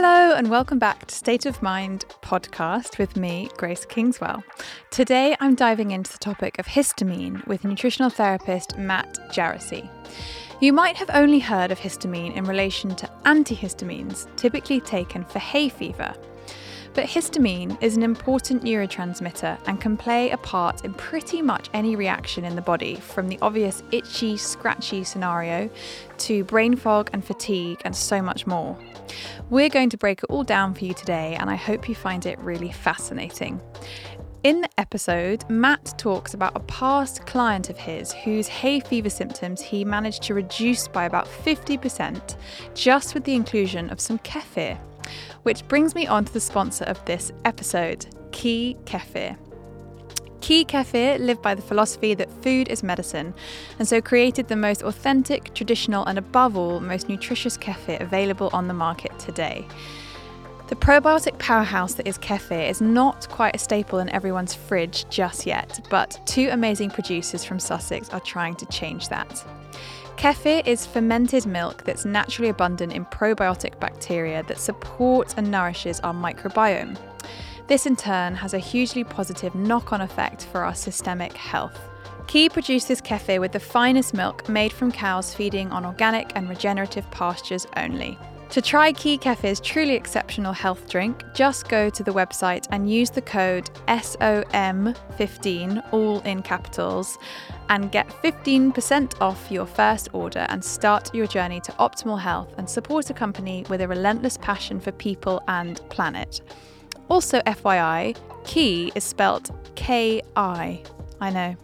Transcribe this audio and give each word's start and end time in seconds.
Hello, 0.00 0.36
and 0.36 0.48
welcome 0.48 0.78
back 0.78 1.06
to 1.06 1.14
State 1.16 1.44
of 1.44 1.60
Mind 1.60 2.04
podcast 2.22 2.98
with 2.98 3.16
me, 3.16 3.50
Grace 3.56 3.84
Kingswell. 3.84 4.44
Today, 4.92 5.36
I'm 5.40 5.56
diving 5.56 5.90
into 5.90 6.12
the 6.12 6.18
topic 6.18 6.56
of 6.60 6.68
histamine 6.68 7.44
with 7.48 7.64
nutritional 7.64 8.08
therapist 8.08 8.78
Matt 8.78 9.18
Jarosy. 9.32 9.90
You 10.60 10.72
might 10.72 10.94
have 10.98 11.10
only 11.12 11.40
heard 11.40 11.72
of 11.72 11.80
histamine 11.80 12.36
in 12.36 12.44
relation 12.44 12.94
to 12.94 13.10
antihistamines, 13.24 14.28
typically 14.36 14.80
taken 14.80 15.24
for 15.24 15.40
hay 15.40 15.68
fever. 15.68 16.14
But 16.94 17.06
histamine 17.06 17.76
is 17.82 17.96
an 17.96 18.04
important 18.04 18.62
neurotransmitter 18.62 19.58
and 19.66 19.80
can 19.80 19.96
play 19.96 20.30
a 20.30 20.36
part 20.36 20.84
in 20.84 20.94
pretty 20.94 21.42
much 21.42 21.70
any 21.74 21.96
reaction 21.96 22.44
in 22.44 22.54
the 22.54 22.62
body, 22.62 22.94
from 22.94 23.26
the 23.26 23.38
obvious 23.42 23.82
itchy, 23.90 24.36
scratchy 24.36 25.02
scenario 25.02 25.68
to 26.18 26.44
brain 26.44 26.76
fog 26.76 27.10
and 27.12 27.24
fatigue, 27.24 27.82
and 27.84 27.96
so 27.96 28.22
much 28.22 28.46
more. 28.46 28.78
We're 29.50 29.68
going 29.68 29.90
to 29.90 29.96
break 29.96 30.22
it 30.22 30.26
all 30.30 30.44
down 30.44 30.74
for 30.74 30.84
you 30.84 30.94
today, 30.94 31.36
and 31.38 31.50
I 31.50 31.56
hope 31.56 31.88
you 31.88 31.94
find 31.94 32.26
it 32.26 32.38
really 32.40 32.72
fascinating. 32.72 33.60
In 34.44 34.60
the 34.60 34.68
episode, 34.78 35.48
Matt 35.50 35.94
talks 35.98 36.32
about 36.32 36.56
a 36.56 36.60
past 36.60 37.26
client 37.26 37.70
of 37.70 37.76
his 37.76 38.12
whose 38.12 38.46
hay 38.46 38.78
fever 38.78 39.10
symptoms 39.10 39.60
he 39.60 39.84
managed 39.84 40.22
to 40.24 40.34
reduce 40.34 40.86
by 40.86 41.06
about 41.06 41.26
50% 41.26 42.36
just 42.74 43.14
with 43.14 43.24
the 43.24 43.34
inclusion 43.34 43.90
of 43.90 44.00
some 44.00 44.18
kefir. 44.20 44.78
Which 45.42 45.66
brings 45.66 45.94
me 45.94 46.06
on 46.06 46.24
to 46.24 46.32
the 46.32 46.40
sponsor 46.40 46.84
of 46.84 47.04
this 47.04 47.32
episode, 47.44 48.06
Ki 48.30 48.76
Kefir. 48.84 49.36
Ki 50.40 50.64
Kefir 50.64 51.18
lived 51.18 51.42
by 51.42 51.54
the 51.54 51.62
philosophy 51.62 52.14
that 52.14 52.30
food 52.42 52.68
is 52.68 52.82
medicine, 52.82 53.34
and 53.78 53.88
so 53.88 54.00
created 54.00 54.48
the 54.48 54.56
most 54.56 54.82
authentic, 54.82 55.52
traditional, 55.54 56.04
and 56.06 56.18
above 56.18 56.56
all, 56.56 56.80
most 56.80 57.08
nutritious 57.08 57.58
kefir 57.58 58.00
available 58.00 58.50
on 58.52 58.68
the 58.68 58.74
market 58.74 59.18
today. 59.18 59.66
The 60.68 60.76
probiotic 60.76 61.38
powerhouse 61.38 61.94
that 61.94 62.06
is 62.06 62.18
kefir 62.18 62.68
is 62.68 62.82
not 62.82 63.26
quite 63.30 63.56
a 63.56 63.58
staple 63.58 64.00
in 64.00 64.10
everyone's 64.10 64.54
fridge 64.54 65.08
just 65.08 65.46
yet, 65.46 65.80
but 65.88 66.20
two 66.26 66.48
amazing 66.50 66.90
producers 66.90 67.42
from 67.42 67.58
Sussex 67.58 68.10
are 68.10 68.20
trying 68.20 68.54
to 68.56 68.66
change 68.66 69.08
that. 69.08 69.44
Kefir 70.18 70.66
is 70.66 70.84
fermented 70.84 71.46
milk 71.46 71.84
that's 71.84 72.04
naturally 72.04 72.50
abundant 72.50 72.92
in 72.92 73.06
probiotic 73.06 73.80
bacteria 73.80 74.42
that 74.42 74.58
support 74.58 75.34
and 75.38 75.50
nourishes 75.50 76.00
our 76.00 76.12
microbiome. 76.12 76.98
This 77.68 77.84
in 77.84 77.96
turn 77.96 78.34
has 78.36 78.54
a 78.54 78.58
hugely 78.58 79.04
positive 79.04 79.54
knock 79.54 79.92
on 79.92 80.00
effect 80.00 80.46
for 80.46 80.64
our 80.64 80.74
systemic 80.74 81.34
health. 81.34 81.78
Ki 82.26 82.48
produces 82.48 83.02
kefir 83.02 83.40
with 83.40 83.52
the 83.52 83.60
finest 83.60 84.14
milk 84.14 84.48
made 84.48 84.72
from 84.72 84.90
cows 84.90 85.34
feeding 85.34 85.70
on 85.70 85.84
organic 85.84 86.32
and 86.34 86.48
regenerative 86.48 87.10
pastures 87.10 87.66
only. 87.76 88.18
To 88.50 88.62
try 88.62 88.92
Ki 88.92 89.18
Kefir's 89.18 89.60
truly 89.60 89.92
exceptional 89.92 90.54
health 90.54 90.88
drink, 90.88 91.22
just 91.34 91.68
go 91.68 91.90
to 91.90 92.02
the 92.02 92.10
website 92.10 92.66
and 92.70 92.90
use 92.90 93.10
the 93.10 93.20
code 93.20 93.68
SOM15, 93.86 95.92
all 95.92 96.20
in 96.20 96.40
capitals, 96.40 97.18
and 97.68 97.92
get 97.92 98.08
15% 98.08 99.20
off 99.20 99.50
your 99.50 99.66
first 99.66 100.08
order 100.14 100.46
and 100.48 100.64
start 100.64 101.14
your 101.14 101.26
journey 101.26 101.60
to 101.60 101.72
optimal 101.72 102.18
health 102.18 102.54
and 102.56 102.70
support 102.70 103.10
a 103.10 103.14
company 103.14 103.66
with 103.68 103.82
a 103.82 103.88
relentless 103.88 104.38
passion 104.38 104.80
for 104.80 104.92
people 104.92 105.42
and 105.48 105.82
planet. 105.90 106.40
Also, 107.08 107.40
FYI, 107.40 108.16
Ki 108.44 108.92
is 108.94 109.04
spelt 109.04 109.50
K 109.74 110.22
I. 110.36 110.82
I 111.20 111.30
know, 111.30 111.56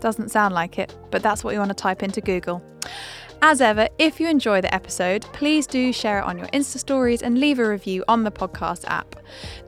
doesn't 0.00 0.30
sound 0.30 0.54
like 0.54 0.78
it, 0.78 0.94
but 1.10 1.22
that's 1.22 1.44
what 1.44 1.52
you 1.52 1.58
want 1.58 1.70
to 1.70 1.74
type 1.74 2.02
into 2.02 2.20
Google. 2.20 2.62
As 3.44 3.60
ever, 3.60 3.88
if 3.98 4.20
you 4.20 4.28
enjoy 4.28 4.60
the 4.60 4.72
episode, 4.72 5.22
please 5.32 5.66
do 5.66 5.92
share 5.92 6.20
it 6.20 6.24
on 6.24 6.38
your 6.38 6.46
Insta 6.48 6.78
stories 6.78 7.22
and 7.22 7.40
leave 7.40 7.58
a 7.58 7.68
review 7.68 8.04
on 8.06 8.22
the 8.22 8.30
podcast 8.30 8.84
app. 8.86 9.16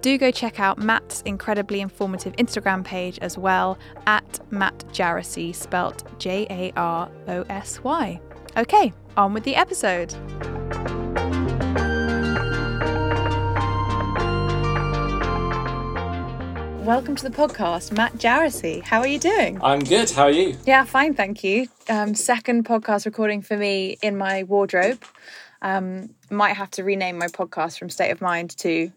Do 0.00 0.16
go 0.16 0.30
check 0.30 0.60
out 0.60 0.78
Matt's 0.78 1.22
incredibly 1.22 1.80
informative 1.80 2.36
Instagram 2.36 2.84
page 2.84 3.18
as 3.18 3.36
well 3.36 3.76
at 4.06 4.38
Matt 4.52 4.78
Jarosy, 4.92 5.52
spelt 5.52 6.04
J 6.20 6.46
A 6.50 6.72
R 6.76 7.10
O 7.26 7.42
S 7.48 7.82
Y. 7.82 8.20
Okay, 8.56 8.92
on 9.16 9.34
with 9.34 9.42
the 9.42 9.56
episode. 9.56 10.14
Welcome 16.84 17.16
to 17.16 17.26
the 17.26 17.34
podcast, 17.34 17.96
Matt 17.96 18.12
Jarosy. 18.18 18.82
How 18.82 19.00
are 19.00 19.06
you 19.06 19.18
doing? 19.18 19.58
I'm 19.62 19.78
good. 19.78 20.10
How 20.10 20.24
are 20.24 20.30
you? 20.30 20.54
Yeah, 20.66 20.84
fine, 20.84 21.14
thank 21.14 21.42
you. 21.42 21.66
Um, 21.88 22.14
second 22.14 22.66
podcast 22.66 23.06
recording 23.06 23.40
for 23.40 23.56
me 23.56 23.96
in 24.02 24.18
my 24.18 24.42
wardrobe. 24.42 25.02
Um, 25.62 26.10
might 26.28 26.52
have 26.52 26.70
to 26.72 26.84
rename 26.84 27.16
my 27.16 27.28
podcast 27.28 27.78
from 27.78 27.88
State 27.88 28.10
of 28.10 28.20
Mind 28.20 28.54
to 28.58 28.92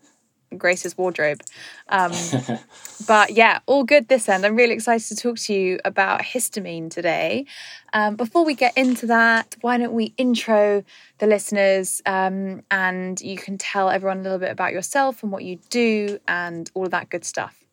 Grace's 0.57 0.97
Wardrobe. 0.97 1.39
Um, 1.87 2.11
but 3.07 3.31
yeah, 3.31 3.59
all 3.67 3.85
good 3.85 4.09
this 4.09 4.27
end. 4.27 4.45
I'm 4.45 4.57
really 4.57 4.73
excited 4.73 5.07
to 5.07 5.15
talk 5.15 5.37
to 5.37 5.53
you 5.53 5.79
about 5.85 6.23
histamine 6.23 6.91
today. 6.91 7.45
Um, 7.93 8.17
before 8.17 8.43
we 8.43 8.53
get 8.53 8.77
into 8.77 9.05
that, 9.05 9.55
why 9.61 9.77
don't 9.77 9.93
we 9.93 10.13
intro 10.17 10.83
the 11.19 11.27
listeners 11.27 12.01
um, 12.05 12.63
and 12.69 13.21
you 13.21 13.37
can 13.37 13.57
tell 13.57 13.89
everyone 13.89 14.19
a 14.19 14.23
little 14.23 14.39
bit 14.39 14.51
about 14.51 14.73
yourself 14.73 15.23
and 15.23 15.31
what 15.31 15.45
you 15.45 15.59
do 15.69 16.19
and 16.27 16.69
all 16.73 16.83
of 16.83 16.91
that 16.91 17.09
good 17.09 17.23
stuff. 17.23 17.63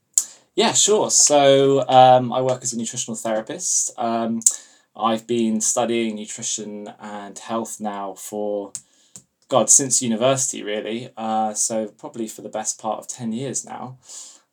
Yeah, 0.56 0.72
sure. 0.72 1.10
So 1.10 1.86
um, 1.88 2.32
I 2.32 2.40
work 2.40 2.62
as 2.62 2.72
a 2.72 2.78
nutritional 2.78 3.16
therapist. 3.16 3.92
Um, 3.98 4.40
I've 4.96 5.26
been 5.26 5.60
studying 5.60 6.14
nutrition 6.14 6.92
and 7.00 7.36
health 7.36 7.80
now 7.80 8.14
for, 8.14 8.72
God, 9.48 9.68
since 9.68 10.00
university, 10.00 10.62
really. 10.62 11.10
Uh, 11.16 11.54
so 11.54 11.88
probably 11.88 12.28
for 12.28 12.42
the 12.42 12.48
best 12.48 12.80
part 12.80 13.00
of 13.00 13.08
10 13.08 13.32
years 13.32 13.64
now. 13.64 13.98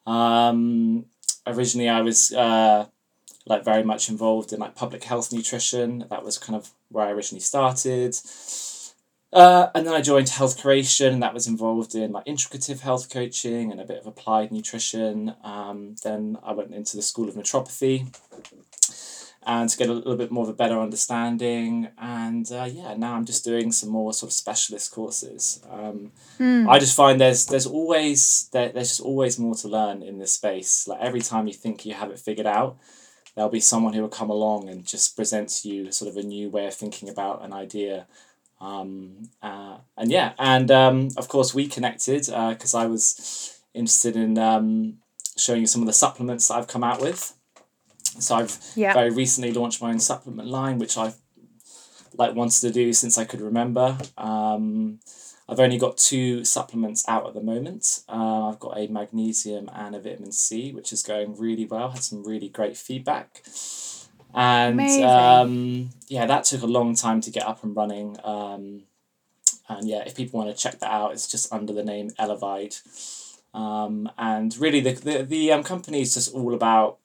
Um, 0.07 1.05
originally, 1.45 1.89
I 1.89 2.01
was 2.01 2.33
uh, 2.33 2.87
like 3.45 3.63
very 3.63 3.83
much 3.83 4.09
involved 4.09 4.51
in 4.51 4.59
like 4.59 4.73
public 4.73 5.03
health 5.03 5.31
nutrition. 5.31 6.05
That 6.09 6.25
was 6.25 6.39
kind 6.39 6.55
of 6.55 6.71
where 6.89 7.05
I 7.05 7.11
originally 7.11 7.41
started. 7.41 8.15
Uh, 9.33 9.69
and 9.73 9.87
then 9.87 9.93
I 9.93 10.01
joined 10.01 10.29
Health 10.29 10.61
Creation, 10.61 11.13
and 11.13 11.23
that 11.23 11.33
was 11.33 11.47
involved 11.47 11.95
in 11.95 12.11
like 12.11 12.25
integrative 12.25 12.81
health 12.81 13.09
coaching 13.09 13.71
and 13.71 13.79
a 13.79 13.85
bit 13.85 13.99
of 13.99 14.07
applied 14.07 14.51
nutrition. 14.51 15.35
Um, 15.43 15.95
then 16.03 16.37
I 16.43 16.51
went 16.51 16.73
into 16.73 16.97
the 16.97 17.03
School 17.03 17.29
of 17.29 17.35
Naturopathy 17.35 18.07
and 19.43 19.69
to 19.69 19.77
get 19.77 19.89
a 19.89 19.93
little 19.93 20.15
bit 20.15 20.31
more 20.31 20.43
of 20.43 20.49
a 20.49 20.53
better 20.53 20.79
understanding. 20.79 21.87
And 21.97 22.51
uh, 22.51 22.69
yeah, 22.71 22.93
now 22.95 23.15
I'm 23.15 23.25
just 23.25 23.43
doing 23.43 23.71
some 23.71 23.89
more 23.89 24.13
sort 24.13 24.29
of 24.29 24.33
specialist 24.33 24.91
courses. 24.91 25.61
Um, 25.69 26.11
mm. 26.39 26.69
I 26.69 26.77
just 26.77 26.95
find 26.95 27.19
there's 27.19 27.45
there's 27.47 27.65
always 27.65 28.49
there, 28.51 28.69
there's 28.69 28.89
just 28.89 29.01
always 29.01 29.39
more 29.39 29.55
to 29.55 29.67
learn 29.67 30.03
in 30.03 30.19
this 30.19 30.33
space. 30.33 30.87
Like 30.87 30.99
every 31.01 31.21
time 31.21 31.47
you 31.47 31.53
think 31.53 31.85
you 31.85 31.93
have 31.93 32.11
it 32.11 32.19
figured 32.19 32.47
out, 32.47 32.77
there'll 33.35 33.49
be 33.49 33.59
someone 33.59 33.93
who 33.93 34.01
will 34.01 34.09
come 34.09 34.29
along 34.29 34.69
and 34.69 34.85
just 34.85 35.15
present 35.15 35.49
to 35.49 35.69
you 35.69 35.91
sort 35.91 36.11
of 36.11 36.17
a 36.17 36.23
new 36.23 36.49
way 36.49 36.67
of 36.67 36.75
thinking 36.75 37.09
about 37.09 37.43
an 37.43 37.53
idea 37.53 38.07
um, 38.61 39.29
uh, 39.41 39.77
and 39.97 40.11
yeah, 40.11 40.33
and 40.37 40.69
um, 40.69 41.09
of 41.17 41.27
course 41.27 41.53
we 41.53 41.67
connected 41.67 42.25
because 42.27 42.75
uh, 42.75 42.79
I 42.79 42.85
was 42.85 43.59
interested 43.73 44.15
in 44.15 44.37
um, 44.37 44.99
showing 45.35 45.61
you 45.61 45.67
some 45.67 45.81
of 45.81 45.87
the 45.87 45.93
supplements 45.93 46.47
that 46.47 46.55
I've 46.55 46.67
come 46.67 46.83
out 46.83 47.01
with. 47.01 47.33
So 48.19 48.35
I've 48.35 48.57
yeah. 48.75 48.93
very 48.93 49.09
recently 49.09 49.51
launched 49.51 49.81
my 49.81 49.89
own 49.89 49.99
supplement 49.99 50.47
line, 50.47 50.77
which 50.77 50.97
I've 50.97 51.15
like 52.17 52.35
wanted 52.35 52.61
to 52.61 52.71
do 52.71 52.93
since 52.93 53.17
I 53.17 53.25
could 53.25 53.41
remember. 53.41 53.97
Um, 54.17 54.99
I've 55.49 55.59
only 55.59 55.79
got 55.79 55.97
two 55.97 56.45
supplements 56.45 57.03
out 57.07 57.27
at 57.27 57.33
the 57.33 57.41
moment. 57.41 58.03
Uh, 58.07 58.49
I've 58.49 58.59
got 58.59 58.77
a 58.77 58.87
magnesium 58.87 59.69
and 59.73 59.95
a 59.95 59.99
vitamin 59.99 60.31
C, 60.31 60.71
which 60.71 60.93
is 60.93 61.01
going 61.01 61.35
really 61.37 61.65
well. 61.65 61.89
Had 61.89 62.03
some 62.03 62.23
really 62.23 62.47
great 62.47 62.77
feedback 62.77 63.41
and 64.33 64.79
um, 65.03 65.89
yeah, 66.07 66.25
that 66.25 66.45
took 66.45 66.61
a 66.61 66.67
long 66.67 66.95
time 66.95 67.21
to 67.21 67.31
get 67.31 67.45
up 67.45 67.63
and 67.63 67.75
running. 67.75 68.17
Um, 68.23 68.83
and 69.69 69.87
yeah, 69.87 70.03
if 70.05 70.15
people 70.15 70.39
want 70.39 70.55
to 70.55 70.61
check 70.61 70.79
that 70.79 70.91
out, 70.91 71.13
it's 71.13 71.27
just 71.27 71.51
under 71.53 71.73
the 71.73 71.83
name 71.83 72.11
Elevide. 72.19 72.79
Um, 73.53 74.09
and 74.17 74.55
really, 74.57 74.79
the 74.79 74.93
the, 74.93 75.23
the 75.23 75.51
um, 75.51 75.63
company 75.63 76.01
is 76.01 76.13
just 76.13 76.33
all 76.33 76.53
about 76.53 76.97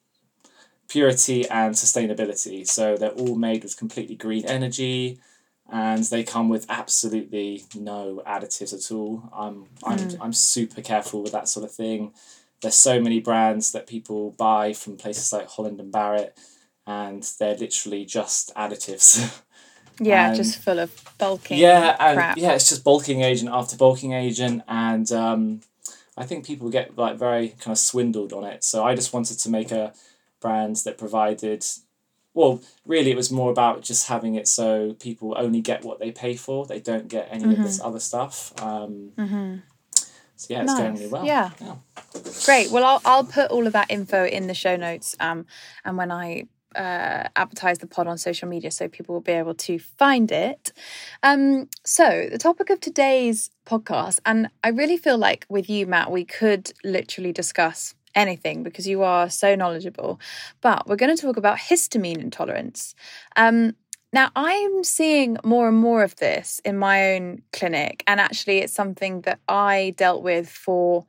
purity 0.87 1.47
and 1.49 1.75
sustainability. 1.75 2.65
So 2.67 2.95
they're 2.95 3.09
all 3.09 3.35
made 3.35 3.63
with 3.63 3.77
completely 3.77 4.15
green 4.15 4.45
energy, 4.45 5.19
and 5.69 6.03
they 6.05 6.23
come 6.23 6.49
with 6.49 6.65
absolutely 6.69 7.63
no 7.75 8.21
additives 8.25 8.73
at 8.73 8.91
all. 8.93 9.29
I'm 9.33 9.65
I'm 9.83 9.97
mm. 9.97 10.17
I'm 10.21 10.33
super 10.33 10.81
careful 10.81 11.21
with 11.23 11.33
that 11.33 11.47
sort 11.47 11.65
of 11.65 11.71
thing. 11.71 12.13
There's 12.61 12.75
so 12.75 12.99
many 12.99 13.19
brands 13.19 13.71
that 13.73 13.85
people 13.85 14.31
buy 14.31 14.73
from 14.73 14.97
places 14.97 15.31
like 15.31 15.47
Holland 15.47 15.79
and 15.79 15.91
Barrett 15.91 16.35
and 16.87 17.29
they're 17.37 17.57
literally 17.57 18.05
just 18.05 18.55
additives. 18.55 19.43
Yeah, 19.99 20.27
and, 20.27 20.35
just 20.35 20.59
full 20.59 20.77
of 20.77 20.91
bulking. 21.17 21.57
Yeah, 21.57 21.95
and 21.99 22.17
crap. 22.17 22.37
yeah, 22.37 22.53
it's 22.53 22.69
just 22.69 22.83
bulking 22.83 23.21
agent 23.21 23.49
after 23.51 23.75
bulking 23.75 24.13
agent, 24.13 24.61
and 24.67 25.11
um, 25.11 25.61
I 26.15 26.23
think 26.25 26.45
people 26.45 26.69
get 26.69 26.95
like 26.97 27.17
very 27.17 27.49
kind 27.59 27.71
of 27.71 27.79
swindled 27.79 28.31
on 28.31 28.43
it. 28.43 28.63
So 28.63 28.83
I 28.83 28.93
just 28.93 29.11
wanted 29.11 29.39
to 29.39 29.49
make 29.49 29.71
a 29.71 29.93
brand 30.39 30.75
that 30.85 30.97
provided. 30.99 31.65
Well, 32.35 32.61
really, 32.85 33.09
it 33.09 33.17
was 33.17 33.31
more 33.31 33.49
about 33.49 33.81
just 33.81 34.07
having 34.07 34.35
it 34.35 34.47
so 34.47 34.93
people 34.99 35.33
only 35.35 35.61
get 35.61 35.83
what 35.83 35.97
they 35.97 36.11
pay 36.11 36.35
for. 36.35 36.67
They 36.67 36.79
don't 36.79 37.07
get 37.07 37.29
any 37.31 37.45
mm-hmm. 37.45 37.53
of 37.53 37.57
this 37.63 37.79
mm-hmm. 37.79 37.87
other 37.87 37.99
stuff. 37.99 38.53
Um, 38.61 39.13
mm-hmm. 39.17 39.55
so 40.35 40.53
yeah, 40.53 40.61
it's 40.61 40.73
nice. 40.73 40.77
going 40.79 40.93
really 40.93 41.07
well. 41.07 41.25
Yeah. 41.25 41.49
yeah. 41.59 41.75
Great. 42.45 42.69
Well, 42.69 42.83
I'll 42.83 43.01
I'll 43.03 43.23
put 43.23 43.49
all 43.49 43.65
of 43.65 43.73
that 43.73 43.89
info 43.89 44.25
in 44.25 44.45
the 44.45 44.53
show 44.53 44.75
notes. 44.75 45.15
Um, 45.19 45.47
and 45.83 45.97
when 45.97 46.11
I 46.11 46.43
uh, 46.75 47.27
advertise 47.35 47.79
the 47.79 47.87
pod 47.87 48.07
on 48.07 48.17
social 48.17 48.47
media 48.47 48.71
so 48.71 48.87
people 48.87 49.13
will 49.13 49.21
be 49.21 49.31
able 49.31 49.55
to 49.55 49.79
find 49.79 50.31
it. 50.31 50.73
Um, 51.23 51.69
so, 51.83 52.27
the 52.31 52.37
topic 52.37 52.69
of 52.69 52.79
today's 52.79 53.49
podcast, 53.65 54.19
and 54.25 54.49
I 54.63 54.69
really 54.69 54.97
feel 54.97 55.17
like 55.17 55.45
with 55.49 55.69
you, 55.69 55.87
Matt, 55.87 56.11
we 56.11 56.25
could 56.25 56.71
literally 56.83 57.31
discuss 57.31 57.95
anything 58.15 58.63
because 58.63 58.87
you 58.87 59.03
are 59.03 59.29
so 59.29 59.55
knowledgeable. 59.55 60.19
But 60.61 60.87
we're 60.87 60.95
going 60.95 61.15
to 61.15 61.21
talk 61.21 61.37
about 61.37 61.57
histamine 61.57 62.19
intolerance. 62.19 62.95
Um, 63.35 63.75
now, 64.13 64.31
I'm 64.35 64.83
seeing 64.83 65.37
more 65.43 65.67
and 65.67 65.77
more 65.77 66.03
of 66.03 66.15
this 66.15 66.61
in 66.63 66.77
my 66.77 67.15
own 67.15 67.41
clinic, 67.53 68.03
and 68.07 68.19
actually, 68.19 68.59
it's 68.59 68.73
something 68.73 69.21
that 69.21 69.39
I 69.47 69.93
dealt 69.97 70.23
with 70.23 70.49
for 70.49 71.05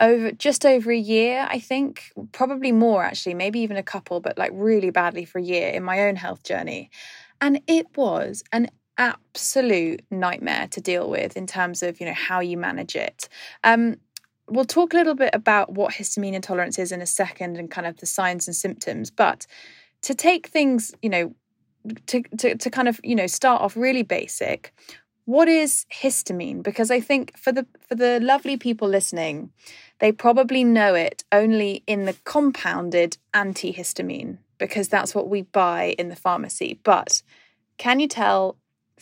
over 0.00 0.32
just 0.32 0.66
over 0.66 0.90
a 0.90 0.98
year, 0.98 1.46
I 1.48 1.58
think, 1.58 2.12
probably 2.32 2.72
more 2.72 3.04
actually, 3.04 3.34
maybe 3.34 3.60
even 3.60 3.76
a 3.76 3.82
couple, 3.82 4.20
but 4.20 4.38
like 4.38 4.50
really 4.54 4.90
badly 4.90 5.24
for 5.24 5.38
a 5.38 5.42
year 5.42 5.68
in 5.68 5.82
my 5.82 6.06
own 6.06 6.16
health 6.16 6.42
journey. 6.42 6.90
And 7.40 7.60
it 7.66 7.86
was 7.96 8.42
an 8.52 8.70
absolute 8.96 10.04
nightmare 10.10 10.68
to 10.68 10.80
deal 10.80 11.10
with 11.10 11.36
in 11.36 11.46
terms 11.46 11.82
of, 11.82 12.00
you 12.00 12.06
know, 12.06 12.14
how 12.14 12.40
you 12.40 12.56
manage 12.56 12.96
it. 12.96 13.28
Um, 13.62 13.96
we'll 14.48 14.64
talk 14.64 14.94
a 14.94 14.96
little 14.96 15.14
bit 15.14 15.30
about 15.32 15.72
what 15.72 15.94
histamine 15.94 16.34
intolerance 16.34 16.78
is 16.78 16.92
in 16.92 17.00
a 17.00 17.06
second 17.06 17.56
and 17.56 17.70
kind 17.70 17.86
of 17.86 17.98
the 17.98 18.06
signs 18.06 18.46
and 18.46 18.54
symptoms, 18.54 19.10
but 19.10 19.46
to 20.02 20.14
take 20.14 20.48
things, 20.48 20.94
you 21.02 21.08
know, 21.08 21.34
to, 22.06 22.22
to, 22.38 22.56
to 22.56 22.70
kind 22.70 22.88
of, 22.88 23.00
you 23.02 23.14
know, 23.14 23.26
start 23.26 23.62
off 23.62 23.76
really 23.76 24.02
basic, 24.02 24.72
what 25.26 25.48
is 25.48 25.86
histamine? 25.92 26.62
Because 26.62 26.90
i 26.90 27.00
think 27.00 27.36
for 27.36 27.52
the 27.52 27.66
for 27.88 27.94
the 27.94 28.20
lovely 28.20 28.56
people 28.56 28.88
listening 28.88 29.50
they 30.00 30.12
probably 30.12 30.64
know 30.64 30.94
it 30.94 31.24
only 31.32 31.82
in 31.86 32.04
the 32.04 32.16
compounded 32.24 33.16
antihistamine 33.32 34.38
because 34.58 34.88
that's 34.88 35.14
what 35.14 35.28
we 35.28 35.42
buy 35.42 35.94
in 35.98 36.08
the 36.08 36.16
pharmacy. 36.16 36.80
But 36.82 37.22
can 37.78 38.00
you 38.00 38.08
tell 38.08 38.56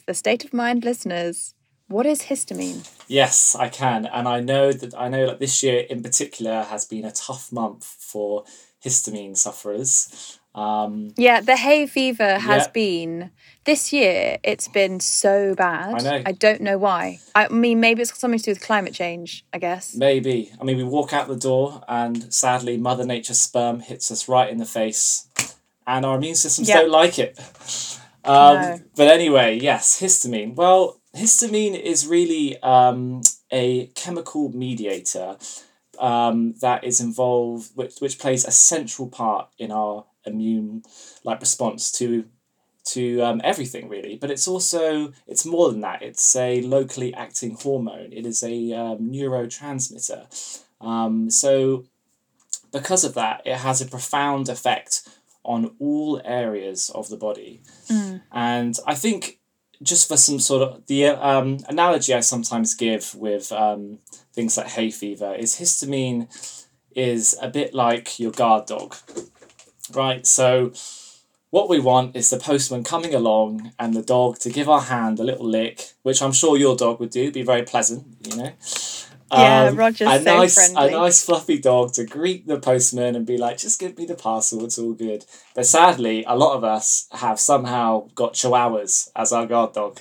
the 0.07 0.15
state 0.15 0.45
of 0.45 0.53
mind 0.53 0.85
listeners 0.85 1.55
what 1.89 2.07
is 2.07 2.23
histamine? 2.23 2.89
Yes 3.09 3.55
i 3.55 3.69
can. 3.69 4.07
And 4.07 4.29
i 4.29 4.41
know 4.41 4.73
that 4.73 4.95
i 4.97 5.09
know 5.09 5.27
that 5.27 5.41
this 5.41 5.63
year 5.63 5.81
in 5.91 6.03
particular 6.03 6.63
has 6.63 6.85
been 6.85 7.05
a 7.05 7.13
tough 7.13 7.53
month 7.53 7.85
for 7.85 8.45
histamine 8.85 9.37
sufferers 9.37 10.39
um, 10.55 11.13
yeah, 11.17 11.41
the 11.41 11.57
hay 11.57 11.87
fever 11.87 12.39
has 12.39 12.65
yeah. 12.65 12.73
been 12.73 13.31
this 13.65 13.93
year. 13.93 14.39
It's 14.43 14.69
been 14.69 15.01
so 15.01 15.55
bad. 15.55 15.95
I 15.95 15.99
know. 15.99 16.23
I 16.27 16.33
don't 16.33 16.61
know 16.61 16.77
why. 16.77 17.21
I 17.35 17.49
mean, 17.49 17.81
maybe 17.81 18.03
it's 18.03 18.19
something 18.19 18.39
to 18.39 18.45
do 18.45 18.51
with 18.51 18.61
climate 18.61 18.93
change. 18.93 19.45
I 19.53 19.59
guess. 19.59 19.95
Maybe. 19.95 20.53
I 20.61 20.65
mean, 20.65 20.77
we 20.77 20.85
walk 20.85 21.13
out 21.13 21.29
the 21.29 21.37
door, 21.37 21.83
and 21.89 22.33
sadly, 22.33 22.77
Mother 22.77 23.07
Nature's 23.07 23.41
sperm 23.41 23.81
hits 23.81 24.11
us 24.11 24.29
right 24.29 24.51
in 24.51 24.59
the 24.59 24.67
face, 24.67 25.27
and 25.87 26.05
our 26.05 26.17
immune 26.17 26.35
systems 26.35 26.69
don't 26.69 26.91
like 26.91 27.19
it. 27.19 27.39
Um, 28.25 28.55
no. 28.55 28.81
But 28.95 29.09
anyway, 29.09 29.59
yes, 29.59 30.01
histamine. 30.01 30.55
Well, 30.55 31.01
histamine 31.17 31.81
is 31.81 32.07
really 32.07 32.61
um, 32.63 33.23
a 33.51 33.87
chemical 33.89 34.51
mediator 34.51 35.39
um, 35.99 36.55
that 36.61 36.85
is 36.85 37.01
involved, 37.01 37.71
which, 37.75 37.99
which 37.99 38.19
plays 38.19 38.45
a 38.45 38.51
central 38.51 39.09
part 39.09 39.49
in 39.59 39.73
our 39.73 40.05
immune 40.25 40.83
like 41.25 41.41
response 41.41 41.91
to 41.93 42.25
to 42.85 43.21
um, 43.21 43.41
everything 43.45 43.89
really. 43.89 44.17
But 44.17 44.31
it's 44.31 44.49
also 44.49 45.13
it's 45.27 45.47
more 45.47 45.71
than 45.71 45.81
that. 45.83 46.03
It's 46.03 46.35
a 46.37 46.61
locally 46.63 47.15
acting 47.15 47.57
hormone. 47.61 48.13
It 48.13 48.27
is 48.27 48.43
a 48.43 48.73
um, 48.73 49.11
neurotransmitter. 49.11 50.27
Um, 50.81 51.31
so 51.31 51.85
because 52.73 53.05
of 53.05 53.15
that 53.15 53.43
it 53.45 53.59
has 53.59 53.81
a 53.81 53.87
profound 53.87 54.49
effect 54.49 55.09
on 55.45 55.75
all 55.79 56.21
areas 56.25 56.91
of 56.95 57.09
the 57.09 57.17
body. 57.17 57.61
Mm. 57.89 58.23
and 58.33 58.79
i 58.87 58.95
think 58.95 59.39
just 59.83 60.07
for 60.09 60.17
some 60.17 60.39
sort 60.39 60.63
of 60.63 60.87
the 60.87 61.07
um, 61.07 61.59
analogy 61.69 62.15
i 62.15 62.21
sometimes 62.21 62.75
give 62.75 63.15
with 63.15 63.53
um, 63.53 63.99
things 64.33 64.57
like 64.57 64.69
hay 64.69 64.91
fever 64.91 65.35
is 65.35 65.57
histamine 65.57 66.29
is 66.95 67.37
a 67.43 67.49
bit 67.49 67.75
like 67.75 68.19
your 68.19 68.31
guard 68.31 68.67
dog 68.67 68.95
right? 69.95 70.27
So 70.27 70.73
what 71.51 71.69
we 71.69 71.79
want 71.79 72.17
is 72.17 72.31
the 72.31 72.39
postman 72.39 72.83
coming 72.83 73.15
along 73.15 73.73
and 73.79 73.95
the 73.95 74.03
dog 74.03 74.39
to 74.39 74.51
give 74.51 74.69
our 74.69 74.81
hand 74.81 75.21
a 75.21 75.25
little 75.25 75.47
lick, 75.47 75.93
which 76.03 76.23
I'm 76.23 76.33
sure 76.33 76.57
your 76.57 76.77
dog 76.77 76.99
would 76.99 77.11
do, 77.11 77.31
be 77.31 77.43
very 77.43 77.63
pleasant, 77.63 78.07
you 78.27 78.37
know. 78.37 78.53
Yeah, 79.33 79.65
um, 79.65 79.77
Roger's 79.77 80.09
a 80.09 80.23
so 80.23 80.37
nice, 80.37 80.55
friendly. 80.55 80.89
A 80.89 80.99
nice 80.99 81.25
fluffy 81.25 81.59
dog 81.59 81.93
to 81.95 82.05
greet 82.05 82.47
the 82.47 82.61
postman 82.61 83.17
and 83.17 83.27
be 83.27 83.39
like, 83.39 83.59
just 83.59 83.81
give 83.81 83.97
me 83.97 84.05
the 84.05 84.15
parcel, 84.15 84.65
it's 84.65 84.79
all 84.79 84.93
good. 84.93 85.25
But 85.55 85.67
sadly, 85.67 86.25
a 86.27 86.37
lot 86.37 86.57
of 86.57 86.65
us 86.65 87.09
have 87.13 87.41
somehow 87.41 88.09
got 88.15 88.35
chihuahuas 88.35 89.11
as 89.17 89.33
our 89.33 89.47
guard 89.47 89.73
dog. 89.73 90.01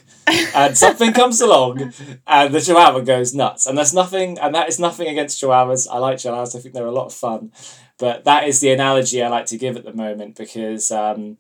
and 0.54 0.78
something 0.78 1.14
comes 1.14 1.40
along 1.48 1.94
and 2.28 2.54
the 2.54 2.60
chihuahua 2.60 3.00
goes 3.02 3.34
nuts. 3.34 3.66
And 3.66 3.78
there's 3.78 3.94
nothing, 3.94 4.38
and 4.40 4.54
that 4.54 4.68
is 4.68 4.80
nothing 4.80 5.08
against 5.08 5.42
chihuahuas. 5.42 5.88
I 5.90 5.98
like 6.00 6.18
chihuahuas, 6.18 6.56
I 6.56 6.60
think 6.60 6.74
they're 6.74 6.86
a 6.86 6.92
lot 6.92 7.08
of 7.08 7.14
fun. 7.14 7.52
But 7.98 8.26
that 8.26 8.48
is 8.48 8.60
the 8.60 8.72
analogy 8.72 9.22
I 9.24 9.30
like 9.30 9.46
to 9.48 9.58
give 9.58 9.78
at 9.78 9.86
the 9.86 9.94
moment 9.94 10.36
because 10.36 10.92
um, 10.92 11.38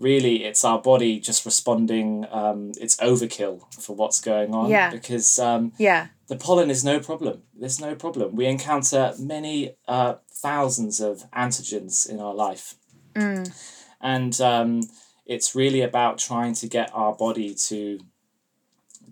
really 0.00 0.44
it's 0.44 0.64
our 0.64 0.80
body 0.80 1.20
just 1.20 1.44
responding, 1.44 2.26
um, 2.30 2.72
it's 2.80 2.96
overkill 2.96 3.72
for 3.74 3.94
what's 3.94 4.20
going 4.20 4.54
on. 4.54 4.70
Yeah. 4.70 4.90
Because 4.90 5.38
um, 5.38 5.72
yeah. 5.78 6.08
the 6.28 6.36
pollen 6.36 6.70
is 6.70 6.84
no 6.84 6.98
problem. 6.98 7.42
There's 7.54 7.80
no 7.80 7.94
problem. 7.94 8.34
We 8.34 8.46
encounter 8.46 9.12
many 9.18 9.76
uh, 9.86 10.14
thousands 10.30 11.00
of 11.00 11.30
antigens 11.32 12.08
in 12.08 12.20
our 12.20 12.34
life. 12.34 12.74
Mm. 13.14 13.52
And 14.00 14.40
um, 14.40 14.82
it's 15.26 15.54
really 15.54 15.82
about 15.82 16.18
trying 16.18 16.54
to 16.54 16.66
get 16.66 16.90
our 16.94 17.14
body 17.14 17.54
to 17.54 18.00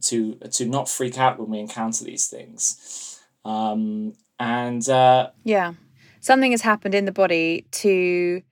to 0.00 0.34
to 0.36 0.64
not 0.64 0.88
freak 0.88 1.18
out 1.18 1.38
when 1.38 1.50
we 1.50 1.58
encounter 1.58 2.04
these 2.04 2.28
things. 2.28 3.20
Um, 3.44 4.14
and 4.40 4.88
uh, 4.88 5.30
yeah 5.44 5.74
something 6.20 6.50
has 6.50 6.62
happened 6.62 6.94
in 6.94 7.04
the 7.04 7.12
body 7.12 7.66
to 7.70 8.42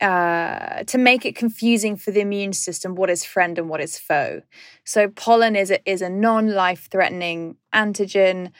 uh, 0.00 0.84
to 0.84 0.98
make 0.98 1.24
it 1.24 1.34
confusing 1.36 1.96
for 1.96 2.10
the 2.10 2.20
immune 2.20 2.52
system 2.52 2.94
what 2.94 3.10
is 3.10 3.24
friend 3.24 3.58
and 3.58 3.68
what 3.68 3.80
is 3.80 3.98
foe. 3.98 4.42
So 4.84 5.08
pollen 5.08 5.56
is 5.56 5.70
a, 5.70 5.90
is 5.90 6.02
a 6.02 6.08
non-life 6.08 6.88
threatening 6.90 7.56
antigen, 7.74 8.52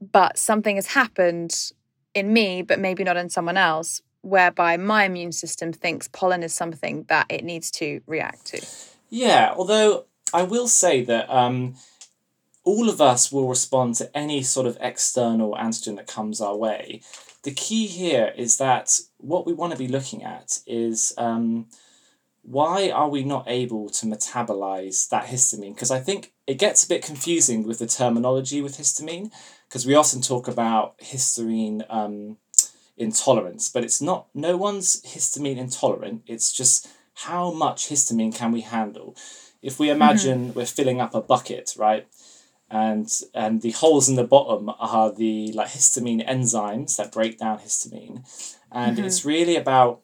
but 0.00 0.38
something 0.38 0.76
has 0.76 0.88
happened 0.88 1.72
in 2.14 2.32
me, 2.32 2.62
but 2.62 2.78
maybe 2.78 3.04
not 3.04 3.16
in 3.16 3.30
someone 3.30 3.56
else, 3.56 4.02
whereby 4.20 4.76
my 4.76 5.04
immune 5.04 5.32
system 5.32 5.72
thinks 5.72 6.08
pollen 6.08 6.42
is 6.42 6.54
something 6.54 7.04
that 7.08 7.26
it 7.28 7.44
needs 7.44 7.70
to 7.70 8.00
react 8.06 8.44
to. 8.46 8.66
Yeah, 9.08 9.54
although 9.56 10.06
I 10.32 10.42
will 10.42 10.68
say 10.68 11.02
that 11.04 11.28
um, 11.30 11.74
all 12.64 12.88
of 12.88 13.00
us 13.00 13.32
will 13.32 13.48
respond 13.48 13.96
to 13.96 14.16
any 14.16 14.42
sort 14.42 14.66
of 14.66 14.78
external 14.80 15.54
antigen 15.54 15.96
that 15.96 16.06
comes 16.06 16.40
our 16.40 16.56
way 16.56 17.02
the 17.42 17.52
key 17.52 17.86
here 17.86 18.32
is 18.36 18.58
that 18.58 18.98
what 19.18 19.46
we 19.46 19.52
want 19.52 19.72
to 19.72 19.78
be 19.78 19.88
looking 19.88 20.22
at 20.22 20.60
is 20.66 21.12
um, 21.18 21.66
why 22.42 22.90
are 22.90 23.08
we 23.08 23.24
not 23.24 23.44
able 23.46 23.88
to 23.88 24.06
metabolize 24.06 25.08
that 25.08 25.26
histamine? 25.26 25.74
Because 25.74 25.90
I 25.90 26.00
think 26.00 26.32
it 26.46 26.58
gets 26.58 26.84
a 26.84 26.88
bit 26.88 27.04
confusing 27.04 27.64
with 27.64 27.78
the 27.78 27.86
terminology 27.86 28.60
with 28.60 28.78
histamine, 28.78 29.30
because 29.68 29.86
we 29.86 29.94
often 29.94 30.20
talk 30.20 30.48
about 30.48 30.98
histamine 30.98 31.84
um, 31.88 32.36
intolerance, 32.96 33.68
but 33.68 33.84
it's 33.84 34.02
not, 34.02 34.26
no 34.34 34.56
one's 34.56 35.00
histamine 35.02 35.56
intolerant, 35.56 36.22
it's 36.26 36.52
just 36.52 36.88
how 37.14 37.52
much 37.52 37.88
histamine 37.88 38.34
can 38.34 38.52
we 38.52 38.62
handle? 38.62 39.16
If 39.62 39.78
we 39.78 39.90
imagine 39.90 40.48
mm-hmm. 40.48 40.58
we're 40.58 40.66
filling 40.66 41.00
up 41.00 41.14
a 41.14 41.20
bucket, 41.20 41.74
right? 41.78 42.08
And 42.72 43.06
and 43.34 43.60
the 43.60 43.72
holes 43.72 44.08
in 44.08 44.16
the 44.16 44.24
bottom 44.24 44.70
are 44.80 45.12
the 45.12 45.52
like 45.52 45.68
histamine 45.68 46.26
enzymes 46.26 46.96
that 46.96 47.12
break 47.12 47.38
down 47.38 47.58
histamine. 47.58 48.24
And 48.72 48.96
mm-hmm. 48.96 49.04
it's 49.04 49.26
really 49.26 49.56
about 49.56 50.00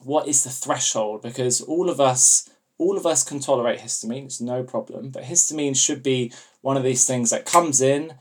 what 0.00 0.26
is 0.26 0.42
the 0.42 0.50
threshold 0.50 1.22
because 1.22 1.60
all 1.60 1.88
of 1.88 2.00
us 2.00 2.50
all 2.76 2.96
of 2.96 3.06
us 3.06 3.22
can 3.22 3.38
tolerate 3.38 3.78
histamine 3.78 4.24
it's 4.24 4.40
no 4.40 4.64
problem. 4.64 5.10
But 5.10 5.22
histamine 5.22 5.76
should 5.76 6.02
be 6.02 6.32
one 6.60 6.76
of 6.76 6.82
these 6.82 7.06
things 7.06 7.30
that 7.30 7.46
comes 7.46 7.80
in 7.80 8.14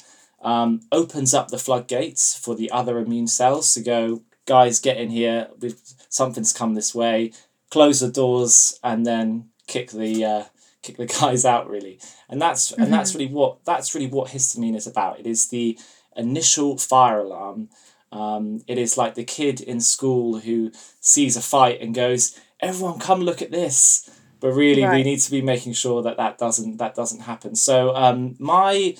um, 0.44 0.82
opens 0.92 1.34
up 1.34 1.48
the 1.48 1.58
floodgates 1.58 2.38
for 2.38 2.56
the 2.56 2.70
other 2.70 3.00
immune 3.00 3.28
cells 3.28 3.74
to 3.74 3.82
go 3.82 4.22
guys 4.46 4.80
get 4.80 4.98
in 4.98 5.10
here. 5.10 5.48
We've 5.60 5.80
something's 6.08 6.54
come 6.54 6.76
this 6.76 6.94
way. 6.94 7.32
Close 7.72 8.00
the 8.00 8.12
doors 8.12 8.80
and 8.84 9.08
then 9.08 9.50
kick 9.66 9.90
the 9.90 10.24
uh, 10.24 10.44
kick 10.86 10.98
the 10.98 11.06
guys 11.22 11.46
out 11.46 11.70
really 11.70 12.00
and 12.30 12.42
that's 12.42 12.72
mm-hmm. 12.72 12.84
and 12.84 12.94
that's 12.94 13.12
mm-hmm. 13.12 13.20
really 13.20 13.34
what 13.34 13.64
that's 13.66 13.94
really 13.96 14.08
what 14.08 14.32
histamine 14.32 14.76
is 14.76 14.88
about 14.88 15.20
it 15.20 15.28
is 15.28 15.50
the 15.50 15.78
initial 16.16 16.78
fire 16.78 17.20
alarm 17.20 17.70
um, 18.12 18.62
it 18.68 18.78
is 18.78 18.98
like 18.98 19.16
the 19.16 19.26
kid 19.26 19.60
in 19.60 19.82
school 19.82 20.40
who 20.40 20.72
sees 21.02 21.36
a 21.36 21.42
fight 21.42 21.82
and 21.82 21.94
goes 21.94 22.40
everyone 22.62 23.00
come 23.00 23.22
look 23.22 23.42
at 23.42 23.52
this 23.52 24.10
but 24.40 24.54
really 24.54 24.84
right. 24.84 24.96
we 24.96 25.04
need 25.04 25.20
to 25.20 25.32
be 25.32 25.42
making 25.42 25.74
sure 25.74 26.02
that 26.02 26.18
that 26.18 26.38
doesn't 26.38 26.78
that 26.78 26.96
doesn't 26.96 27.22
happen 27.22 27.56
so 27.56 27.94
um, 27.96 28.36
my 28.40 28.96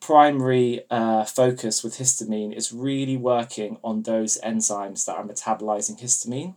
primary 0.00 0.80
uh, 0.90 1.24
focus 1.24 1.84
with 1.84 1.98
histamine 1.98 2.56
is 2.56 2.72
really 2.72 3.16
working 3.16 3.78
on 3.84 4.02
those 4.02 4.38
enzymes 4.42 5.04
that 5.04 5.16
are 5.16 5.24
metabolizing 5.24 6.00
histamine. 6.00 6.54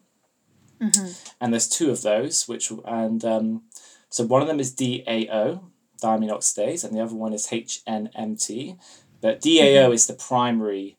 And 1.40 1.54
there's 1.54 1.68
two 1.68 1.92
of 1.92 2.02
those, 2.02 2.48
which 2.48 2.72
and 2.86 3.24
um, 3.24 3.64
so 4.14 4.24
one 4.26 4.44
of 4.44 4.48
them 4.48 4.60
is 4.60 4.76
DAO, 4.76 5.60
diamine 6.00 6.30
oxidase, 6.30 6.84
and 6.84 6.96
the 6.96 7.02
other 7.02 7.16
one 7.16 7.34
is 7.34 7.48
HNMT. 7.48 8.78
But 9.22 9.42
DAO 9.42 9.92
is 9.92 10.06
the 10.06 10.14
primary 10.14 10.98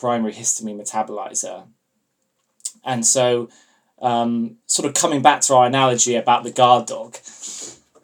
primary 0.00 0.32
histamine 0.32 0.76
metabolizer. 0.76 1.68
And 2.84 3.06
so, 3.06 3.50
um, 4.02 4.56
sort 4.66 4.88
of 4.88 4.94
coming 4.94 5.22
back 5.22 5.42
to 5.42 5.54
our 5.54 5.66
analogy 5.66 6.16
about 6.16 6.42
the 6.42 6.50
guard 6.50 6.86
dog, 6.86 7.18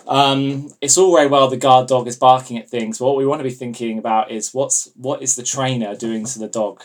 um, 0.06 0.72
it's 0.80 0.96
all 0.96 1.12
very 1.12 1.26
well 1.26 1.48
the 1.48 1.56
guard 1.56 1.88
dog 1.88 2.06
is 2.06 2.16
barking 2.16 2.56
at 2.56 2.70
things. 2.70 3.00
But 3.00 3.06
what 3.06 3.16
we 3.16 3.26
want 3.26 3.40
to 3.40 3.44
be 3.44 3.50
thinking 3.50 3.98
about 3.98 4.30
is 4.30 4.54
what's 4.54 4.92
what 4.94 5.22
is 5.22 5.34
the 5.34 5.42
trainer 5.42 5.96
doing 5.96 6.24
to 6.26 6.38
the 6.38 6.46
dog, 6.46 6.84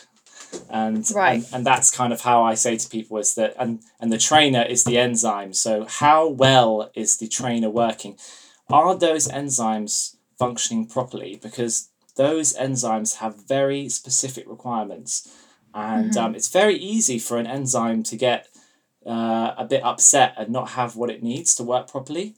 and 0.70 1.10
Right. 1.14 1.36
and, 1.36 1.46
and 1.54 1.66
that's 1.66 1.90
kind 1.92 2.12
of 2.14 2.22
how 2.22 2.44
I 2.44 2.56
say 2.56 2.78
to 2.78 2.90
people 2.90 3.18
is 3.18 3.36
that 3.36 3.56
and 3.58 3.80
and 4.00 4.12
the 4.12 4.18
trainer 4.18 4.64
is 4.64 4.84
the 4.84 4.98
enzyme. 4.98 5.54
So 5.54 5.86
how 5.86 6.28
well 6.28 6.92
is 6.96 7.18
the 7.18 7.28
trainer 7.28 7.70
working? 7.70 8.18
Are 8.70 8.96
those 8.98 9.28
enzymes 9.28 10.16
functioning 10.38 10.88
properly? 10.88 11.40
Because 11.42 11.90
those 12.16 12.54
enzymes 12.54 13.18
have 13.18 13.48
very 13.48 13.90
specific 13.90 14.46
requirements, 14.48 15.30
and 15.74 16.18
um, 16.18 16.36
it's 16.36 16.50
very 16.50 16.76
easy 16.76 17.20
for 17.20 17.38
an 17.38 17.48
enzyme 17.48 18.04
to 18.04 18.16
get 18.18 18.48
uh, 19.06 19.54
a 19.58 19.66
bit 19.66 19.84
upset 19.84 20.34
and 20.38 20.50
not 20.50 20.72
have 20.72 20.96
what 20.96 21.10
it 21.10 21.24
needs 21.24 21.56
to 21.56 21.64
work 21.64 21.88
properly. 21.90 22.36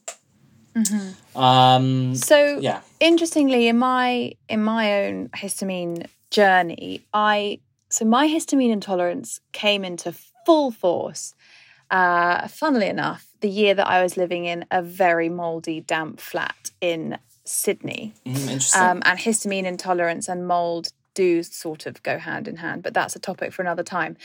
Um, 1.34 2.14
So 2.14 2.58
yeah. 2.60 2.80
interestingly, 3.00 3.68
in 3.68 3.78
my 3.78 4.32
in 4.48 4.62
my 4.62 5.04
own 5.04 5.28
histamine 5.30 6.06
journey, 6.30 7.04
I 7.12 7.60
so 7.90 8.04
my 8.04 8.26
histamine 8.28 8.70
intolerance 8.72 9.40
came 9.52 9.84
into 9.84 10.14
full 10.46 10.70
force. 10.70 11.34
Uh, 11.90 12.46
funnily 12.46 12.86
enough, 12.86 13.26
the 13.40 13.48
year 13.48 13.74
that 13.74 13.88
I 13.88 14.02
was 14.02 14.16
living 14.16 14.44
in 14.44 14.64
a 14.70 14.80
very 14.80 15.28
mouldy, 15.28 15.80
damp 15.80 16.20
flat 16.20 16.70
in 16.80 17.18
Sydney, 17.44 18.14
Mm, 18.24 18.36
interesting. 18.42 18.80
um, 18.80 19.02
and 19.04 19.18
histamine 19.18 19.64
intolerance 19.64 20.28
and 20.28 20.46
mold 20.46 20.92
do 21.14 21.42
sort 21.42 21.86
of 21.86 22.00
go 22.04 22.18
hand 22.18 22.46
in 22.46 22.56
hand, 22.56 22.82
but 22.84 22.94
that's 22.94 23.16
a 23.16 23.18
topic 23.18 23.52
for 23.52 23.62
another 23.62 23.82
time. 23.82 24.16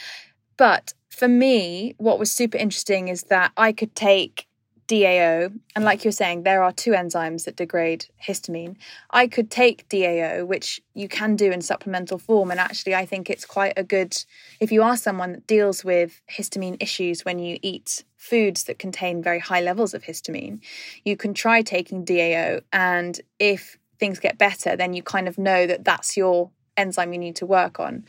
But 0.57 0.93
for 1.09 1.27
me, 1.27 1.95
what 1.97 2.19
was 2.19 2.31
super 2.31 2.57
interesting 2.57 3.07
is 3.07 3.23
that 3.23 3.51
I 3.57 3.71
could 3.71 3.95
take 3.95 4.47
DAO, 4.87 5.51
and 5.75 5.85
like 5.85 6.03
you're 6.03 6.11
saying, 6.11 6.43
there 6.43 6.63
are 6.63 6.71
two 6.71 6.91
enzymes 6.91 7.45
that 7.45 7.55
degrade 7.55 8.05
histamine. 8.25 8.75
I 9.09 9.27
could 9.27 9.49
take 9.49 9.89
DAO, 9.89 10.45
which 10.45 10.79
you 10.93 11.07
can 11.07 11.35
do 11.35 11.51
in 11.51 11.61
supplemental 11.61 12.19
form, 12.19 12.51
and 12.51 12.59
actually, 12.59 12.93
I 12.95 13.05
think 13.05 13.29
it's 13.29 13.45
quite 13.45 13.73
a 13.77 13.83
good. 13.83 14.15
If 14.59 14.71
you 14.71 14.83
are 14.83 14.97
someone 14.97 15.33
that 15.33 15.47
deals 15.47 15.83
with 15.83 16.21
histamine 16.31 16.77
issues 16.79 17.25
when 17.25 17.39
you 17.39 17.57
eat 17.61 18.03
foods 18.17 18.65
that 18.65 18.79
contain 18.79 19.23
very 19.23 19.39
high 19.39 19.61
levels 19.61 19.93
of 19.93 20.03
histamine, 20.03 20.59
you 21.03 21.17
can 21.17 21.33
try 21.33 21.61
taking 21.61 22.05
DAO, 22.05 22.61
and 22.71 23.19
if 23.39 23.77
things 23.99 24.19
get 24.19 24.37
better, 24.37 24.75
then 24.75 24.93
you 24.93 25.01
kind 25.01 25.27
of 25.27 25.37
know 25.37 25.65
that 25.65 25.83
that's 25.83 26.15
your 26.15 26.51
enzyme 26.77 27.13
you 27.13 27.19
need 27.19 27.37
to 27.37 27.45
work 27.45 27.79
on 27.79 28.05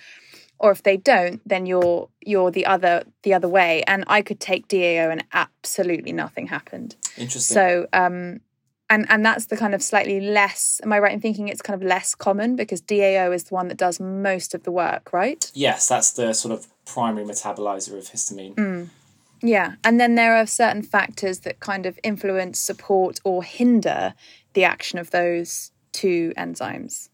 or 0.58 0.70
if 0.70 0.82
they 0.82 0.96
don't 0.96 1.40
then 1.46 1.66
you're 1.66 2.08
you're 2.20 2.50
the 2.50 2.66
other 2.66 3.04
the 3.22 3.34
other 3.34 3.48
way. 3.48 3.82
And 3.86 4.04
i 4.06 4.22
could 4.22 4.40
take 4.40 4.68
dao 4.68 5.10
and 5.10 5.25
absolutely 5.32 6.12
nothing 6.12 6.46
happened. 6.46 6.96
Interesting. 7.16 7.54
so 7.54 7.86
um 7.92 8.40
and 8.88 9.06
and 9.08 9.25
that's 9.25 9.46
the 9.46 9.56
kind 9.56 9.75
of 9.75 9.82
slightly 9.82 10.20
less 10.20 10.80
am 10.84 10.92
i 10.92 10.98
right 10.98 11.12
in 11.12 11.20
thinking 11.20 11.48
it's 11.48 11.62
kind 11.62 11.80
of 11.80 11.86
less 11.86 12.14
common? 12.14 12.56
Because 12.56 12.80
dao 12.82 13.34
is 13.34 13.44
the 13.44 13.54
one 13.54 13.68
that 13.68 13.78
does 13.78 14.00
most 14.00 14.54
of 14.54 14.62
the 14.64 14.72
work 14.72 15.12
right? 15.12 15.50
Yes, 15.54 15.88
that's 15.88 16.12
the 16.12 16.32
sort 16.32 16.52
of 16.52 16.66
primary 16.84 17.26
metabolizer 17.26 17.98
of 17.98 18.04
histamine. 18.04 18.88
yeah. 19.42 19.75
And 19.84 20.00
then 20.00 20.14
there 20.14 20.36
are 20.36 20.46
certain 20.46 20.82
factors 20.82 21.40
that 21.40 21.60
kind 21.60 21.84
of 21.84 21.98
influence 22.04 22.58
support 22.58 23.20
or 23.25 23.42
hinder 23.42 24.14
the 24.54 24.64
action 24.64 24.98
of 24.98 25.10
those 25.10 25.72
two 25.92 26.32
enzymes 26.36 27.08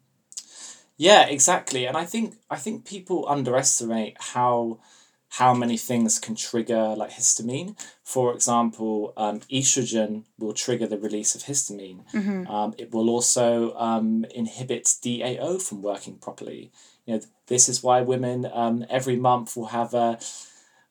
Yeah, 1.03 1.27
exactly. 1.27 1.85
And 1.89 1.97
I 1.97 2.05
think 2.05 2.27
I 2.49 2.59
think 2.65 2.85
people 2.85 3.27
underestimate 3.37 4.17
how 4.35 4.79
how 5.41 5.53
many 5.53 5.77
things 5.77 6.21
can 6.21 6.35
trigger 6.37 6.95
like 6.97 7.11
histamine. 7.11 7.71
For 8.05 8.33
example, 8.33 9.13
um, 9.17 9.41
estrogen 9.51 10.13
will 10.39 10.53
trigger 10.53 10.87
the 10.87 10.99
release 11.07 11.35
of 11.35 11.43
histamine. 11.43 12.01
Um, 12.47 12.75
it 12.79 12.93
will 12.93 13.09
also 13.11 13.75
um, 13.89 14.25
inhibit 14.43 14.85
DAO 15.03 15.59
from 15.61 15.83
working 15.83 16.17
properly. 16.19 16.71
You 17.07 17.15
know, 17.15 17.21
this 17.49 17.69
is 17.69 17.83
why 17.83 18.03
women 18.03 18.39
um, 18.53 18.85
every 18.89 19.17
month 19.17 19.57
will 19.57 19.73
have 19.81 19.95
a 19.95 20.21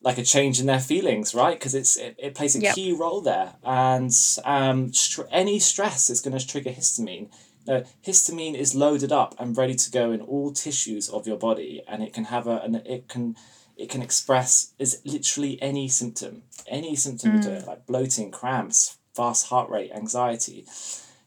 like 0.02 0.18
a 0.18 0.24
change 0.34 0.60
in 0.60 0.66
their 0.66 0.80
feelings, 0.92 1.34
right? 1.34 1.58
Because 1.58 1.74
it's 1.74 1.96
it, 1.96 2.16
it 2.18 2.34
plays 2.34 2.54
a 2.54 2.60
Yep. 2.60 2.74
key 2.74 2.92
role 2.92 3.22
there, 3.22 3.54
and 3.64 4.12
um, 4.44 4.92
str- 4.92 5.30
any 5.30 5.58
stress 5.58 6.10
is 6.10 6.20
going 6.20 6.36
to 6.38 6.46
trigger 6.46 6.72
histamine. 6.80 7.28
Uh, 7.68 7.82
histamine 8.04 8.54
is 8.54 8.74
loaded 8.74 9.12
up 9.12 9.34
and 9.38 9.56
ready 9.56 9.74
to 9.74 9.90
go 9.90 10.10
in 10.10 10.20
all 10.20 10.52
tissues 10.52 11.08
of 11.08 11.26
your 11.26 11.36
body, 11.36 11.82
and 11.86 12.02
it 12.02 12.12
can 12.12 12.24
have 12.24 12.46
a 12.46 12.60
and 12.62 12.76
it 12.76 13.08
can 13.08 13.36
it 13.76 13.88
can 13.88 14.02
express 14.02 14.72
is 14.78 15.00
literally 15.04 15.60
any 15.62 15.88
symptom, 15.88 16.42
any 16.66 16.94
symptom 16.96 17.40
to 17.40 17.52
it, 17.52 17.66
like 17.66 17.86
bloating, 17.86 18.30
cramps, 18.30 18.98
fast 19.14 19.46
heart 19.46 19.70
rate, 19.70 19.90
anxiety. 19.92 20.66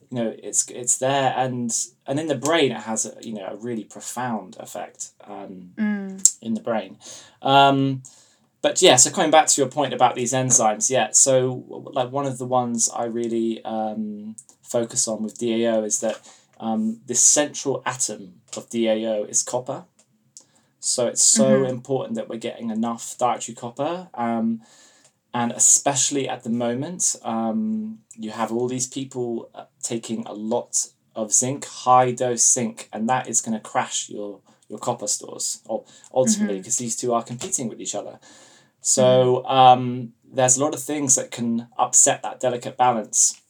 You 0.10 0.18
know, 0.24 0.36
it's 0.42 0.70
it's 0.70 0.98
there, 0.98 1.34
and 1.36 1.72
and 2.06 2.20
in 2.20 2.28
the 2.28 2.36
brain, 2.36 2.72
it 2.72 2.82
has 2.82 3.06
a 3.06 3.16
you 3.22 3.34
know 3.34 3.48
a 3.48 3.56
really 3.56 3.84
profound 3.84 4.56
effect 4.60 5.12
um, 5.24 5.72
in 6.42 6.54
the 6.54 6.62
brain. 6.62 6.98
Um, 7.42 8.04
but 8.66 8.82
yeah, 8.82 8.96
so 8.96 9.12
coming 9.12 9.30
back 9.30 9.46
to 9.46 9.62
your 9.62 9.70
point 9.70 9.94
about 9.94 10.16
these 10.16 10.34
enzymes, 10.34 10.90
yeah. 10.90 11.12
So 11.12 11.64
like 11.94 12.12
one 12.12 12.26
of 12.26 12.40
the 12.40 12.48
ones 12.48 12.90
I 12.90 13.04
really 13.04 13.64
um, 13.64 14.36
focus 14.64 15.08
on 15.08 15.22
with 15.22 15.38
DAO 15.38 15.86
is 15.86 16.00
that 16.00 16.20
um, 16.60 17.00
the 17.06 17.14
central 17.14 17.84
atom 17.86 18.42
of 18.58 18.68
DAO 18.72 19.30
is 19.30 19.44
copper. 19.44 19.86
So 20.80 21.06
it's 21.06 21.22
so 21.22 21.64
important 21.64 22.16
that 22.16 22.28
we're 22.28 22.40
getting 22.40 22.72
enough 22.72 23.16
dietary 23.20 23.54
copper. 23.54 24.08
Um, 24.16 24.64
and 25.32 25.52
especially 25.52 26.28
at 26.28 26.42
the 26.42 26.50
moment, 26.50 27.16
um, 27.22 28.00
you 28.16 28.32
have 28.32 28.52
all 28.52 28.68
these 28.68 28.88
people 28.88 29.48
uh, 29.54 29.66
taking 29.84 30.26
a 30.26 30.34
lot 30.34 30.88
of 31.16 31.32
zinc, 31.32 31.66
high 31.66 32.14
dose 32.14 32.42
zinc, 32.42 32.90
and 32.92 33.08
that 33.10 33.30
is 33.30 33.42
going 33.42 33.54
to 33.54 33.60
crash 33.60 34.10
your, 34.10 34.40
your 34.70 34.80
copper 34.80 35.06
stores 35.06 35.62
or 35.68 35.86
ultimately 36.12 36.58
because 36.58 36.78
these 36.80 36.96
two 36.96 37.14
are 37.14 37.22
competing 37.22 37.70
with 37.70 37.80
each 37.80 37.94
other. 37.94 38.18
So 38.88 39.44
um, 39.48 40.14
there's 40.32 40.58
a 40.58 40.64
lot 40.64 40.76
of 40.76 40.80
things 40.80 41.16
that 41.16 41.32
can 41.32 41.70
upset 41.76 42.22
that 42.22 42.40
delicate 42.40 42.78
balance. 42.78 43.42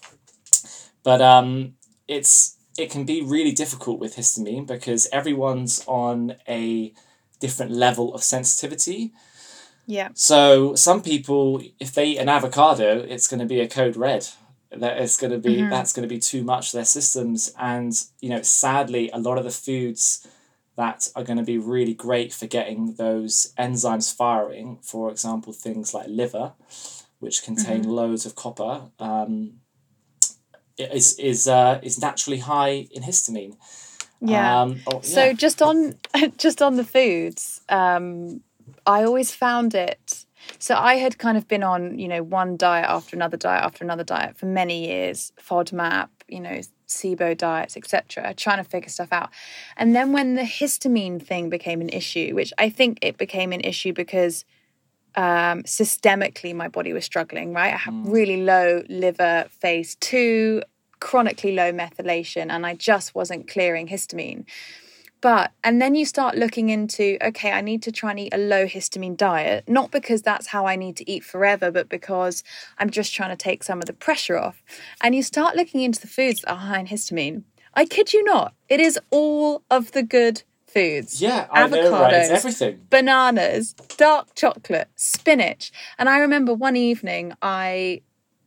But 1.03 1.21
um, 1.21 1.73
it's 2.07 2.55
it 2.77 2.89
can 2.89 3.03
be 3.03 3.21
really 3.21 3.51
difficult 3.51 3.99
with 3.99 4.15
histamine 4.15 4.65
because 4.65 5.09
everyone's 5.11 5.83
on 5.87 6.35
a 6.47 6.93
different 7.41 7.73
level 7.73 8.15
of 8.15 8.23
sensitivity. 8.23 9.11
yeah 9.85 10.09
So 10.13 10.73
some 10.75 11.01
people, 11.01 11.61
if 11.81 11.93
they 11.93 12.11
eat 12.11 12.19
an 12.19 12.29
avocado, 12.29 13.05
it's 13.05 13.27
going 13.27 13.41
to 13.41 13.45
be 13.45 13.59
a 13.59 13.67
code 13.67 13.97
red. 13.97 14.29
That 14.71 14.97
it's 15.01 15.17
going 15.17 15.31
to 15.31 15.37
be 15.37 15.61
that's 15.63 15.91
going 15.91 16.07
to 16.07 16.15
be 16.15 16.19
too 16.19 16.43
much 16.43 16.71
for 16.71 16.77
their 16.77 16.85
systems, 16.85 17.53
and 17.59 17.91
you 18.21 18.29
know, 18.29 18.41
sadly, 18.41 19.09
a 19.11 19.19
lot 19.19 19.37
of 19.37 19.43
the 19.43 19.51
foods 19.51 20.25
that 20.75 21.09
are 21.15 21.23
going 21.23 21.37
to 21.37 21.43
be 21.43 21.57
really 21.57 21.93
great 21.93 22.33
for 22.33 22.47
getting 22.47 22.95
those 22.95 23.53
enzymes 23.57 24.13
firing. 24.13 24.79
For 24.81 25.09
example, 25.09 25.53
things 25.53 25.93
like 25.93 26.07
liver, 26.07 26.53
which 27.19 27.43
contain 27.43 27.83
loads 27.83 28.25
of 28.25 28.35
copper, 28.35 28.89
um, 28.99 29.61
is 30.77 31.17
is 31.17 31.47
uh, 31.47 31.79
is 31.81 31.99
naturally 31.99 32.39
high 32.39 32.87
in 32.91 33.03
histamine. 33.03 33.55
yeah 34.21 34.61
Um, 34.61 34.81
oh, 34.87 35.01
So 35.01 35.33
just 35.33 35.61
on 35.61 35.95
just 36.37 36.61
on 36.61 36.75
the 36.75 36.83
foods, 36.83 37.61
um, 37.69 38.41
I 38.85 39.03
always 39.03 39.33
found 39.33 39.75
it. 39.75 40.25
So 40.59 40.75
I 40.75 40.95
had 40.95 41.17
kind 41.17 41.37
of 41.37 41.47
been 41.47 41.63
on, 41.63 41.97
you 41.97 42.07
know, 42.07 42.21
one 42.21 42.55
diet 42.55 42.85
after 42.87 43.15
another 43.15 43.37
diet 43.37 43.63
after 43.63 43.83
another 43.83 44.03
diet 44.03 44.37
for 44.37 44.45
many 44.45 44.87
years, 44.87 45.31
FODMAP, 45.39 46.09
you 46.27 46.39
know, 46.39 46.61
SIBO 46.87 47.37
diets, 47.37 47.77
etc., 47.77 48.33
trying 48.35 48.57
to 48.57 48.63
figure 48.63 48.89
stuff 48.89 49.09
out. 49.11 49.29
And 49.77 49.95
then 49.95 50.11
when 50.11 50.35
the 50.35 50.43
histamine 50.43 51.21
thing 51.21 51.49
became 51.49 51.81
an 51.81 51.89
issue, 51.89 52.33
which 52.35 52.53
I 52.57 52.69
think 52.69 52.99
it 53.01 53.17
became 53.17 53.51
an 53.51 53.61
issue 53.61 53.93
because 53.93 54.45
um, 55.15 55.63
systemically 55.63 56.53
my 56.53 56.67
body 56.67 56.93
was 56.93 57.05
struggling, 57.05 57.53
right? 57.53 57.73
I 57.73 57.77
had 57.77 58.07
really 58.07 58.43
low 58.43 58.83
liver 58.89 59.45
phase 59.49 59.95
two, 59.95 60.61
chronically 60.99 61.53
low 61.53 61.71
methylation, 61.71 62.49
and 62.49 62.65
I 62.65 62.75
just 62.75 63.15
wasn't 63.15 63.47
clearing 63.47 63.87
histamine. 63.87 64.45
But, 65.21 65.51
and 65.63 65.81
then 65.81 65.95
you 65.95 66.05
start 66.05 66.35
looking 66.35 66.69
into, 66.69 67.17
okay, 67.21 67.51
I 67.51 67.61
need 67.61 67.81
to 67.83 67.91
try 67.91 68.11
and 68.11 68.19
eat 68.19 68.33
a 68.33 68.37
low 68.37 68.65
histamine 68.65 69.17
diet, 69.17 69.63
not 69.67 69.89
because 69.91 70.21
that's 70.21 70.47
how 70.47 70.67
I 70.67 70.75
need 70.75 70.95
to 70.97 71.09
eat 71.09 71.23
forever, 71.23 71.71
but 71.71 71.89
because 71.89 72.43
I'm 72.77 72.89
just 72.89 73.13
trying 73.13 73.31
to 73.31 73.35
take 73.35 73.63
some 73.63 73.79
of 73.79 73.85
the 73.85 73.93
pressure 73.93 74.37
off. 74.37 74.61
And 75.01 75.15
you 75.15 75.23
start 75.23 75.55
looking 75.55 75.81
into 75.81 75.99
the 75.99 76.07
foods 76.07 76.41
that 76.41 76.51
are 76.51 76.57
high 76.57 76.79
in 76.79 76.87
histamine. 76.87 77.43
I 77.73 77.85
kid 77.85 78.13
you 78.13 78.23
not. 78.23 78.53
It 78.69 78.79
is 78.79 78.99
all 79.09 79.63
of 79.69 79.91
the 79.93 80.03
good 80.03 80.43
foods. 80.67 81.21
Yeah, 81.21 81.47
I 81.51 81.67
know, 81.67 81.91
right? 81.91 82.13
It's 82.13 82.29
Avocados. 82.29 82.35
everything. 82.37 82.87
bananas, 82.89 83.73
dark 83.97 84.35
chocolate, 84.35 84.89
spinach. 84.95 85.71
And 85.97 86.07
I 86.07 86.19
remember 86.19 86.53
one 86.53 86.75
evening 86.75 87.33
I 87.41 88.01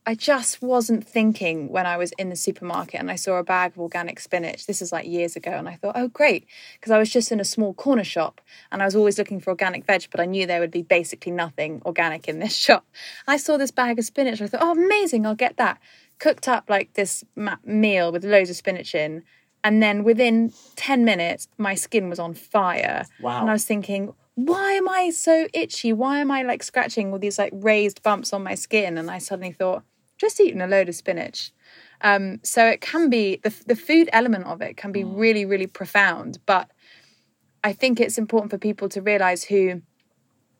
I 0.08 0.14
just 0.14 0.62
wasn't 0.62 1.06
thinking 1.06 1.68
when 1.68 1.84
I 1.84 1.98
was 1.98 2.12
in 2.12 2.30
the 2.30 2.34
supermarket 2.34 2.98
and 2.98 3.10
I 3.10 3.16
saw 3.16 3.34
a 3.34 3.44
bag 3.44 3.72
of 3.72 3.78
organic 3.78 4.20
spinach. 4.20 4.64
This 4.64 4.80
is 4.80 4.90
like 4.90 5.06
years 5.06 5.36
ago 5.36 5.50
and 5.50 5.68
I 5.68 5.74
thought, 5.74 5.96
"Oh 5.96 6.08
great," 6.08 6.46
because 6.80 6.90
I 6.90 6.96
was 6.96 7.10
just 7.10 7.30
in 7.30 7.40
a 7.40 7.44
small 7.44 7.74
corner 7.74 8.04
shop 8.04 8.40
and 8.72 8.80
I 8.80 8.86
was 8.86 8.96
always 8.96 9.18
looking 9.18 9.38
for 9.38 9.50
organic 9.50 9.84
veg, 9.84 10.06
but 10.10 10.18
I 10.18 10.24
knew 10.24 10.46
there 10.46 10.60
would 10.60 10.70
be 10.70 10.80
basically 10.80 11.30
nothing 11.30 11.82
organic 11.84 12.26
in 12.26 12.38
this 12.38 12.56
shop. 12.66 12.86
I 13.26 13.36
saw 13.36 13.58
this 13.58 13.70
bag 13.70 13.98
of 13.98 14.06
spinach. 14.06 14.40
I 14.40 14.46
thought, 14.46 14.62
"Oh 14.62 14.72
amazing, 14.72 15.26
I'll 15.26 15.34
get 15.34 15.58
that." 15.58 15.78
Cooked 16.18 16.48
up 16.48 16.70
like 16.70 16.94
this 16.94 17.22
meal 17.62 18.10
with 18.10 18.24
loads 18.24 18.48
of 18.48 18.56
spinach 18.56 18.94
in. 18.94 19.24
And 19.62 19.82
then 19.82 20.04
within 20.04 20.54
10 20.76 21.04
minutes, 21.04 21.48
my 21.58 21.74
skin 21.74 22.08
was 22.08 22.18
on 22.18 22.32
fire. 22.32 23.04
Wow. 23.20 23.42
And 23.42 23.50
I 23.50 23.52
was 23.52 23.66
thinking, 23.66 24.14
why 24.36 24.72
am 24.74 24.88
I 24.88 25.10
so 25.10 25.48
itchy? 25.52 25.92
Why 25.92 26.20
am 26.20 26.30
I 26.30 26.42
like 26.42 26.62
scratching 26.62 27.12
all 27.12 27.18
these 27.18 27.40
like 27.40 27.52
raised 27.52 28.04
bumps 28.04 28.32
on 28.32 28.44
my 28.44 28.54
skin? 28.54 28.96
And 28.96 29.10
I 29.10 29.18
suddenly 29.18 29.50
thought, 29.50 29.82
just 30.18 30.40
eating 30.40 30.60
a 30.60 30.66
load 30.66 30.88
of 30.88 30.94
spinach. 30.94 31.52
Um, 32.00 32.40
so 32.42 32.66
it 32.66 32.80
can 32.80 33.08
be 33.08 33.40
the 33.42 33.54
the 33.66 33.76
food 33.76 34.08
element 34.12 34.44
of 34.46 34.60
it 34.60 34.76
can 34.76 34.92
be 34.92 35.04
really 35.04 35.44
really 35.44 35.66
profound. 35.66 36.38
But 36.46 36.70
I 37.64 37.72
think 37.72 38.00
it's 38.00 38.18
important 38.18 38.50
for 38.50 38.58
people 38.58 38.88
to 38.90 39.00
realize 39.00 39.44
who 39.44 39.82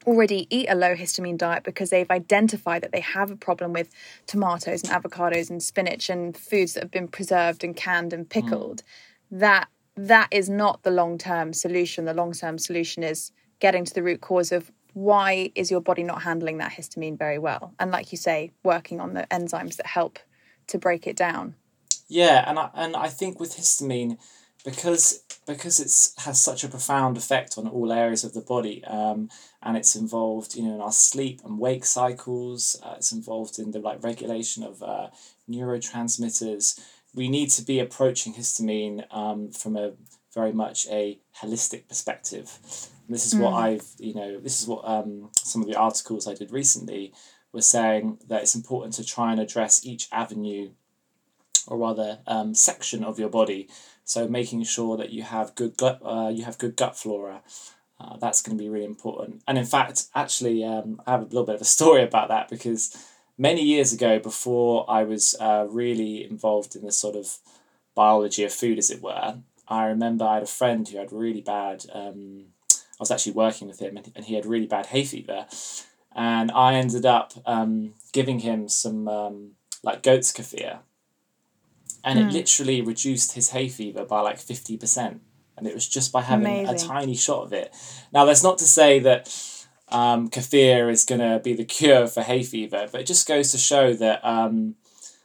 already 0.06 0.46
eat 0.50 0.66
a 0.68 0.74
low 0.74 0.94
histamine 0.94 1.36
diet 1.36 1.64
because 1.64 1.90
they've 1.90 2.10
identified 2.10 2.82
that 2.82 2.92
they 2.92 3.00
have 3.00 3.30
a 3.30 3.36
problem 3.36 3.72
with 3.72 3.90
tomatoes 4.26 4.82
and 4.82 4.92
avocados 4.92 5.50
and 5.50 5.62
spinach 5.62 6.08
and 6.08 6.36
foods 6.36 6.74
that 6.74 6.82
have 6.82 6.90
been 6.90 7.08
preserved 7.08 7.62
and 7.62 7.76
canned 7.76 8.12
and 8.12 8.28
pickled 8.30 8.82
that 9.30 9.68
that 9.96 10.28
is 10.30 10.48
not 10.48 10.82
the 10.82 10.90
long-term 10.90 11.52
solution 11.52 12.04
the 12.04 12.14
long-term 12.14 12.58
solution 12.58 13.02
is 13.02 13.32
getting 13.60 13.84
to 13.84 13.92
the 13.92 14.02
root 14.02 14.20
cause 14.20 14.52
of 14.52 14.70
why 14.98 15.50
is 15.54 15.70
your 15.70 15.80
body 15.80 16.02
not 16.02 16.22
handling 16.22 16.58
that 16.58 16.72
histamine 16.72 17.18
very 17.18 17.38
well 17.38 17.72
and 17.78 17.90
like 17.90 18.10
you 18.12 18.18
say 18.18 18.50
working 18.62 19.00
on 19.00 19.14
the 19.14 19.26
enzymes 19.30 19.76
that 19.76 19.86
help 19.86 20.18
to 20.66 20.78
break 20.78 21.06
it 21.06 21.16
down 21.16 21.54
Yeah, 22.08 22.48
and 22.48 22.58
I 22.58 22.70
and 22.74 22.96
I 22.96 23.08
think 23.08 23.38
with 23.38 23.56
histamine, 23.56 24.18
because 24.64 25.22
because 25.46 25.78
it's 25.78 26.14
has 26.24 26.40
such 26.40 26.64
a 26.64 26.68
profound 26.68 27.16
effect 27.16 27.58
on 27.58 27.68
all 27.68 27.92
areas 27.92 28.24
of 28.24 28.32
the 28.32 28.40
body, 28.40 28.82
um, 28.86 29.28
and 29.62 29.76
it's 29.76 29.94
involved, 29.94 30.56
you 30.56 30.62
know, 30.62 30.74
in 30.74 30.80
our 30.80 30.92
sleep 30.92 31.42
and 31.44 31.58
wake 31.58 31.84
cycles. 31.84 32.80
Uh, 32.82 32.94
it's 32.96 33.12
involved 33.12 33.58
in 33.58 33.72
the 33.72 33.78
like 33.78 34.02
regulation 34.02 34.62
of 34.64 34.82
uh, 34.82 35.08
neurotransmitters. 35.48 36.80
We 37.14 37.28
need 37.28 37.50
to 37.50 37.62
be 37.62 37.78
approaching 37.78 38.34
histamine 38.34 39.04
um, 39.14 39.50
from 39.52 39.76
a 39.76 39.92
very 40.34 40.52
much 40.52 40.86
a 40.90 41.18
holistic 41.42 41.88
perspective. 41.88 42.58
And 43.08 43.14
this 43.14 43.24
is 43.24 43.34
what 43.34 43.54
I've, 43.54 43.86
you 43.98 44.12
know, 44.12 44.38
this 44.38 44.60
is 44.60 44.68
what 44.68 44.86
um, 44.86 45.30
some 45.34 45.62
of 45.62 45.68
the 45.68 45.76
articles 45.76 46.28
I 46.28 46.34
did 46.34 46.52
recently 46.52 47.14
were 47.52 47.62
saying 47.62 48.18
that 48.28 48.42
it's 48.42 48.54
important 48.54 48.92
to 48.94 49.04
try 49.04 49.32
and 49.32 49.40
address 49.40 49.84
each 49.84 50.08
avenue 50.12 50.72
or 51.66 51.78
rather 51.78 52.18
um, 52.26 52.54
section 52.54 53.02
of 53.02 53.18
your 53.18 53.30
body. 53.30 53.66
So 54.04 54.28
making 54.28 54.62
sure 54.64 54.98
that 54.98 55.08
you 55.08 55.22
have 55.22 55.54
good 55.54 55.78
gut, 55.78 56.00
uh, 56.04 56.28
you 56.28 56.44
have 56.44 56.58
good 56.58 56.76
gut 56.76 56.98
flora. 56.98 57.40
Uh, 57.98 58.18
that's 58.18 58.42
going 58.42 58.58
to 58.58 58.62
be 58.62 58.68
really 58.68 58.84
important. 58.84 59.42
And 59.48 59.56
in 59.56 59.64
fact, 59.64 60.04
actually, 60.14 60.62
um, 60.62 61.00
I 61.06 61.12
have 61.12 61.22
a 61.22 61.24
little 61.24 61.46
bit 61.46 61.54
of 61.54 61.62
a 61.62 61.64
story 61.64 62.02
about 62.02 62.28
that 62.28 62.50
because 62.50 62.94
many 63.38 63.62
years 63.62 63.90
ago, 63.90 64.18
before 64.18 64.84
I 64.86 65.04
was 65.04 65.34
uh, 65.40 65.66
really 65.68 66.24
involved 66.28 66.76
in 66.76 66.84
the 66.84 66.92
sort 66.92 67.16
of 67.16 67.38
biology 67.94 68.44
of 68.44 68.52
food, 68.52 68.76
as 68.76 68.90
it 68.90 69.00
were, 69.00 69.38
I 69.66 69.86
remember 69.86 70.26
I 70.26 70.34
had 70.34 70.42
a 70.42 70.46
friend 70.46 70.86
who 70.86 70.98
had 70.98 71.10
really 71.10 71.40
bad. 71.40 71.86
Um, 71.90 72.48
I 72.98 73.02
was 73.02 73.10
actually 73.10 73.32
working 73.32 73.68
with 73.68 73.80
him, 73.80 73.96
and, 73.96 74.10
and 74.16 74.24
he 74.24 74.34
had 74.34 74.46
really 74.46 74.66
bad 74.66 74.86
hay 74.86 75.04
fever, 75.04 75.46
and 76.14 76.50
I 76.50 76.74
ended 76.74 77.06
up 77.06 77.32
um, 77.46 77.94
giving 78.12 78.40
him 78.40 78.68
some 78.68 79.08
um, 79.08 79.52
like 79.82 80.02
goat's 80.02 80.32
kefir, 80.32 80.80
and 82.04 82.18
it 82.18 82.32
literally 82.32 82.80
reduced 82.80 83.32
his 83.32 83.50
hay 83.50 83.68
fever 83.68 84.04
by 84.04 84.20
like 84.20 84.38
50% 84.38 85.20
and 85.58 85.66
it 85.66 85.74
was 85.74 85.88
just 85.88 86.12
by 86.12 86.22
having 86.22 86.68
a 86.68 86.78
tiny 86.78 87.14
shot 87.14 87.42
of 87.42 87.52
it. 87.52 87.74
Now 88.12 88.24
that's 88.24 88.42
not 88.42 88.58
to 88.58 88.64
say 88.64 89.00
that 89.00 89.26
um, 89.88 90.30
kefir 90.30 90.90
is 90.90 91.04
going 91.04 91.20
to 91.20 91.40
be 91.42 91.54
the 91.54 91.64
cure 91.64 92.06
for 92.06 92.22
hay 92.22 92.42
fever 92.42 92.86
but 92.90 93.00
it 93.00 93.06
just 93.06 93.26
goes 93.26 93.50
to 93.52 93.58
show 93.58 93.94
that 93.94 94.24
um, 94.24 94.76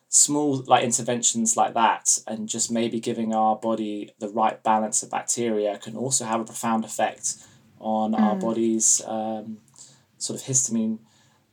small 0.10 0.64
like 0.68 0.84
interventions 0.84 1.58
like 1.58 1.74
that 1.74 2.18
and 2.28 2.48
just 2.48 2.72
maybe 2.72 3.00
giving 3.00 3.34
our 3.34 3.56
body 3.56 4.14
the 4.20 4.30
right 4.30 4.64
balance 4.64 5.04
of 5.04 5.12
bacteria 5.12 5.78
can 5.78 5.98
also 5.98 6.26
have 6.26 6.40
a 6.40 6.46
profound 6.46 6.86
effect 6.86 7.36
on 7.84 8.16
our 8.16 8.36
body's 8.36 9.02
um, 9.06 9.58
sort 10.18 10.40
of 10.40 10.46
histamine 10.48 11.00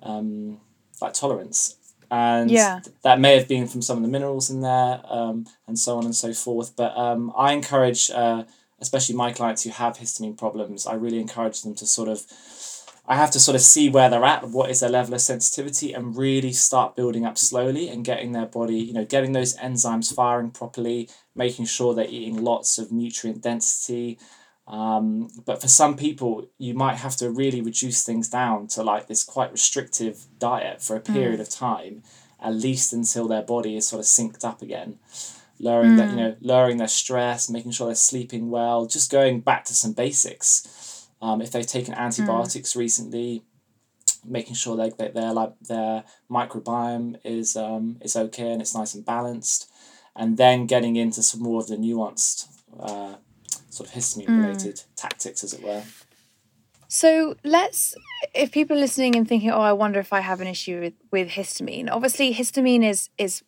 um, 0.02 0.60
like 1.02 1.12
tolerance. 1.12 1.76
And 2.10 2.50
Yeah. 2.50 2.80
that 3.02 3.20
may 3.20 3.36
have 3.38 3.46
been 3.48 3.66
from 3.68 3.82
some 3.82 3.96
of 3.98 4.02
the 4.02 4.08
minerals 4.08 4.50
in 4.50 4.60
there 4.62 5.00
um, 5.08 5.46
and 5.68 5.78
so 5.78 5.96
on 5.98 6.04
and 6.04 6.14
so 6.14 6.32
forth. 6.32 6.74
But 6.76 6.96
um, 6.96 7.32
i 7.36 7.52
encourage 7.52 8.10
uh, 8.10 8.44
especially 8.80 9.14
my 9.14 9.30
clients 9.32 9.62
who 9.64 9.70
have 9.70 9.98
histamine 9.98 10.36
problems 10.38 10.86
i 10.86 10.94
really 10.94 11.20
encourage 11.20 11.62
them 11.62 11.74
to 11.74 11.86
sort 11.86 12.08
of 12.08 12.18
i 13.06 13.14
have 13.14 13.30
to 13.30 13.38
sort 13.38 13.54
of 13.54 13.60
see 13.60 13.88
where 13.90 14.08
they're 14.08 14.24
at 14.24 14.48
what 14.48 14.70
is 14.70 14.80
their 14.80 14.90
level 14.90 15.14
of 15.14 15.20
sensitivity 15.20 15.92
and 15.92 16.16
really 16.16 16.52
start 16.52 16.96
building 16.96 17.24
up 17.26 17.36
slowly 17.36 17.88
and 17.90 18.04
getting 18.04 18.32
their 18.32 18.46
body 18.46 18.76
you 18.88 18.92
know 18.94 19.04
getting 19.04 19.32
those 19.32 19.54
enzymes 19.58 20.14
firing 20.14 20.50
properly 20.50 21.08
making 21.34 21.66
sure 21.66 21.94
they're 21.94 22.06
eating 22.08 22.42
lots 22.42 22.78
of 22.78 22.90
nutrient 22.90 23.42
density 23.42 24.18
um, 24.70 25.28
but 25.44 25.60
for 25.60 25.66
some 25.66 25.96
people, 25.96 26.48
you 26.56 26.74
might 26.74 26.94
have 26.94 27.16
to 27.16 27.28
really 27.28 27.60
reduce 27.60 28.04
things 28.04 28.28
down 28.28 28.68
to 28.68 28.84
like 28.84 29.08
this 29.08 29.24
quite 29.24 29.50
restrictive 29.50 30.26
diet 30.38 30.80
for 30.80 30.94
a 30.94 31.00
period 31.00 31.40
of 31.40 31.48
time, 31.50 32.04
at 32.40 32.54
least 32.54 32.92
until 32.92 33.26
their 33.26 33.42
body 33.42 33.76
is 33.76 33.88
sort 33.88 33.98
of 33.98 34.06
synced 34.06 34.44
up 34.44 34.62
again. 34.62 35.00
Lowering 35.58 35.96
that, 35.96 36.10
you 36.10 36.16
know, 36.16 36.36
lowering 36.40 36.76
their 36.76 36.88
stress, 36.88 37.50
making 37.50 37.72
sure 37.72 37.88
they're 37.88 37.96
sleeping 37.96 38.48
well, 38.48 38.86
just 38.86 39.10
going 39.10 39.40
back 39.40 39.64
to 39.64 39.74
some 39.74 39.92
basics. 39.92 41.08
Um, 41.20 41.42
if 41.42 41.50
they've 41.50 41.66
taken 41.66 41.92
antibiotics 41.92 42.76
recently, 42.76 43.42
making 44.24 44.54
sure 44.54 44.76
they, 44.76 44.90
that 44.90 45.14
their 45.14 45.32
like 45.32 45.52
their 45.62 46.04
microbiome 46.30 47.16
is 47.24 47.56
um, 47.56 47.98
is 48.00 48.14
okay 48.16 48.52
and 48.52 48.62
it's 48.62 48.74
nice 48.74 48.94
and 48.94 49.04
balanced, 49.04 49.68
and 50.14 50.36
then 50.38 50.66
getting 50.66 50.94
into 50.94 51.22
some 51.22 51.42
more 51.42 51.60
of 51.60 51.66
the 51.66 51.76
nuanced 51.76 52.46
uh, 52.78 53.16
sort 53.70 53.88
of 53.88 53.94
histamine 53.94 54.28
related 54.28 54.82
tactics, 54.96 55.42
as 55.42 55.52
it 55.54 55.62
were. 55.62 55.82
So 56.88 57.36
let's, 57.44 57.94
if 58.34 58.50
people 58.50 58.76
are 58.76 58.80
listening 58.80 59.14
and 59.14 59.26
thinking, 59.26 59.50
oh, 59.50 59.60
I 59.60 59.72
wonder 59.72 60.00
if 60.00 60.12
I 60.12 60.20
have 60.20 60.40
an 60.40 60.48
issue 60.48 60.80
with, 60.80 60.94
with 61.12 61.28
histamine. 61.28 61.88
Obviously, 61.90 62.34
histamine 62.34 62.84
is 62.84 63.08
is 63.16 63.42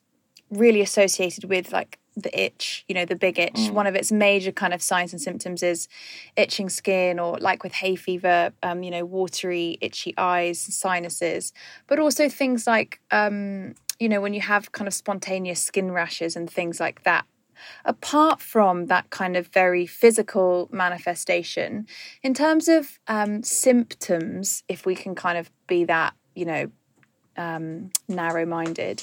really 0.48 0.80
associated 0.80 1.44
with 1.44 1.72
like 1.72 1.98
the 2.14 2.40
itch, 2.40 2.84
you 2.86 2.94
know, 2.94 3.04
the 3.04 3.16
big 3.16 3.38
itch. 3.38 3.70
One 3.70 3.86
of 3.86 3.94
its 3.94 4.12
major 4.12 4.52
kind 4.52 4.72
of 4.72 4.82
signs 4.82 5.12
and 5.12 5.20
symptoms 5.20 5.62
is 5.62 5.88
itching 6.36 6.68
skin, 6.68 7.18
or 7.18 7.38
like 7.38 7.64
with 7.64 7.72
hay 7.72 7.96
fever, 7.96 8.52
um, 8.62 8.82
you 8.82 8.90
know, 8.90 9.04
watery, 9.04 9.78
itchy 9.80 10.14
eyes, 10.16 10.60
sinuses, 10.60 11.52
but 11.88 11.98
also 11.98 12.28
things 12.28 12.66
like, 12.66 13.00
um, 13.10 13.74
you 13.98 14.08
know, 14.08 14.20
when 14.20 14.34
you 14.34 14.40
have 14.40 14.72
kind 14.72 14.86
of 14.86 14.94
spontaneous 14.94 15.60
skin 15.60 15.90
rashes 15.90 16.36
and 16.36 16.48
things 16.48 16.78
like 16.78 17.02
that 17.04 17.24
apart 17.84 18.40
from 18.40 18.86
that 18.86 19.10
kind 19.10 19.36
of 19.36 19.48
very 19.48 19.86
physical 19.86 20.68
manifestation, 20.72 21.86
in 22.22 22.34
terms 22.34 22.68
of 22.68 22.98
um, 23.08 23.42
symptoms, 23.42 24.62
if 24.68 24.86
we 24.86 24.94
can 24.94 25.14
kind 25.14 25.38
of 25.38 25.50
be 25.66 25.84
that, 25.84 26.14
you 26.34 26.44
know, 26.44 26.70
um, 27.36 27.90
narrow 28.08 28.44
minded, 28.46 29.02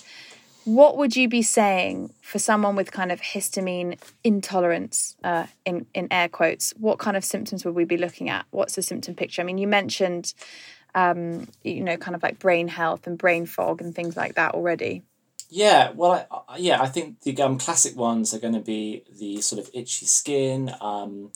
what 0.65 0.97
would 0.97 1.15
you 1.15 1.27
be 1.27 1.41
saying 1.41 2.13
for 2.21 2.37
someone 2.37 2.75
with 2.75 2.91
kind 2.91 3.11
of 3.11 3.21
histamine 3.21 3.99
intolerance, 4.23 5.15
uh, 5.23 5.47
in, 5.65 5.85
in 5.93 6.07
air 6.11 6.29
quotes? 6.29 6.71
What 6.77 6.99
kind 6.99 7.17
of 7.17 7.25
symptoms 7.25 7.65
would 7.65 7.75
we 7.75 7.85
be 7.85 7.97
looking 7.97 8.29
at? 8.29 8.45
What's 8.51 8.75
the 8.75 8.81
symptom 8.81 9.15
picture? 9.15 9.41
I 9.41 9.45
mean, 9.45 9.57
you 9.57 9.67
mentioned, 9.67 10.33
um, 10.93 11.47
you 11.63 11.81
know, 11.81 11.97
kind 11.97 12.15
of 12.15 12.21
like 12.21 12.39
brain 12.39 12.67
health 12.67 13.07
and 13.07 13.17
brain 13.17 13.45
fog 13.45 13.81
and 13.81 13.95
things 13.95 14.15
like 14.15 14.35
that 14.35 14.53
already. 14.53 15.03
Yeah, 15.49 15.91
well, 15.95 16.27
I, 16.31 16.53
I- 16.53 16.57
yeah, 16.57 16.81
I 16.81 16.87
think 16.87 17.21
the 17.21 17.39
um, 17.41 17.57
classic 17.57 17.95
ones 17.97 18.33
are 18.33 18.39
going 18.39 18.53
to 18.53 18.59
be 18.59 19.03
the 19.19 19.41
sort 19.41 19.59
of 19.59 19.69
itchy 19.73 20.05
skin, 20.05 20.71
um, 20.79 21.31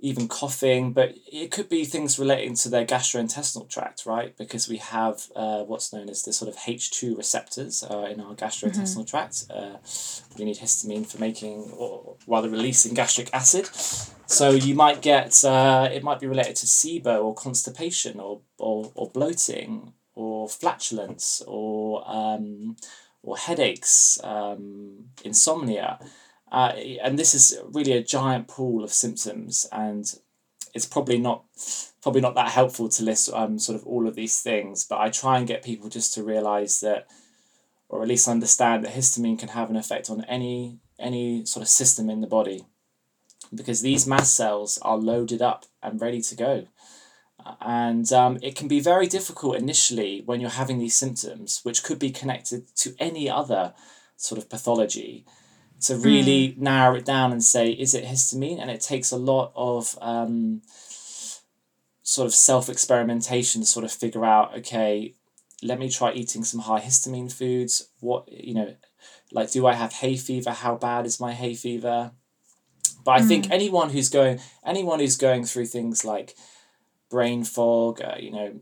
even 0.00 0.28
coughing, 0.28 0.92
but 0.92 1.14
it 1.32 1.50
could 1.50 1.68
be 1.68 1.84
things 1.84 2.18
relating 2.20 2.54
to 2.54 2.68
their 2.68 2.84
gastrointestinal 2.86 3.68
tract, 3.68 4.06
right? 4.06 4.36
Because 4.36 4.68
we 4.68 4.76
have 4.76 5.22
uh, 5.34 5.62
what's 5.64 5.92
known 5.92 6.08
as 6.08 6.22
the 6.22 6.32
sort 6.32 6.48
of 6.48 6.56
H2 6.56 7.16
receptors 7.16 7.82
uh, 7.82 8.06
in 8.10 8.20
our 8.20 8.34
gastrointestinal 8.34 9.06
tract. 9.08 9.44
Uh, 9.50 9.76
we 10.38 10.44
need 10.44 10.58
histamine 10.58 11.04
for 11.06 11.18
making, 11.18 11.72
or 11.76 12.16
rather 12.28 12.48
releasing 12.48 12.94
gastric 12.94 13.28
acid. 13.32 13.66
So 14.26 14.50
you 14.50 14.74
might 14.76 15.02
get, 15.02 15.42
uh, 15.44 15.88
it 15.92 16.02
might 16.04 16.20
be 16.20 16.26
related 16.28 16.54
to 16.56 16.66
SIBO 16.66 17.24
or 17.24 17.34
constipation 17.34 18.20
or, 18.20 18.40
or, 18.58 18.92
or 18.94 19.10
bloating 19.10 19.94
flatulence 20.50 21.42
or 21.46 22.02
um, 22.06 22.76
or 23.22 23.36
headaches, 23.36 24.18
um, 24.24 25.10
insomnia. 25.24 25.98
Uh, 26.50 26.72
and 27.02 27.18
this 27.18 27.34
is 27.34 27.58
really 27.72 27.92
a 27.92 28.02
giant 28.02 28.48
pool 28.48 28.82
of 28.82 28.92
symptoms, 28.92 29.66
and 29.70 30.14
it's 30.74 30.86
probably 30.86 31.18
not 31.18 31.44
probably 32.02 32.20
not 32.20 32.34
that 32.34 32.50
helpful 32.50 32.88
to 32.88 33.02
list 33.02 33.30
um, 33.32 33.58
sort 33.58 33.78
of 33.78 33.86
all 33.86 34.08
of 34.08 34.14
these 34.14 34.40
things. 34.40 34.84
But 34.84 35.00
I 35.00 35.10
try 35.10 35.38
and 35.38 35.46
get 35.46 35.62
people 35.62 35.88
just 35.90 36.14
to 36.14 36.22
realize 36.22 36.80
that, 36.80 37.06
or 37.88 38.02
at 38.02 38.08
least 38.08 38.28
understand 38.28 38.84
that 38.84 38.94
histamine 38.94 39.38
can 39.38 39.50
have 39.50 39.68
an 39.68 39.76
effect 39.76 40.08
on 40.08 40.24
any 40.24 40.78
any 40.98 41.44
sort 41.44 41.62
of 41.62 41.68
system 41.68 42.08
in 42.08 42.22
the 42.22 42.26
body, 42.26 42.64
because 43.54 43.82
these 43.82 44.06
mast 44.06 44.34
cells 44.34 44.78
are 44.82 44.96
loaded 44.96 45.42
up 45.42 45.66
and 45.82 46.00
ready 46.00 46.22
to 46.22 46.34
go. 46.34 46.66
And 47.60 48.10
um, 48.12 48.38
it 48.42 48.56
can 48.56 48.68
be 48.68 48.80
very 48.80 49.06
difficult 49.06 49.56
initially 49.56 50.22
when 50.24 50.40
you're 50.40 50.50
having 50.50 50.78
these 50.78 50.96
symptoms, 50.96 51.60
which 51.62 51.82
could 51.82 51.98
be 51.98 52.10
connected 52.10 52.74
to 52.76 52.94
any 52.98 53.28
other 53.28 53.74
sort 54.16 54.38
of 54.38 54.48
pathology 54.50 55.24
to 55.80 55.96
really 55.96 56.48
mm. 56.48 56.58
narrow 56.58 56.96
it 56.96 57.04
down 57.04 57.32
and 57.32 57.42
say, 57.42 57.70
is 57.70 57.94
it 57.94 58.04
histamine? 58.04 58.60
And 58.60 58.70
it 58.70 58.80
takes 58.80 59.10
a 59.10 59.16
lot 59.16 59.52
of 59.54 59.96
um, 60.00 60.62
sort 62.02 62.26
of 62.26 62.34
self 62.34 62.68
experimentation 62.68 63.60
to 63.60 63.66
sort 63.66 63.84
of 63.84 63.92
figure 63.92 64.24
out, 64.24 64.56
okay, 64.58 65.14
let 65.62 65.78
me 65.78 65.88
try 65.88 66.12
eating 66.12 66.44
some 66.44 66.60
high 66.60 66.80
histamine 66.80 67.32
foods. 67.32 67.88
What, 68.00 68.30
you 68.30 68.54
know, 68.54 68.74
like, 69.30 69.52
do 69.52 69.66
I 69.66 69.74
have 69.74 69.92
hay 69.92 70.16
fever? 70.16 70.50
How 70.50 70.74
bad 70.74 71.06
is 71.06 71.20
my 71.20 71.32
hay 71.32 71.54
fever? 71.54 72.12
But 73.04 73.12
I 73.12 73.20
mm. 73.20 73.28
think 73.28 73.50
anyone 73.50 73.90
who's 73.90 74.08
going, 74.08 74.40
anyone 74.66 74.98
who's 74.98 75.16
going 75.16 75.44
through 75.44 75.66
things 75.66 76.04
like 76.04 76.34
brain 77.10 77.44
fog, 77.44 78.00
uh, 78.00 78.16
you 78.18 78.30
know, 78.30 78.60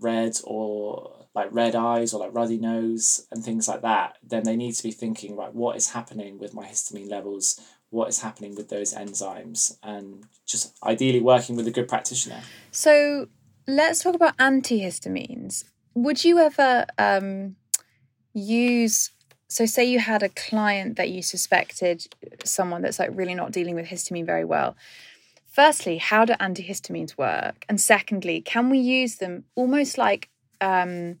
red 0.00 0.36
or 0.44 1.26
like 1.34 1.48
red 1.52 1.74
eyes 1.74 2.12
or 2.12 2.20
like 2.20 2.34
ruddy 2.34 2.58
nose 2.58 3.26
and 3.30 3.44
things 3.44 3.68
like 3.68 3.82
that, 3.82 4.16
then 4.22 4.44
they 4.44 4.56
need 4.56 4.72
to 4.72 4.82
be 4.82 4.90
thinking, 4.90 5.36
right, 5.36 5.54
what 5.54 5.76
is 5.76 5.90
happening 5.90 6.38
with 6.38 6.54
my 6.54 6.66
histamine 6.66 7.08
levels? 7.08 7.60
What 7.90 8.08
is 8.08 8.20
happening 8.20 8.54
with 8.54 8.68
those 8.68 8.92
enzymes? 8.92 9.78
And 9.82 10.24
just 10.46 10.76
ideally 10.82 11.20
working 11.20 11.56
with 11.56 11.66
a 11.66 11.70
good 11.70 11.88
practitioner. 11.88 12.40
So 12.70 13.28
let's 13.66 14.02
talk 14.02 14.14
about 14.14 14.36
antihistamines. 14.38 15.64
Would 15.94 16.24
you 16.24 16.38
ever 16.38 16.86
um, 16.98 17.56
use 18.32 19.10
so 19.50 19.64
say 19.64 19.84
you 19.84 19.98
had 19.98 20.22
a 20.22 20.28
client 20.28 20.96
that 20.96 21.08
you 21.08 21.22
suspected 21.22 22.06
someone 22.44 22.82
that's 22.82 22.98
like 22.98 23.10
really 23.14 23.34
not 23.34 23.50
dealing 23.50 23.74
with 23.74 23.86
histamine 23.86 24.26
very 24.26 24.44
well 24.44 24.76
firstly 25.48 25.98
how 25.98 26.24
do 26.24 26.34
antihistamines 26.34 27.16
work 27.18 27.64
and 27.68 27.80
secondly 27.80 28.40
can 28.40 28.70
we 28.70 28.78
use 28.78 29.16
them 29.16 29.44
almost 29.56 29.98
like 29.98 30.28
um, 30.60 31.18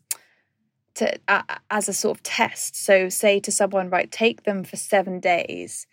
to 0.98 1.18
uh, 1.28 1.42
as 1.70 1.88
a 1.88 1.92
sort 1.92 2.18
of 2.18 2.22
test. 2.22 2.76
So 2.76 3.08
say 3.08 3.40
to 3.40 3.52
someone, 3.52 3.88
right, 3.88 4.10
take 4.10 4.42
them 4.42 4.64
for 4.64 4.76
seven 4.76 5.20
days. 5.20 5.86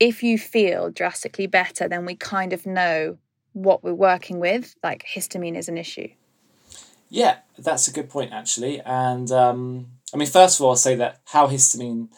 If 0.00 0.22
you 0.22 0.38
feel 0.38 0.90
drastically 0.90 1.46
better, 1.46 1.88
then 1.88 2.06
we 2.06 2.16
kind 2.16 2.52
of 2.52 2.64
know 2.64 3.18
what 3.52 3.84
we're 3.84 3.94
working 3.94 4.40
with. 4.40 4.74
Like 4.82 5.04
histamine 5.06 5.56
is 5.56 5.68
an 5.68 5.78
issue. 5.78 6.08
Yeah, 7.08 7.38
that's 7.58 7.88
a 7.88 7.92
good 7.92 8.08
point 8.08 8.32
actually. 8.32 8.80
And 8.80 9.30
um, 9.30 9.88
I 10.14 10.16
mean, 10.16 10.28
first 10.28 10.58
of 10.58 10.64
all, 10.64 10.70
I'll 10.70 10.76
say 10.76 10.94
that 10.96 11.20
how 11.26 11.48
histamine, 11.48 12.08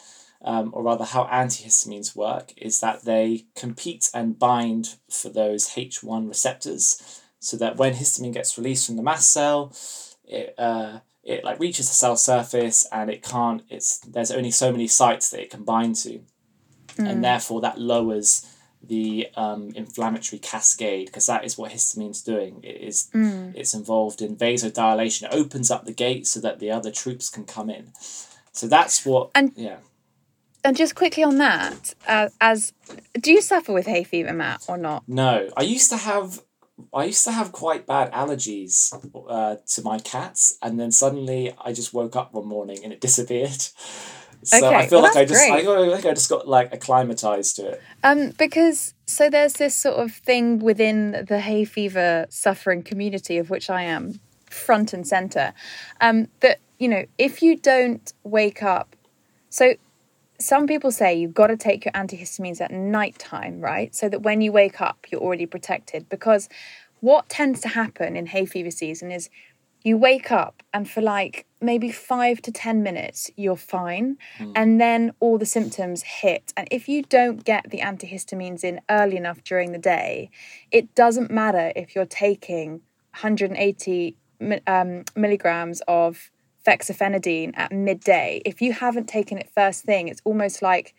um, 0.45 0.71
or 0.73 0.83
rather 0.83 1.03
how 1.03 1.25
antihistamines 1.25 2.15
work, 2.15 2.53
is 2.55 2.79
that 2.79 3.03
they 3.03 3.47
compete 3.55 4.09
and 4.13 4.39
bind 4.39 4.95
for 5.09 5.27
those 5.27 5.71
H1 5.71 6.29
receptors, 6.29 7.21
so 7.39 7.57
that 7.57 7.75
when 7.75 7.95
histamine 7.95 8.33
gets 8.33 8.57
released 8.57 8.85
from 8.85 8.95
the 8.95 9.03
mast 9.03 9.33
cell, 9.33 9.73
it 10.23 10.55
uh, 10.57 10.99
it 11.23 11.43
like 11.43 11.59
reaches 11.59 11.89
the 11.89 11.93
cell 11.93 12.15
surface 12.15 12.87
and 12.91 13.09
it 13.09 13.21
can't 13.21 13.63
it's 13.69 13.99
there's 13.99 14.31
only 14.31 14.51
so 14.51 14.71
many 14.71 14.87
sites 14.87 15.29
that 15.29 15.41
it 15.41 15.49
can 15.49 15.63
bind 15.63 15.95
to. 15.95 16.21
Mm. 16.97 17.11
and 17.11 17.23
therefore 17.23 17.59
that 17.59 17.77
lowers 17.77 18.45
the 18.81 19.27
um, 19.35 19.71
inflammatory 19.75 20.39
cascade 20.39 21.07
because 21.07 21.25
that 21.25 21.43
is 21.43 21.57
what 21.57 21.71
histamine's 21.71 22.21
doing. 22.21 22.61
It 22.63 22.81
is 22.81 23.09
mm. 23.13 23.53
it's 23.55 23.73
involved 23.73 24.21
in 24.21 24.37
vasodilation. 24.37 25.23
It 25.23 25.33
opens 25.33 25.71
up 25.71 25.85
the 25.85 25.93
gate 25.93 26.27
so 26.27 26.39
that 26.41 26.59
the 26.59 26.71
other 26.71 26.91
troops 26.91 27.29
can 27.29 27.45
come 27.45 27.69
in. 27.69 27.91
So 28.51 28.67
that's 28.67 29.05
what 29.05 29.31
and 29.35 29.51
yeah 29.55 29.77
and 30.65 30.75
just 30.75 30.95
quickly 30.95 31.23
on 31.23 31.37
that, 31.37 31.93
uh, 32.07 32.29
as 32.41 32.73
do 33.21 33.31
you 33.31 33.41
suffer 33.41 33.71
with 33.71 33.85
hay 33.85 34.03
fever, 34.03 34.33
Matt, 34.33 34.65
or 34.67 34.77
not? 34.77 35.03
No, 35.07 35.49
I 35.55 35.61
used 35.61 35.89
to 35.91 35.97
have 35.97 36.41
I 36.93 37.05
used 37.05 37.23
to 37.25 37.31
have 37.31 37.51
quite 37.51 37.85
bad 37.85 38.11
allergies 38.11 38.93
uh, 39.29 39.57
to 39.67 39.81
my 39.83 39.99
cats, 39.99 40.57
and 40.61 40.79
then 40.79 40.91
suddenly 40.91 41.53
I 41.63 41.71
just 41.71 41.93
woke 41.93 42.15
up 42.15 42.33
one 42.33 42.47
morning 42.47 42.79
and 42.83 42.91
it 42.91 42.99
disappeared. 43.07 43.61
So 44.43 44.57
okay, 44.57 44.75
I 44.75 44.87
feel 44.87 45.01
well, 45.01 45.13
like 45.13 45.17
I 45.17 45.25
just 45.25 45.41
I, 45.41 45.57
I 45.57 45.93
think 45.93 46.05
I 46.05 46.13
just 46.13 46.29
got 46.29 46.47
like 46.47 46.73
acclimatized 46.73 47.55
to 47.57 47.69
it. 47.69 47.81
Um, 48.03 48.31
because 48.31 48.93
so 49.05 49.29
there's 49.29 49.53
this 49.53 49.75
sort 49.75 49.95
of 49.95 50.11
thing 50.11 50.59
within 50.59 51.25
the 51.27 51.39
hay 51.39 51.65
fever 51.65 52.25
suffering 52.29 52.83
community 52.83 53.37
of 53.37 53.49
which 53.49 53.69
I 53.69 53.83
am 53.83 54.19
front 54.49 54.93
and 54.93 55.07
center. 55.07 55.53
Um, 56.01 56.27
that 56.41 56.59
you 56.77 56.87
know, 56.87 57.05
if 57.17 57.41
you 57.41 57.55
don't 57.55 58.11
wake 58.23 58.61
up, 58.61 58.95
so 59.49 59.75
some 60.39 60.67
people 60.67 60.91
say 60.91 61.15
you've 61.15 61.33
got 61.33 61.47
to 61.47 61.57
take 61.57 61.85
your 61.85 61.91
antihistamines 61.93 62.61
at 62.61 62.71
night 62.71 63.17
time, 63.17 63.61
right? 63.61 63.95
So 63.95 64.09
that 64.09 64.21
when 64.21 64.41
you 64.41 64.51
wake 64.51 64.81
up, 64.81 65.05
you're 65.11 65.21
already 65.21 65.45
protected. 65.45 66.09
Because 66.09 66.49
what 66.99 67.29
tends 67.29 67.61
to 67.61 67.69
happen 67.69 68.15
in 68.15 68.27
hay 68.27 68.45
fever 68.45 68.71
season 68.71 69.11
is 69.11 69.29
you 69.83 69.97
wake 69.97 70.31
up 70.31 70.63
and 70.73 70.89
for 70.89 71.01
like 71.01 71.45
maybe 71.61 71.91
five 71.91 72.41
to 72.41 72.51
10 72.51 72.81
minutes, 72.81 73.29
you're 73.35 73.55
fine. 73.55 74.17
Mm. 74.39 74.51
And 74.55 74.81
then 74.81 75.13
all 75.19 75.37
the 75.37 75.45
symptoms 75.45 76.01
hit. 76.01 76.51
And 76.57 76.67
if 76.71 76.89
you 76.89 77.03
don't 77.03 77.43
get 77.43 77.69
the 77.69 77.79
antihistamines 77.79 78.63
in 78.63 78.81
early 78.89 79.15
enough 79.15 79.43
during 79.43 79.71
the 79.71 79.77
day, 79.77 80.31
it 80.71 80.95
doesn't 80.95 81.29
matter 81.29 81.71
if 81.75 81.95
you're 81.95 82.05
taking 82.05 82.81
180 83.11 84.17
um, 84.67 85.03
milligrams 85.15 85.81
of 85.87 86.31
fexofenadine 86.65 87.51
at 87.55 87.71
midday, 87.71 88.41
if 88.45 88.61
you 88.61 88.73
haven't 88.73 89.07
taken 89.07 89.37
it 89.37 89.49
first 89.53 89.83
thing, 89.83 90.07
it's 90.07 90.21
almost 90.25 90.61
like 90.61 90.93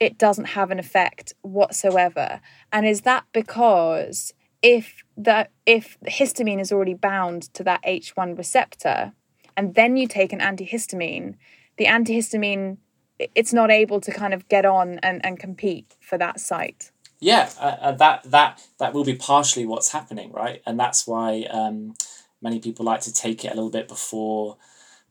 it 0.00 0.18
doesn't 0.18 0.46
have 0.46 0.70
an 0.70 0.78
effect 0.78 1.32
whatsoever. 1.42 2.40
And 2.72 2.86
is 2.86 3.02
that 3.02 3.24
because 3.32 4.32
if 4.62 5.04
the 5.16 5.48
if 5.64 5.96
histamine 6.06 6.60
is 6.60 6.72
already 6.72 6.94
bound 6.94 7.42
to 7.54 7.64
that 7.64 7.82
H1 7.84 8.36
receptor 8.36 9.12
and 9.56 9.74
then 9.74 9.96
you 9.96 10.06
take 10.06 10.32
an 10.32 10.40
antihistamine, 10.40 11.36
the 11.78 11.86
antihistamine 11.86 12.78
it's 13.18 13.52
not 13.52 13.70
able 13.70 14.00
to 14.00 14.10
kind 14.10 14.34
of 14.34 14.46
get 14.48 14.66
on 14.66 14.98
and, 15.02 15.24
and 15.24 15.38
compete 15.38 15.96
for 16.00 16.18
that 16.18 16.38
site. 16.38 16.90
Yeah, 17.18 17.48
uh, 17.58 17.76
uh 17.80 17.92
that 17.92 18.24
that 18.24 18.62
that 18.78 18.92
will 18.92 19.04
be 19.04 19.14
partially 19.14 19.64
what's 19.64 19.92
happening, 19.92 20.32
right? 20.32 20.62
And 20.66 20.78
that's 20.78 21.06
why 21.06 21.46
um, 21.50 21.94
many 22.42 22.60
people 22.60 22.84
like 22.84 23.00
to 23.02 23.12
take 23.12 23.44
it 23.44 23.52
a 23.52 23.54
little 23.54 23.70
bit 23.70 23.88
before 23.88 24.58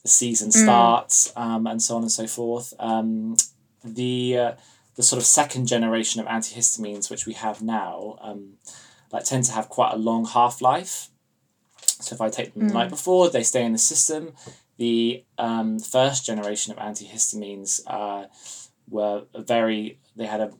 the 0.05 0.09
season 0.09 0.49
mm. 0.49 0.63
starts, 0.63 1.31
mm. 1.31 1.41
um, 1.41 1.65
and 1.65 1.81
so 1.81 1.95
on 1.95 2.03
and 2.03 2.11
so 2.11 2.27
forth. 2.27 2.75
Um, 2.79 3.35
the 3.83 4.37
uh, 4.37 4.51
the 4.95 5.01
sort 5.03 5.19
of 5.19 5.25
second 5.25 5.65
generation 5.65 6.21
of 6.21 6.27
antihistamines 6.27 7.09
which 7.09 7.25
we 7.25 7.33
have 7.33 7.63
now, 7.63 8.17
um, 8.21 8.53
like 9.11 9.23
tend 9.23 9.45
to 9.45 9.51
have 9.51 9.67
quite 9.67 9.93
a 9.93 9.97
long 9.97 10.25
half 10.25 10.61
life. 10.61 11.09
So 11.75 12.13
if 12.13 12.21
I 12.21 12.29
take 12.29 12.53
them 12.53 12.63
mm. 12.63 12.67
the 12.67 12.73
night 12.75 12.89
before, 12.89 13.31
they 13.31 13.41
stay 13.41 13.65
in 13.65 13.71
the 13.71 13.79
system. 13.79 14.33
The 14.77 15.23
um, 15.39 15.79
first 15.79 16.23
generation 16.23 16.71
of 16.71 16.77
antihistamines 16.77 17.81
uh, 17.87 18.27
were 18.87 19.23
very 19.35 19.97
they 20.15 20.27
had 20.27 20.39
a 20.39 20.51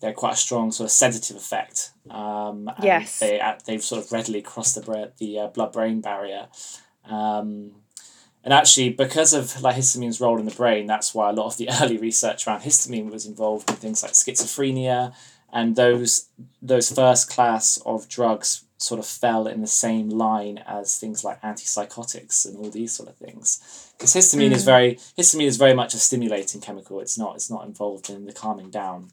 they 0.00 0.06
had 0.06 0.16
quite 0.16 0.32
a 0.32 0.36
strong 0.36 0.72
sort 0.72 0.86
of 0.86 0.92
sedative 0.92 1.36
effect. 1.36 1.90
Um, 2.08 2.70
yes, 2.82 3.18
they 3.18 3.42
they've 3.66 3.84
sort 3.84 4.02
of 4.02 4.10
readily 4.10 4.40
crossed 4.40 4.74
the 4.76 5.12
the 5.18 5.38
uh, 5.40 5.46
blood 5.48 5.72
brain 5.72 6.00
barrier. 6.00 6.48
Um, 7.04 7.72
and 8.42 8.54
actually, 8.54 8.90
because 8.90 9.34
of 9.34 9.60
like 9.60 9.76
histamine's 9.76 10.20
role 10.20 10.38
in 10.38 10.46
the 10.46 10.54
brain, 10.54 10.86
that's 10.86 11.14
why 11.14 11.28
a 11.28 11.32
lot 11.32 11.46
of 11.46 11.56
the 11.58 11.68
early 11.82 11.98
research 11.98 12.46
around 12.46 12.60
histamine 12.60 13.10
was 13.10 13.26
involved 13.26 13.68
in 13.70 13.76
things 13.76 14.02
like 14.02 14.12
schizophrenia, 14.12 15.12
and 15.52 15.76
those 15.76 16.28
those 16.62 16.90
first 16.90 17.30
class 17.30 17.78
of 17.84 18.08
drugs 18.08 18.64
sort 18.78 18.98
of 18.98 19.06
fell 19.06 19.46
in 19.46 19.60
the 19.60 19.66
same 19.66 20.08
line 20.08 20.58
as 20.66 20.98
things 20.98 21.22
like 21.22 21.40
antipsychotics 21.42 22.46
and 22.46 22.56
all 22.56 22.70
these 22.70 22.92
sort 22.92 23.10
of 23.10 23.16
things. 23.16 23.92
Because 23.98 24.14
histamine 24.14 24.48
mm. 24.48 24.54
is 24.54 24.64
very 24.64 24.94
histamine 25.18 25.46
is 25.46 25.58
very 25.58 25.74
much 25.74 25.92
a 25.92 25.98
stimulating 25.98 26.62
chemical. 26.62 27.00
It's 27.00 27.18
not 27.18 27.34
it's 27.34 27.50
not 27.50 27.66
involved 27.66 28.08
in 28.08 28.24
the 28.24 28.32
calming 28.32 28.70
down. 28.70 29.10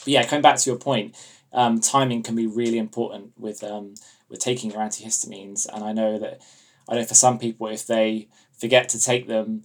But 0.00 0.08
yeah, 0.08 0.24
coming 0.24 0.42
back 0.42 0.58
to 0.58 0.70
your 0.70 0.78
point, 0.78 1.16
um, 1.54 1.80
timing 1.80 2.22
can 2.22 2.36
be 2.36 2.46
really 2.46 2.76
important 2.76 3.32
with 3.38 3.64
um, 3.64 3.94
with 4.28 4.40
taking 4.40 4.72
your 4.72 4.80
antihistamines, 4.80 5.66
and 5.72 5.82
I 5.82 5.92
know 5.92 6.18
that 6.18 6.42
I 6.88 6.96
know 6.96 7.04
for 7.04 7.14
some 7.14 7.38
people 7.38 7.68
if 7.68 7.86
they 7.86 8.28
forget 8.62 8.88
to 8.90 9.00
take 9.00 9.26
them, 9.26 9.64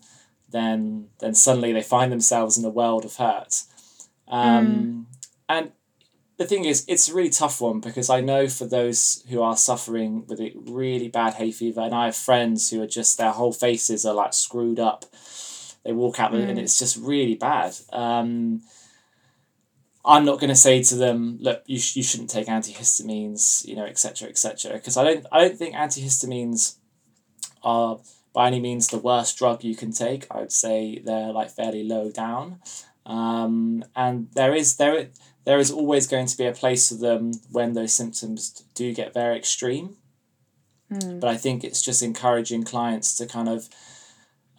then 0.50 1.10
then 1.20 1.36
suddenly 1.36 1.72
they 1.72 1.84
find 1.84 2.12
themselves 2.12 2.58
in 2.58 2.66
a 2.66 2.70
world 2.82 3.06
of 3.06 3.16
hurt. 3.18 3.54
Um, 4.28 4.68
mm. 4.68 5.06
And 5.48 5.72
the 6.38 6.46
thing 6.46 6.66
is, 6.66 6.84
it's 6.88 7.08
a 7.08 7.14
really 7.14 7.30
tough 7.30 7.62
one 7.62 7.80
because 7.80 8.10
I 8.10 8.22
know 8.22 8.48
for 8.48 8.66
those 8.66 9.24
who 9.30 9.42
are 9.44 9.56
suffering 9.56 10.26
with 10.28 10.40
a 10.40 10.52
really 10.56 11.10
bad 11.10 11.36
hay 11.36 11.52
fever, 11.52 11.82
and 11.82 11.94
I 11.94 12.06
have 12.06 12.16
friends 12.16 12.72
who 12.72 12.82
are 12.82 12.88
just 12.88 13.20
their 13.20 13.32
whole 13.32 13.54
faces 13.54 14.04
are 14.04 14.16
like 14.16 14.34
screwed 14.34 14.80
up. 14.80 15.06
They 15.84 15.94
walk 15.94 16.20
out 16.20 16.32
mm. 16.32 16.50
and 16.50 16.58
it's 16.60 16.80
just 16.80 16.98
really 16.98 17.36
bad. 17.36 17.76
Um, 17.94 18.64
I'm 20.04 20.26
not 20.26 20.40
going 20.40 20.50
to 20.50 20.56
say 20.56 20.82
to 20.84 20.96
them, 20.96 21.38
look, 21.42 21.64
you, 21.66 21.80
sh- 21.80 21.98
you 21.98 22.04
shouldn't 22.04 22.30
take 22.30 22.48
antihistamines, 22.48 23.66
you 23.68 23.76
know, 23.76 23.86
etc. 23.86 24.30
etc. 24.30 24.74
Because 24.74 24.98
I 24.98 25.04
don't 25.04 25.26
I 25.32 25.42
don't 25.42 25.58
think 25.58 25.76
antihistamines 25.76 26.78
are 27.64 28.00
by 28.38 28.46
any 28.46 28.60
means 28.60 28.86
the 28.86 29.00
worst 29.00 29.36
drug 29.40 29.64
you 29.64 29.76
can 29.76 29.92
take. 29.92 30.28
I 30.30 30.42
would 30.42 30.52
say 30.52 31.02
they're 31.04 31.34
like 31.34 31.50
fairly 31.50 31.84
low 31.84 32.12
down, 32.12 32.60
um, 33.04 33.84
and 33.96 34.28
there 34.36 34.54
is 34.54 34.78
there 34.78 35.08
there 35.46 35.58
is 35.58 35.72
always 35.72 36.06
going 36.06 36.28
to 36.28 36.38
be 36.38 36.46
a 36.46 36.52
place 36.52 36.90
for 36.90 37.00
them 37.02 37.32
when 37.52 37.74
those 37.74 37.94
symptoms 37.94 38.64
do 38.76 38.94
get 38.94 39.12
very 39.12 39.36
extreme. 39.36 39.98
Mm. 40.92 41.20
But 41.20 41.32
I 41.32 41.38
think 41.38 41.64
it's 41.64 41.82
just 41.82 42.04
encouraging 42.04 42.64
clients 42.64 43.18
to 43.18 43.26
kind 43.26 43.50
of 43.50 43.70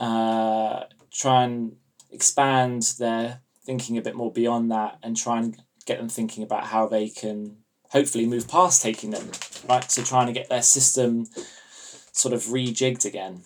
uh, 0.00 0.86
try 1.12 1.44
and 1.44 1.76
expand 2.10 2.82
their 2.98 3.42
thinking 3.64 3.96
a 3.96 4.02
bit 4.02 4.16
more 4.16 4.32
beyond 4.32 4.72
that 4.72 4.98
and 5.04 5.16
try 5.16 5.38
and 5.38 5.56
get 5.86 5.98
them 5.98 6.08
thinking 6.08 6.42
about 6.42 6.64
how 6.64 6.88
they 6.88 7.10
can 7.10 7.58
hopefully 7.90 8.26
move 8.26 8.48
past 8.48 8.82
taking 8.82 9.10
them, 9.10 9.30
right? 9.68 9.88
So 9.88 10.02
trying 10.02 10.26
to 10.26 10.32
get 10.32 10.48
their 10.48 10.62
system 10.62 11.26
sort 12.10 12.34
of 12.34 12.40
rejigged 12.46 13.04
again. 13.04 13.44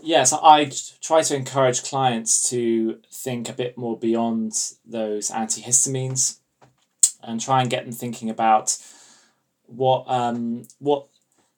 Yeah, 0.00 0.24
so 0.24 0.38
I 0.42 0.70
try 1.00 1.22
to 1.22 1.36
encourage 1.36 1.82
clients 1.82 2.48
to 2.50 3.00
think 3.12 3.48
a 3.48 3.52
bit 3.52 3.76
more 3.76 3.98
beyond 3.98 4.52
those 4.86 5.30
antihistamines 5.30 6.38
and 7.22 7.40
try 7.40 7.60
and 7.60 7.70
get 7.70 7.84
them 7.84 7.92
thinking 7.92 8.30
about 8.30 8.78
what 9.66 10.04
um, 10.08 10.64
what 10.78 11.06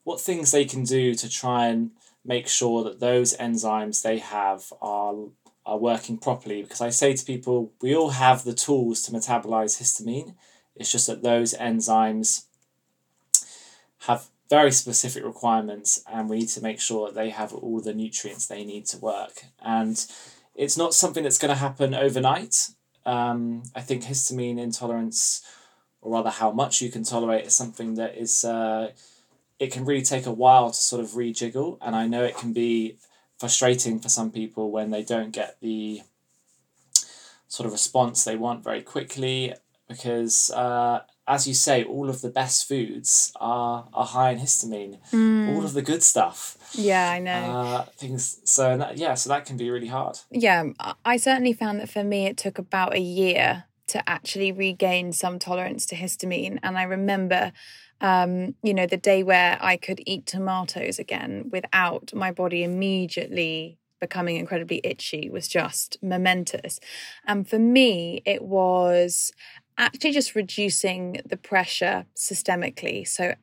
what 0.05 0.21
things 0.21 0.51
they 0.51 0.65
can 0.65 0.85
do 0.85 1.15
to 1.15 1.29
try 1.29 1.69
and 1.69 1.93
make 2.25 2.49
sure 2.49 2.85
that 2.85 3.01
those 3.01 3.37
enzymes 3.37 4.03
they 4.03 4.19
have 4.19 4.73
are 4.81 5.15
are 5.65 5.79
working 5.79 6.19
properly. 6.19 6.63
Because 6.63 6.81
I 6.81 6.91
say 6.91 7.15
to 7.15 7.25
people 7.25 7.73
we 7.81 7.95
all 7.95 8.11
have 8.11 8.45
the 8.45 8.55
tools 8.55 9.03
to 9.03 9.13
metabolize 9.13 9.81
histamine. 9.81 10.35
It's 10.77 10.91
just 10.91 11.07
that 11.07 11.23
those 11.23 11.55
enzymes 11.55 12.47
have 14.01 14.29
very 14.51 14.71
specific 14.71 15.25
requirements 15.25 16.03
and 16.11 16.29
we 16.29 16.41
need 16.41 16.49
to 16.49 16.61
make 16.61 16.81
sure 16.81 17.07
that 17.07 17.15
they 17.15 17.31
have 17.31 17.53
all 17.53 17.81
the 17.81 17.95
nutrients 17.95 18.47
they 18.47 18.65
need 18.65 18.87
to 18.87 18.99
work. 18.99 19.45
And 19.65 20.05
it's 20.55 20.77
not 20.77 20.95
something 20.95 21.23
that's 21.25 21.39
going 21.39 21.55
to 21.55 21.61
happen 21.61 21.95
overnight. 21.95 22.69
Um, 23.07 23.65
I 23.75 23.81
think 23.81 24.05
histamine 24.05 24.59
intolerance 24.59 25.43
or 26.01 26.13
rather 26.13 26.31
how 26.31 26.53
much 26.53 26.83
you 26.83 26.91
can 26.91 27.03
tolerate 27.03 27.47
is 27.47 27.55
something 27.55 27.95
that 27.95 28.17
is 28.17 28.45
uh, 28.45 28.93
it 29.59 29.73
can 29.73 29.85
really 29.85 30.03
take 30.03 30.27
a 30.27 30.33
while 30.33 30.71
to 30.71 30.77
sort 30.77 31.03
of 31.03 31.13
rejiggle. 31.13 31.79
And 31.81 31.97
I 31.97 32.07
know 32.07 32.23
it 32.23 32.37
can 32.37 32.53
be 32.53 32.97
frustrating 33.39 33.99
for 33.99 34.09
some 34.09 34.31
people 34.31 34.71
when 34.71 34.91
they 34.91 35.03
don't 35.03 35.33
get 35.33 35.57
the 35.61 36.03
sort 37.49 37.67
of 37.67 37.73
response 37.73 38.25
they 38.25 38.37
want 38.37 38.65
very 38.65 38.83
quickly 38.83 39.55
because 39.89 40.51
uh, 40.51 41.01
as 41.27 41.47
you 41.49 41.55
say 41.55 41.83
all 41.85 42.09
of 42.11 42.21
the 42.21 42.29
best 42.31 42.69
foods 42.69 43.33
are, 43.41 43.89
are 43.95 44.07
high 44.07 44.31
in 44.31 44.39
histamine 44.39 44.99
Mm. 45.13 45.49
all 45.49 45.65
of 45.65 45.73
the 45.75 45.83
good 45.83 46.03
stuff 46.03 46.57
Yeah, 46.77 47.11
I 47.11 47.19
know. 47.21 47.33
uh, 47.33 47.85
things 47.97 48.41
so 48.45 48.77
that, 48.77 48.97
yeah 48.99 49.15
so 49.15 49.29
that 49.31 49.47
can 49.47 49.57
be 49.57 49.71
really 49.71 49.87
hard 49.89 50.19
yeah, 50.31 50.65
I- 51.05 51.17
certainly 51.17 51.53
found 51.53 51.81
that 51.81 51.89
for 51.91 52.03
me, 52.05 52.27
it 52.27 52.37
took 52.37 52.59
about 52.59 52.95
a 52.95 53.01
year 53.01 53.65
to 53.89 54.09
actually 54.09 54.51
regain 54.53 55.13
some 55.13 55.39
tolerance 55.39 55.87
to 55.87 55.95
histamine. 55.95 56.59
And 56.63 56.77
I 56.77 56.83
remember, 56.85 57.53
um, 58.01 58.55
you 58.63 58.75
know, 58.75 58.87
the 58.87 58.97
day 58.97 59.23
where 59.23 59.59
I 59.61 59.77
could 59.77 60.01
eat 60.07 60.27
tomatoes 60.27 60.99
again 60.99 61.51
without 61.53 62.13
my 62.15 62.33
body 62.33 62.65
immediately 62.65 63.79
becoming 64.01 64.37
incredibly 64.37 64.81
itchy 64.85 65.31
was 65.31 65.47
just 65.49 65.99
momentous. 66.03 66.81
And 67.27 67.49
for 67.49 67.59
me, 67.59 68.23
it 68.27 68.43
was 68.43 69.33
actually 69.79 70.13
just 70.13 70.35
reducing 70.35 71.21
the 71.27 71.37
pressure 71.37 72.07
systemically. 72.17 73.07
So, 73.07 73.35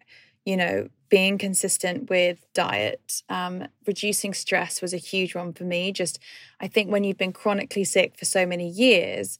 you 0.45 0.57
know, 0.57 0.89
being 1.09 1.37
consistent 1.37 2.09
with 2.09 2.45
diet, 2.53 3.21
um, 3.29 3.67
reducing 3.85 4.33
stress 4.33 4.81
was 4.81 4.93
a 4.93 4.97
huge 4.97 5.35
one 5.35 5.53
for 5.53 5.65
me. 5.65 5.91
Just, 5.91 6.19
I 6.61 6.67
think 6.67 6.89
when 6.89 7.03
you've 7.03 7.17
been 7.17 7.33
chronically 7.33 7.83
sick 7.83 8.17
for 8.17 8.25
so 8.25 8.45
many 8.45 8.69
years, 8.69 9.37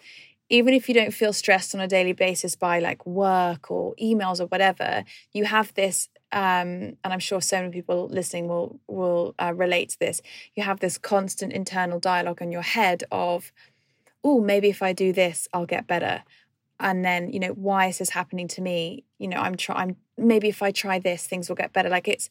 even 0.49 0.73
if 0.73 0.89
you 0.89 0.93
don't 0.95 1.13
feel 1.13 1.31
stressed 1.31 1.73
on 1.73 1.79
a 1.79 1.87
daily 1.87 2.11
basis 2.11 2.55
by 2.55 2.79
like 2.79 3.05
work 3.05 3.71
or 3.71 3.95
emails 3.95 4.41
or 4.41 4.47
whatever, 4.47 5.05
you 5.31 5.45
have 5.45 5.73
this, 5.75 6.09
um, 6.33 6.97
and 7.03 7.13
I'm 7.13 7.19
sure 7.19 7.39
so 7.41 7.57
many 7.61 7.71
people 7.71 8.07
listening 8.09 8.47
will 8.49 8.79
will 8.87 9.33
uh, 9.39 9.53
relate 9.55 9.89
to 9.91 9.99
this. 9.99 10.21
You 10.55 10.63
have 10.63 10.81
this 10.81 10.97
constant 10.97 11.53
internal 11.53 11.99
dialogue 11.99 12.41
in 12.41 12.51
your 12.51 12.63
head 12.63 13.03
of, 13.11 13.51
"Oh, 14.23 14.41
maybe 14.41 14.69
if 14.69 14.81
I 14.81 14.93
do 14.93 15.13
this, 15.13 15.47
I'll 15.53 15.65
get 15.65 15.87
better." 15.87 16.23
And 16.81 17.05
then, 17.05 17.31
you 17.31 17.39
know, 17.39 17.49
why 17.49 17.87
is 17.87 17.99
this 17.99 18.09
happening 18.09 18.47
to 18.49 18.61
me? 18.61 19.05
You 19.19 19.27
know, 19.29 19.37
I'm 19.37 19.55
trying. 19.55 19.77
i'm 19.91 19.97
Maybe 20.17 20.49
if 20.49 20.61
I 20.61 20.71
try 20.71 20.99
this, 20.99 21.25
things 21.25 21.49
will 21.49 21.55
get 21.55 21.73
better. 21.73 21.89
Like 21.89 22.07
it's 22.07 22.29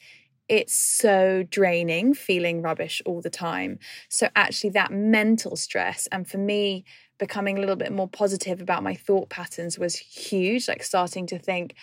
it's 0.48 0.74
so 0.74 1.44
draining 1.48 2.12
feeling 2.12 2.60
rubbish 2.60 3.00
all 3.06 3.20
the 3.20 3.30
time. 3.30 3.78
So, 4.08 4.28
actually, 4.34 4.70
that 4.70 4.90
mental 4.92 5.54
stress, 5.56 6.08
and 6.10 6.28
for 6.28 6.38
me, 6.38 6.84
becoming 7.20 7.56
a 7.56 7.60
little 7.60 7.76
bit 7.76 7.92
more 7.92 8.08
positive 8.08 8.60
about 8.60 8.82
my 8.82 8.94
thought 8.94 9.28
patterns 9.28 9.78
was 9.78 9.94
huge. 9.96 10.66
Like, 10.68 10.82
starting 10.82 11.26
to 11.28 11.38
think 11.38 11.74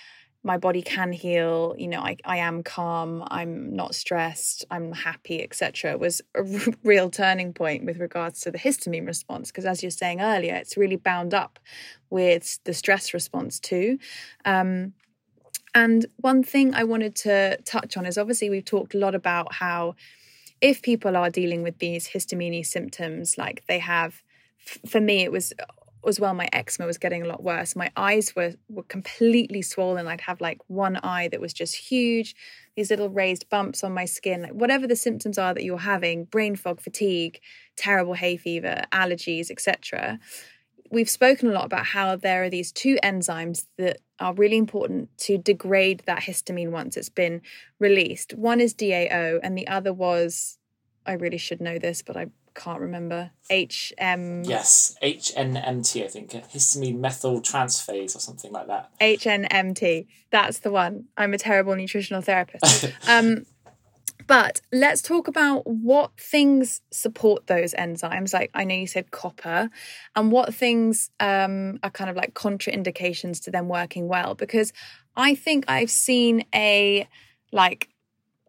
my 0.48 0.58
body 0.58 0.82
can 0.82 1.12
heal, 1.12 1.76
you 1.78 1.90
know, 1.90 2.00
I, 2.00 2.16
I 2.24 2.38
am 2.38 2.64
calm, 2.64 3.22
I'm 3.28 3.76
not 3.76 3.94
stressed, 3.94 4.64
I'm 4.72 4.94
happy, 4.94 5.44
etc., 5.44 5.98
was 5.98 6.22
a 6.34 6.40
r- 6.40 6.74
real 6.84 7.10
turning 7.10 7.54
point 7.54 7.84
with 7.86 8.00
regards 8.00 8.40
to 8.42 8.52
the 8.52 8.58
histamine 8.58 9.06
response. 9.06 9.52
Because, 9.52 9.66
as 9.66 9.84
you're 9.84 9.92
saying 9.92 10.22
earlier, 10.22 10.56
it's 10.56 10.78
really 10.78 10.96
bound 10.96 11.34
up 11.34 11.60
with 12.10 12.60
the 12.64 12.74
stress 12.74 13.14
response 13.14 13.60
too. 13.60 14.00
Um, 14.46 14.94
and 15.76 16.06
one 16.16 16.44
thing 16.44 16.74
I 16.74 16.86
wanted 16.86 17.14
to 17.18 17.58
touch 17.66 17.98
on 17.98 18.06
is 18.06 18.18
obviously 18.18 18.50
we've 18.50 18.64
talked 18.64 18.96
a 18.96 18.98
lot 18.98 19.16
about 19.16 19.54
how 19.54 19.96
if 20.62 20.82
people 20.82 21.18
are 21.18 21.30
dealing 21.30 21.62
with 21.62 21.80
these 21.80 22.08
histamine 22.08 22.66
symptoms, 22.66 23.38
like 23.38 23.64
they 23.68 23.80
have, 23.80 24.24
for 24.88 25.02
me, 25.02 25.24
it 25.24 25.32
was 25.32 25.54
as 26.08 26.20
well, 26.20 26.34
my 26.34 26.48
eczema 26.54 26.88
was 26.88 26.98
getting 26.98 27.22
a 27.22 27.28
lot 27.28 27.44
worse. 27.44 27.76
My 27.76 27.92
eyes 27.96 28.36
were, 28.36 28.54
were 28.70 28.84
completely 28.84 29.62
swollen. 29.62 30.08
I'd 30.08 30.22
have 30.22 30.42
like 30.42 30.60
one 30.68 30.98
eye 30.98 31.28
that 31.30 31.42
was 31.42 31.54
just 31.54 31.76
huge, 31.76 32.36
these 32.76 32.90
little 32.90 33.10
raised 33.10 33.50
bumps 33.50 33.84
on 33.84 33.94
my 33.94 34.06
skin, 34.06 34.42
like 34.44 34.54
whatever 34.54 34.88
the 34.88 34.96
symptoms 34.96 35.38
are 35.38 35.54
that 35.54 35.64
you're 35.64 35.78
having, 35.78 36.26
brain 36.26 36.56
fog, 36.56 36.80
fatigue, 36.80 37.40
terrible 37.76 38.14
hay 38.14 38.38
fever, 38.38 38.84
allergies, 38.92 39.52
etc 39.52 40.20
we've 40.92 41.10
spoken 41.10 41.50
a 41.50 41.52
lot 41.52 41.66
about 41.66 41.86
how 41.88 42.16
there 42.16 42.44
are 42.44 42.50
these 42.50 42.72
two 42.72 42.98
enzymes 43.04 43.66
that 43.78 44.00
are 44.20 44.34
really 44.34 44.58
important 44.58 45.10
to 45.18 45.38
degrade 45.38 46.04
that 46.06 46.24
histamine 46.24 46.72
once 46.72 46.98
it's 46.98 47.10
been 47.10 47.42
released. 47.80 48.34
One 48.34 48.62
is 48.62 48.74
DAO, 48.74 49.40
and 49.44 49.58
the 49.58 49.68
other 49.68 49.94
was, 49.94 50.58
I 51.06 51.14
really 51.14 51.38
should 51.38 51.62
know 51.62 51.78
this, 51.78 52.02
but 52.02 52.18
I 52.18 52.28
can't 52.58 52.82
remember. 52.82 53.32
HM. 53.50 54.44
yes 54.44 54.98
HNMT 55.02 56.04
I 56.04 56.08
think 56.08 56.32
histamine 56.32 57.00
methyl 57.00 57.42
transferase 57.42 58.16
or 58.16 58.20
something 58.20 58.52
like 58.52 58.68
that 58.68 58.92
HNMT. 59.00 60.08
That's 60.32 60.60
the 60.60 60.72
one. 60.72 61.06
I'm 61.16 61.34
a 61.34 61.38
terrible 61.38 61.76
nutritional 61.76 62.22
therapist. 62.22 62.92
um, 63.08 63.46
but 64.28 64.60
let's 64.74 65.02
talk 65.02 65.30
about 65.30 65.66
what 65.66 66.12
things 66.20 66.82
support 66.92 67.48
those 67.48 67.74
enzymes. 67.74 68.34
Like 68.34 68.52
I 68.54 68.66
know 68.66 68.76
you 68.76 68.88
said 68.88 69.12
copper, 69.12 69.70
and 70.16 70.32
what 70.32 70.54
things 70.54 71.10
um, 71.22 71.80
are 71.82 71.90
kind 71.90 72.10
of 72.10 72.18
like 72.18 72.34
contraindications 72.34 73.42
to 73.46 73.52
them 73.52 73.70
working 73.70 74.08
well. 74.08 74.36
Because 74.36 74.74
I 75.16 75.34
think 75.36 75.66
I've 75.70 75.90
seen 75.90 76.44
a 76.54 77.08
like 77.54 77.90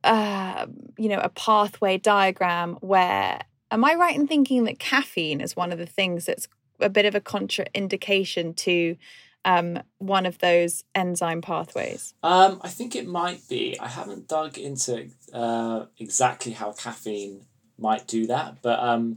uh, 0.03 0.66
you 0.99 1.09
know 1.09 1.21
a 1.21 1.29
pathway 1.29 1.99
diagram 1.99 2.75
where 2.81 3.40
am 3.70 3.85
I 3.85 3.94
right 3.94 4.16
in 4.16 4.26
thinking 4.26 4.64
that 4.64 4.78
caffeine 4.78 5.40
is 5.40 5.57
one 5.57 5.72
of 5.72 5.78
the 5.78 5.87
things 5.87 6.26
that's 6.26 6.48
a 6.81 6.88
bit 6.88 7.04
of 7.04 7.14
a 7.14 7.20
contraindication 7.20 8.54
to 8.57 8.96
um, 9.44 9.81
one 9.98 10.26
of 10.26 10.38
those 10.38 10.85
enzyme 10.94 11.40
pathways. 11.40 12.14
Um, 12.22 12.61
I 12.62 12.68
think 12.68 12.94
it 12.94 13.07
might 13.07 13.40
be. 13.48 13.78
I 13.81 13.88
haven't 13.88 14.28
dug 14.28 14.59
into 14.59 15.09
uh, 15.33 15.87
exactly 15.98 16.52
how 16.52 16.72
caffeine 16.72 17.46
might 17.78 18.07
do 18.07 18.26
that, 18.26 18.59
but 18.62 18.78
um, 18.81 19.16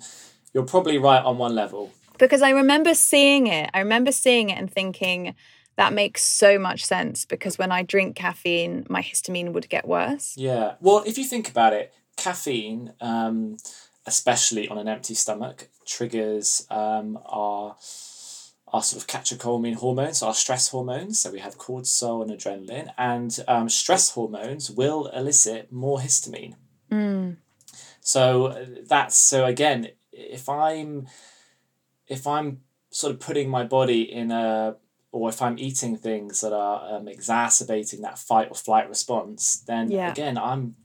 you're 0.54 0.66
probably 0.66 0.98
right 0.98 1.24
on 1.24 1.38
one 1.38 1.56
level. 1.56 1.92
Because 2.18 2.42
I 2.42 2.52
remember 2.52 2.94
seeing 2.94 3.48
it. 3.48 3.70
I 3.74 3.80
remember 3.80 4.12
seeing 4.12 4.52
it 4.52 4.58
and 4.58 4.72
thinking 4.72 5.36
that 5.76 5.94
makes 5.94 6.22
so 6.22 6.60
much 6.60 6.86
sense 6.86 7.26
because 7.26 7.58
when 7.58 7.72
I 7.72 7.82
drink 7.82 8.16
caffeine, 8.16 8.86
my 8.90 9.02
histamine 9.02 9.54
would 9.54 9.68
get 9.70 9.88
worse. 9.88 10.36
Yeah. 10.38 10.76
Well, 10.80 11.04
if 11.06 11.18
you 11.18 11.24
think 11.24 11.50
about 11.50 11.74
it, 11.74 11.94
caffeine, 12.18 12.94
um, 13.02 13.58
especially 14.06 14.68
on 14.68 14.78
an 14.78 14.88
empty 14.88 15.14
stomach, 15.14 15.70
triggers 15.86 16.66
um, 16.70 17.20
our 17.26 17.76
our 18.74 18.82
sort 18.82 19.04
of 19.04 19.08
catecholamine 19.08 19.76
hormones, 19.76 20.22
our 20.24 20.34
stress 20.34 20.70
hormones. 20.70 21.20
So 21.20 21.30
we 21.30 21.40
have 21.40 21.58
cortisol 21.58 22.22
and 22.22 22.32
adrenaline, 22.32 22.94
and 22.98 23.38
um, 23.48 23.68
stress 23.70 24.12
hormones 24.12 24.72
will 24.72 25.08
elicit 25.08 25.72
more 25.72 26.00
histamine. 26.00 26.56
Mm. 26.90 27.36
So 28.00 28.46
uh, 28.48 28.66
that's 28.88 29.18
so 29.18 29.46
again, 29.46 29.90
if 30.12 30.48
I'm 30.48 31.08
if 32.08 32.26
I'm 32.26 32.62
sort 32.90 33.14
of 33.14 33.20
putting 33.20 33.50
my 33.50 33.64
body 33.64 34.02
in 34.02 34.32
a 34.32 34.76
or 35.14 35.28
if 35.28 35.42
I'm 35.42 35.60
eating 35.60 35.98
things 35.98 36.40
that 36.40 36.54
are 36.54 36.96
um, 36.96 37.08
exacerbating 37.10 38.02
that 38.02 38.18
fight 38.18 38.48
or 38.50 38.56
flight 38.56 38.88
response, 38.88 39.58
then 39.68 39.92
Yeah. 39.92 40.10
again 40.12 40.38
I'm 40.38 40.76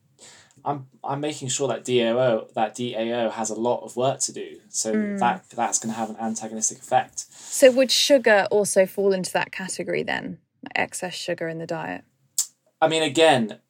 I'm 0.67 0.89
I'm 1.05 1.21
making 1.21 1.49
sure 1.49 1.69
that 1.69 1.85
DAO 1.85 2.53
that 2.55 2.75
DAO 2.77 3.31
has 3.31 3.51
a 3.51 3.55
lot 3.55 3.85
of 3.85 3.97
work 3.97 4.19
to 4.21 4.33
do. 4.33 4.59
So 4.69 4.93
Mm. 4.93 5.19
that 5.21 5.49
that's 5.51 5.79
going 5.79 5.93
to 5.95 5.99
have 5.99 6.11
an 6.11 6.17
antagonistic 6.21 6.79
effect. 6.79 7.21
So 7.31 7.71
would 7.71 7.93
sugar 7.93 8.49
also 8.51 8.85
fall 8.85 9.13
into 9.13 9.33
that 9.33 9.53
category 9.53 10.03
then? 10.03 10.39
Like 10.65 10.73
excess 10.75 11.15
sugar 11.15 11.47
in 11.49 11.59
the 11.59 11.67
diet? 11.67 12.03
I 12.83 12.89
mean, 12.89 13.03
again, 13.05 13.61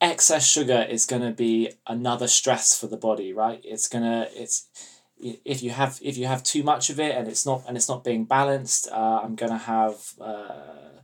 excess 0.00 0.46
sugar 0.46 0.86
is 0.88 1.04
going 1.06 1.22
to 1.22 1.32
be 1.32 1.72
another 1.86 2.28
stress 2.28 2.78
for 2.78 2.86
the 2.86 2.96
body, 2.96 3.32
right? 3.32 3.60
It's 3.64 3.88
gonna 3.88 4.28
it's 4.32 4.66
if 5.22 5.62
you 5.62 5.70
have 5.70 5.98
if 6.02 6.16
you 6.16 6.26
have 6.26 6.42
too 6.42 6.62
much 6.62 6.88
of 6.90 6.98
it 7.00 7.16
and 7.16 7.28
it's 7.28 7.44
not 7.44 7.64
and 7.66 7.76
it's 7.76 7.88
not 7.88 8.04
being 8.04 8.24
balanced, 8.24 8.88
uh, 8.90 9.20
I'm 9.22 9.34
gonna 9.34 9.58
have 9.58 9.96
uh, 10.20 11.00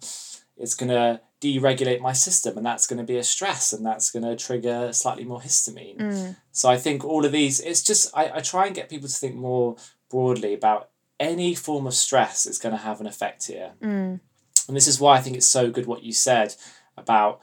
it's 0.57 0.75
gonna 0.75 1.21
deregulate 1.41 2.01
my 2.01 2.13
system, 2.13 2.57
and 2.57 2.67
that's 2.67 2.87
gonna 2.87 3.05
be 3.05 3.17
a 3.17 3.25
stress, 3.25 3.73
and 3.73 3.85
that's 3.85 4.11
gonna 4.11 4.37
trigger 4.37 4.93
slightly 4.93 5.25
more 5.25 5.41
histamine. 5.41 5.99
Mm. 5.99 6.37
So 6.53 6.69
I 6.69 6.79
think 6.79 7.05
all 7.05 7.25
of 7.25 7.33
these, 7.33 7.61
it's 7.61 7.83
just 7.83 8.11
I, 8.17 8.31
I 8.35 8.41
try 8.41 8.67
and 8.67 8.75
get 8.75 8.89
people 8.89 9.09
to 9.09 9.15
think 9.15 9.37
more 9.37 9.77
broadly 10.11 10.55
about 10.55 10.91
any 11.21 11.55
form 11.55 11.87
of 11.87 11.95
stress 11.95 12.47
is 12.47 12.59
going 12.59 12.75
to 12.75 12.81
have 12.81 13.01
an 13.01 13.07
effect 13.07 13.47
here. 13.47 13.73
Mm. 13.83 14.21
And 14.69 14.77
this 14.77 14.87
is 14.87 15.01
why 15.01 15.17
I 15.17 15.21
think 15.21 15.37
it's 15.37 15.47
so 15.47 15.71
good 15.71 15.87
what 15.87 16.03
you 16.03 16.13
said 16.13 16.55
about 16.97 17.41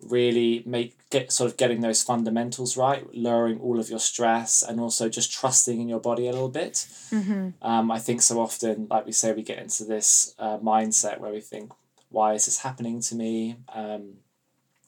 really 0.00 0.62
make 0.66 0.96
get 1.10 1.32
sort 1.32 1.50
of 1.50 1.56
getting 1.56 1.80
those 1.80 2.02
fundamentals 2.02 2.76
right, 2.76 3.06
lowering 3.14 3.58
all 3.60 3.80
of 3.80 3.88
your 3.88 3.98
stress, 3.98 4.62
and 4.62 4.78
also 4.78 5.08
just 5.08 5.32
trusting 5.32 5.80
in 5.80 5.88
your 5.88 6.00
body 6.00 6.28
a 6.28 6.32
little 6.32 6.50
bit. 6.50 6.86
hmm 7.10 7.50
Um, 7.62 7.90
I 7.90 7.98
think 7.98 8.22
so 8.22 8.40
often, 8.40 8.86
like 8.90 9.06
we 9.06 9.12
say, 9.12 9.32
we 9.32 9.42
get 9.42 9.58
into 9.58 9.84
this 9.84 10.34
uh, 10.38 10.58
mindset 10.58 11.18
where 11.18 11.32
we 11.32 11.40
think, 11.40 11.72
why 12.16 12.32
is 12.32 12.46
this 12.46 12.60
happening 12.60 12.98
to 13.02 13.14
me? 13.14 13.56
Um, 13.74 14.04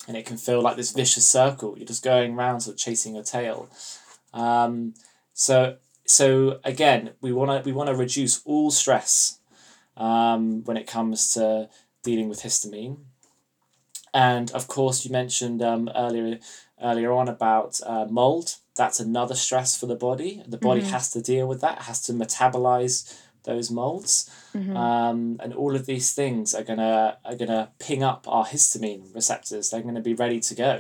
and 0.07 0.17
it 0.17 0.25
can 0.25 0.39
feel 0.39 0.63
like 0.63 0.77
this 0.77 0.93
vicious 0.93 1.27
circle. 1.27 1.77
You're 1.77 1.87
just 1.87 2.03
going 2.03 2.35
around 2.35 2.63
sort 2.63 2.77
of 2.77 2.81
chasing 2.81 3.15
your 3.17 3.25
tail. 3.25 3.69
Um, 4.33 4.95
so 5.35 5.77
so 6.07 6.59
again, 6.65 7.11
we 7.21 7.31
want 7.33 7.51
to 7.51 7.69
we 7.69 7.75
want 7.77 7.89
to 7.91 7.95
reduce 7.95 8.41
all 8.47 8.71
stress 8.71 9.41
um, 9.99 10.65
when 10.65 10.79
it 10.79 10.87
comes 10.87 11.31
to 11.35 11.69
dealing 12.03 12.31
with 12.31 12.43
histamine. 12.43 12.97
And 14.15 14.51
of 14.53 14.67
course, 14.67 15.05
you 15.05 15.13
mentioned 15.13 15.61
um, 15.63 15.91
earlier 15.95 16.39
earlier 16.83 17.13
on 17.13 17.29
about 17.29 17.79
uh, 17.85 18.07
mold. 18.09 18.57
That's 18.75 19.01
another 19.01 19.35
stress 19.35 19.77
for 19.79 19.87
the 19.87 19.97
body. 19.97 20.43
The 20.47 20.57
body 20.57 20.81
Mhm. 20.83 20.91
has 20.95 21.11
to 21.11 21.21
deal 21.21 21.47
with 21.47 21.61
that. 21.61 21.83
Has 21.83 22.01
to 22.07 22.13
metabolize 22.15 23.13
those 23.49 23.71
molds, 23.71 24.31
hmm 24.53 24.77
um, 24.77 25.21
and 25.43 25.53
all 25.55 25.75
of 25.75 25.87
these 25.87 26.09
things 26.15 26.55
are 26.55 26.67
gonna 26.71 27.19
are 27.25 27.37
gonna 27.37 27.71
ping 27.79 28.03
up 28.11 28.23
our 28.29 28.47
histamine 28.47 29.05
receptors. 29.15 29.71
They're 29.71 29.83
gonna 29.89 30.09
be 30.13 30.15
ready 30.15 30.41
to 30.49 30.55
go. 30.55 30.75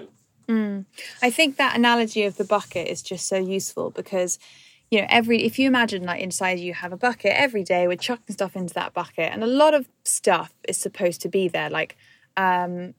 Mm. 0.49 0.87
I 1.23 1.31
think 1.31 1.57
that 1.57 1.77
analogy 1.77 2.23
of 2.25 2.37
the 2.37 2.45
bucket 2.45 2.89
is 2.89 3.03
just 3.03 3.29
so 3.29 3.37
useful 3.37 3.91
because, 3.91 4.39
you 4.91 5.01
know, 5.01 5.07
every 5.11 5.45
if 5.45 5.59
you 5.59 5.67
imagine 5.69 6.05
like 6.05 6.23
inside 6.23 6.59
you 6.59 6.73
have 6.75 6.93
a 6.93 6.97
bucket 6.97 7.33
every 7.35 7.63
day, 7.63 7.87
we're 7.87 7.97
chucking 7.97 8.35
stuff 8.35 8.57
into 8.57 8.75
that 8.75 8.95
bucket, 8.95 9.31
and 9.33 9.45
a 9.45 9.53
lot 9.63 9.75
of 9.75 9.89
stuff 10.05 10.53
is 10.67 10.79
supposed 10.79 11.21
to 11.23 11.29
be 11.29 11.49
there, 11.49 11.69
like, 11.69 11.97
um, 12.37 12.95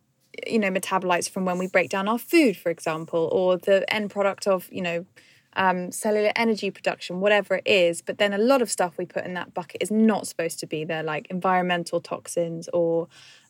you 0.46 0.60
know, 0.60 0.70
metabolites 0.70 1.30
from 1.30 1.46
when 1.46 1.58
we 1.58 1.68
break 1.68 1.90
down 1.90 2.08
our 2.08 2.20
food, 2.20 2.56
for 2.56 2.70
example, 2.70 3.30
or 3.32 3.58
the 3.58 3.92
end 3.94 4.12
product 4.12 4.48
of 4.48 4.68
you 4.72 4.82
know. 4.82 5.06
Um, 5.54 5.92
cellular 5.92 6.32
energy 6.36 6.70
production, 6.70 7.22
whatever 7.22 7.56
it 7.56 7.68
is, 7.68 8.02
but 8.02 8.20
then 8.20 8.34
a 8.34 8.38
lot 8.38 8.62
of 8.62 8.70
stuff 8.70 8.98
we 8.98 9.06
put 9.06 9.26
in 9.26 9.34
that 9.34 9.54
bucket 9.54 9.82
is 9.82 9.90
not 9.90 10.28
supposed 10.28 10.60
to 10.60 10.68
be 10.68 10.86
there, 10.86 11.02
like 11.02 11.26
environmental 11.32 12.00
toxins 12.00 12.70
or 12.72 13.08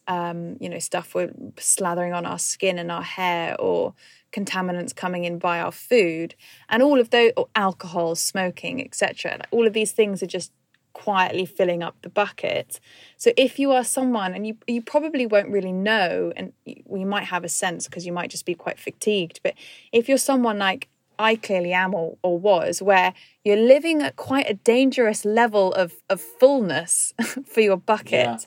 um, 0.09 0.57
you 0.59 0.67
know, 0.69 0.79
stuff 0.79 1.13
we're 1.13 1.27
slathering 1.57 2.15
on 2.15 2.25
our 2.25 2.39
skin 2.39 2.79
and 2.79 2.91
our 2.91 3.03
hair 3.03 3.55
or 3.61 3.93
contaminants 4.31 4.93
coming 4.93 5.23
in 5.23 5.37
by 5.37 5.59
our 5.59 5.71
food. 5.71 6.33
And 6.67 6.81
all 6.81 6.99
of 6.99 7.11
those, 7.11 7.31
or 7.37 7.47
alcohol, 7.55 8.15
smoking, 8.15 8.83
etc. 8.83 9.31
Like, 9.33 9.47
all 9.51 9.67
of 9.67 9.73
these 9.73 9.91
things 9.91 10.23
are 10.23 10.27
just 10.27 10.51
quietly 10.93 11.45
filling 11.45 11.83
up 11.83 11.95
the 12.01 12.09
bucket. 12.09 12.79
So 13.17 13.31
if 13.37 13.59
you 13.59 13.71
are 13.71 13.83
someone, 13.83 14.33
and 14.33 14.47
you, 14.47 14.57
you 14.65 14.81
probably 14.81 15.27
won't 15.27 15.49
really 15.49 15.71
know, 15.71 16.33
and 16.35 16.53
we 16.85 17.05
might 17.05 17.25
have 17.25 17.43
a 17.43 17.49
sense 17.49 17.85
because 17.85 18.07
you 18.07 18.11
might 18.11 18.31
just 18.31 18.47
be 18.47 18.55
quite 18.55 18.79
fatigued, 18.79 19.41
but 19.43 19.53
if 19.91 20.09
you're 20.09 20.17
someone 20.17 20.57
like 20.57 20.89
I 21.19 21.35
clearly 21.35 21.73
am 21.73 21.93
or, 21.93 22.17
or 22.23 22.39
was, 22.39 22.81
where 22.81 23.13
you're 23.43 23.57
living 23.57 24.01
at 24.01 24.15
quite 24.15 24.49
a 24.49 24.53
dangerous 24.53 25.25
level 25.25 25.73
of, 25.73 25.93
of 26.09 26.21
fullness 26.21 27.13
for 27.45 27.59
your 27.61 27.77
bucket, 27.77 28.11
Yeah. 28.11 28.37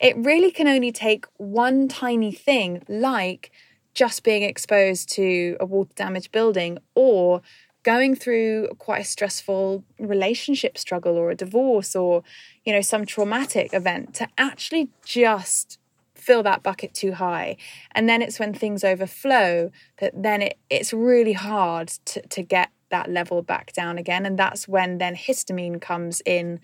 it 0.00 0.16
really 0.16 0.50
can 0.50 0.66
only 0.66 0.90
take 0.92 1.26
one 1.36 1.88
tiny 1.88 2.32
thing, 2.32 2.82
like 2.88 3.52
just 3.94 4.24
being 4.24 4.42
exposed 4.42 5.10
to 5.10 5.56
a 5.60 5.66
water 5.66 5.92
damaged 5.94 6.32
building 6.32 6.78
or 6.94 7.42
going 7.82 8.14
through 8.14 8.68
quite 8.78 9.02
a 9.02 9.04
stressful 9.04 9.84
relationship 9.98 10.78
struggle 10.78 11.16
or 11.16 11.30
a 11.30 11.34
divorce 11.34 11.94
or 11.96 12.22
you 12.64 12.72
know 12.72 12.80
some 12.80 13.04
traumatic 13.04 13.74
event 13.74 14.14
to 14.14 14.26
actually 14.38 14.88
just 15.04 15.78
fill 16.22 16.42
that 16.44 16.62
bucket 16.62 16.94
too 16.94 17.12
high. 17.12 17.56
And 17.92 18.08
then 18.08 18.22
it's 18.22 18.38
when 18.38 18.54
things 18.54 18.84
overflow 18.84 19.70
that 19.98 20.12
then 20.14 20.42
it, 20.42 20.58
it's 20.70 20.92
really 20.92 21.32
hard 21.32 21.88
to, 22.06 22.22
to 22.28 22.42
get 22.42 22.70
that 22.90 23.10
level 23.10 23.42
back 23.42 23.72
down 23.72 23.98
again. 23.98 24.24
And 24.24 24.38
that's 24.38 24.68
when 24.68 24.98
then 24.98 25.16
histamine 25.16 25.80
comes 25.80 26.22
in. 26.24 26.60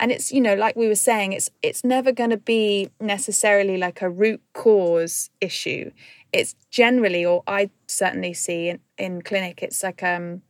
And 0.00 0.10
it's 0.12 0.32
you 0.32 0.40
know 0.40 0.54
like 0.54 0.76
we 0.76 0.88
were 0.88 0.94
saying 0.94 1.32
it's 1.32 1.50
it's 1.62 1.84
never 1.84 2.12
going 2.12 2.30
to 2.30 2.36
be 2.36 2.90
necessarily 3.00 3.76
like 3.76 4.02
a 4.02 4.10
root 4.10 4.40
cause 4.52 5.30
issue. 5.40 5.90
It's 6.32 6.54
generally 6.70 7.24
or 7.24 7.42
i 7.46 7.70
certainly 7.86 8.34
see 8.34 8.68
in, 8.68 8.80
in 8.98 9.22
clinic 9.22 9.62
it's 9.62 9.82
like 9.82 10.02
um 10.02 10.42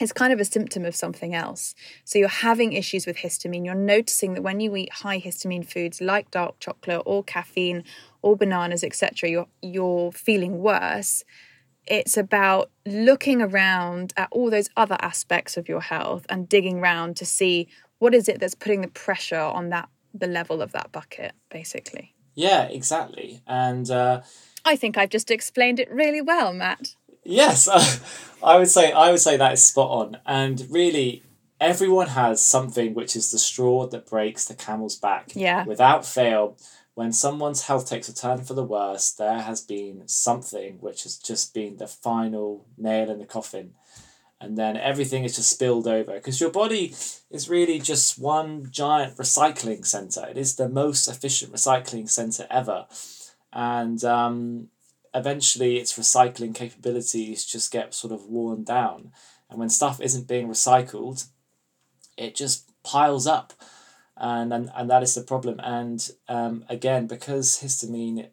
it's 0.00 0.12
kind 0.12 0.32
of 0.32 0.40
a 0.40 0.44
symptom 0.44 0.84
of 0.84 0.94
something 0.94 1.34
else. 1.34 1.74
So 2.04 2.18
you're 2.18 2.28
having 2.28 2.72
issues 2.72 3.06
with 3.06 3.18
histamine. 3.18 3.64
You're 3.64 3.74
noticing 3.74 4.34
that 4.34 4.42
when 4.42 4.60
you 4.60 4.74
eat 4.76 4.92
high 4.92 5.20
histamine 5.20 5.66
foods 5.66 6.00
like 6.00 6.30
dark 6.30 6.60
chocolate 6.60 7.02
or 7.04 7.24
caffeine 7.24 7.84
or 8.22 8.36
bananas, 8.36 8.84
etc., 8.84 9.28
you're 9.28 9.48
you're 9.62 10.12
feeling 10.12 10.58
worse. 10.58 11.24
It's 11.86 12.16
about 12.16 12.70
looking 12.84 13.40
around 13.40 14.12
at 14.16 14.28
all 14.30 14.50
those 14.50 14.68
other 14.76 14.98
aspects 15.00 15.56
of 15.56 15.68
your 15.68 15.80
health 15.80 16.26
and 16.28 16.48
digging 16.48 16.80
around 16.80 17.16
to 17.16 17.24
see 17.24 17.66
what 17.98 18.14
is 18.14 18.28
it 18.28 18.40
that's 18.40 18.54
putting 18.54 18.82
the 18.82 18.88
pressure 18.88 19.36
on 19.36 19.70
that 19.70 19.88
the 20.14 20.26
level 20.26 20.62
of 20.62 20.72
that 20.72 20.92
bucket, 20.92 21.32
basically. 21.50 22.14
Yeah, 22.34 22.64
exactly. 22.64 23.42
And 23.46 23.90
uh, 23.90 24.22
I 24.64 24.76
think 24.76 24.96
I've 24.96 25.10
just 25.10 25.30
explained 25.30 25.80
it 25.80 25.90
really 25.90 26.20
well, 26.20 26.52
Matt. 26.52 26.94
Yes, 27.28 27.68
I 28.42 28.56
would 28.56 28.70
say 28.70 28.90
I 28.90 29.10
would 29.10 29.20
say 29.20 29.36
that 29.36 29.52
is 29.52 29.64
spot 29.64 29.90
on. 29.90 30.18
And 30.24 30.66
really, 30.70 31.22
everyone 31.60 32.08
has 32.08 32.42
something 32.42 32.94
which 32.94 33.14
is 33.14 33.30
the 33.30 33.38
straw 33.38 33.86
that 33.88 34.06
breaks 34.06 34.46
the 34.46 34.54
camel's 34.54 34.96
back. 34.96 35.32
Yeah. 35.34 35.64
Without 35.64 36.06
fail, 36.06 36.56
when 36.94 37.12
someone's 37.12 37.64
health 37.64 37.88
takes 37.88 38.08
a 38.08 38.14
turn 38.14 38.44
for 38.44 38.54
the 38.54 38.64
worse, 38.64 39.12
there 39.12 39.40
has 39.40 39.60
been 39.60 40.08
something 40.08 40.78
which 40.80 41.02
has 41.02 41.18
just 41.18 41.52
been 41.52 41.76
the 41.76 41.86
final 41.86 42.66
nail 42.78 43.10
in 43.10 43.18
the 43.18 43.26
coffin. 43.26 43.74
And 44.40 44.56
then 44.56 44.76
everything 44.76 45.24
is 45.24 45.36
just 45.36 45.50
spilled 45.50 45.86
over 45.86 46.14
because 46.14 46.40
your 46.40 46.50
body 46.50 46.94
is 47.30 47.50
really 47.50 47.78
just 47.78 48.18
one 48.18 48.70
giant 48.70 49.16
recycling 49.16 49.84
center. 49.84 50.26
It 50.28 50.38
is 50.38 50.56
the 50.56 50.68
most 50.68 51.08
efficient 51.08 51.52
recycling 51.52 52.08
center 52.08 52.46
ever. 52.48 52.86
And 53.52 54.02
um, 54.04 54.68
eventually 55.18 55.76
its 55.76 55.98
recycling 55.98 56.54
capabilities 56.54 57.44
just 57.44 57.70
get 57.70 57.94
sort 57.94 58.12
of 58.12 58.26
worn 58.26 58.64
down. 58.64 59.12
And 59.50 59.58
when 59.58 59.68
stuff 59.70 60.00
isn't 60.00 60.28
being 60.28 60.48
recycled, 60.48 61.26
it 62.16 62.34
just 62.34 62.70
piles 62.82 63.26
up. 63.26 63.52
And, 64.16 64.52
and, 64.52 64.70
and 64.74 64.90
that 64.90 65.02
is 65.02 65.14
the 65.14 65.22
problem. 65.22 65.60
And 65.60 66.10
um, 66.28 66.64
again, 66.68 67.06
because 67.06 67.60
histamine 67.62 68.28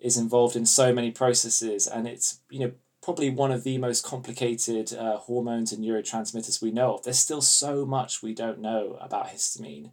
is 0.00 0.16
involved 0.16 0.56
in 0.56 0.66
so 0.66 0.92
many 0.92 1.10
processes 1.10 1.86
and 1.86 2.08
it's, 2.08 2.40
you 2.50 2.58
know, 2.58 2.72
probably 3.02 3.30
one 3.30 3.50
of 3.50 3.64
the 3.64 3.78
most 3.78 4.04
complicated 4.04 4.92
uh, 4.94 5.16
hormones 5.18 5.72
and 5.72 5.84
neurotransmitters 5.84 6.62
we 6.62 6.70
know 6.70 6.94
of, 6.94 7.02
there's 7.02 7.18
still 7.18 7.42
so 7.42 7.84
much 7.84 8.22
we 8.22 8.34
don't 8.34 8.60
know 8.60 8.96
about 9.00 9.28
histamine. 9.28 9.90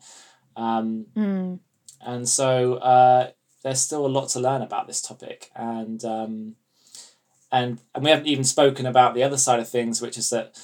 Um, 0.56 1.08
Mm. 1.16 1.60
and 2.02 2.28
so 2.30 2.76
uh, 2.76 3.32
there's 3.64 3.82
still 3.82 4.06
a 4.06 4.08
lot 4.08 4.30
to 4.30 4.40
learn 4.40 4.62
about 4.62 4.88
this 4.88 5.02
topic 5.02 5.52
and 5.56 6.04
um, 6.04 6.56
and 7.52 7.80
and 7.94 8.04
we 8.04 8.10
haven't 8.10 8.28
even 8.28 8.44
spoken 8.44 8.86
about 8.86 9.14
the 9.14 9.24
other 9.24 9.38
side 9.38 9.60
of 9.60 9.70
things 9.70 10.02
which 10.02 10.18
is 10.18 10.30
that 10.30 10.60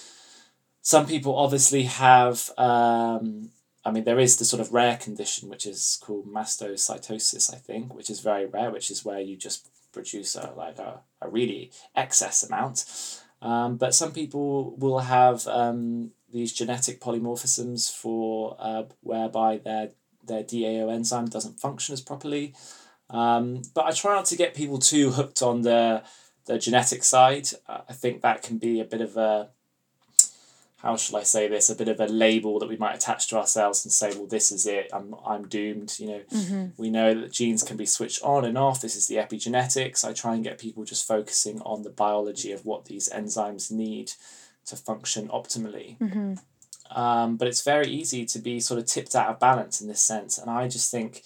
some 0.81 1.05
people 1.05 1.35
obviously 1.35 1.83
have 1.83 2.51
um, 2.57 3.49
I 3.83 3.91
mean 3.91 4.03
there 4.03 4.19
is 4.19 4.37
the 4.37 4.45
sort 4.45 4.61
of 4.61 4.73
rare 4.73 4.97
condition 4.97 5.49
which 5.49 5.65
is 5.65 5.99
called 6.01 6.27
mastocytosis 6.27 7.53
I 7.53 7.57
think 7.57 7.93
which 7.93 8.09
is 8.09 8.19
very 8.19 8.45
rare 8.45 8.71
which 8.71 8.91
is 8.91 9.03
where 9.03 9.19
you 9.19 9.35
just 9.35 9.69
produce 9.91 10.35
a 10.35 10.53
like 10.55 10.77
a, 10.77 11.01
a 11.21 11.29
really 11.29 11.71
excess 11.95 12.43
amount 12.43 12.85
um, 13.41 13.77
but 13.77 13.93
some 13.93 14.11
people 14.11 14.75
will 14.77 14.99
have 14.99 15.45
um, 15.47 16.11
these 16.31 16.51
genetic 16.51 16.99
polymorphisms 16.99 17.91
for 17.91 18.55
uh, 18.59 18.83
whereby 19.01 19.57
their 19.57 19.91
their 20.23 20.43
DAO 20.43 20.91
enzyme 20.91 21.27
doesn't 21.27 21.59
function 21.59 21.93
as 21.93 22.01
properly. 22.01 22.55
Um, 23.09 23.61
but 23.73 23.85
I 23.85 23.91
try 23.91 24.15
not 24.15 24.25
to 24.25 24.35
get 24.35 24.55
people 24.55 24.79
too 24.79 25.11
hooked 25.11 25.41
on 25.41 25.61
the 25.61 26.03
the 26.45 26.59
genetic 26.59 27.03
side. 27.03 27.47
I 27.67 27.93
think 27.93 28.21
that 28.21 28.43
can 28.43 28.57
be 28.57 28.79
a 28.79 28.85
bit 28.85 29.01
of 29.01 29.17
a 29.17 29.49
how 30.85 30.95
shall 30.95 31.17
I 31.17 31.23
say 31.23 31.47
this, 31.47 31.71
a 31.71 31.75
bit 31.75 31.87
of 31.87 31.99
a 31.99 32.05
label 32.05 32.59
that 32.59 32.69
we 32.69 32.77
might 32.77 32.95
attach 32.95 33.27
to 33.29 33.37
ourselves 33.37 33.83
and 33.83 33.91
say, 33.91 34.15
well, 34.15 34.27
this 34.27 34.51
is 34.51 34.67
it, 34.67 34.91
I'm, 34.93 35.15
I'm 35.25 35.47
doomed. 35.47 35.95
You 35.97 36.07
know, 36.07 36.21
mm-hmm. 36.31 36.65
we 36.77 36.91
know 36.91 37.19
that 37.21 37.31
genes 37.31 37.63
can 37.63 37.75
be 37.75 37.87
switched 37.87 38.21
on 38.21 38.45
and 38.45 38.55
off. 38.55 38.81
This 38.81 38.95
is 38.95 39.07
the 39.07 39.15
epigenetics. 39.15 40.05
I 40.05 40.13
try 40.13 40.35
and 40.35 40.43
get 40.43 40.59
people 40.59 40.83
just 40.83 41.07
focusing 41.07 41.59
on 41.61 41.81
the 41.81 41.89
biology 41.89 42.51
of 42.51 42.67
what 42.67 42.85
these 42.85 43.09
enzymes 43.09 43.71
need 43.71 44.11
to 44.67 44.75
function 44.75 45.27
optimally. 45.29 45.97
Mm-hmm. 45.97 46.35
Um, 46.95 47.37
but 47.37 47.47
it's 47.47 47.63
very 47.63 47.87
easy 47.87 48.23
to 48.25 48.37
be 48.37 48.59
sort 48.59 48.79
of 48.79 48.85
tipped 48.85 49.15
out 49.15 49.29
of 49.29 49.39
balance 49.39 49.81
in 49.81 49.87
this 49.87 50.01
sense. 50.01 50.37
And 50.37 50.51
I 50.51 50.67
just 50.67 50.91
think 50.91 51.23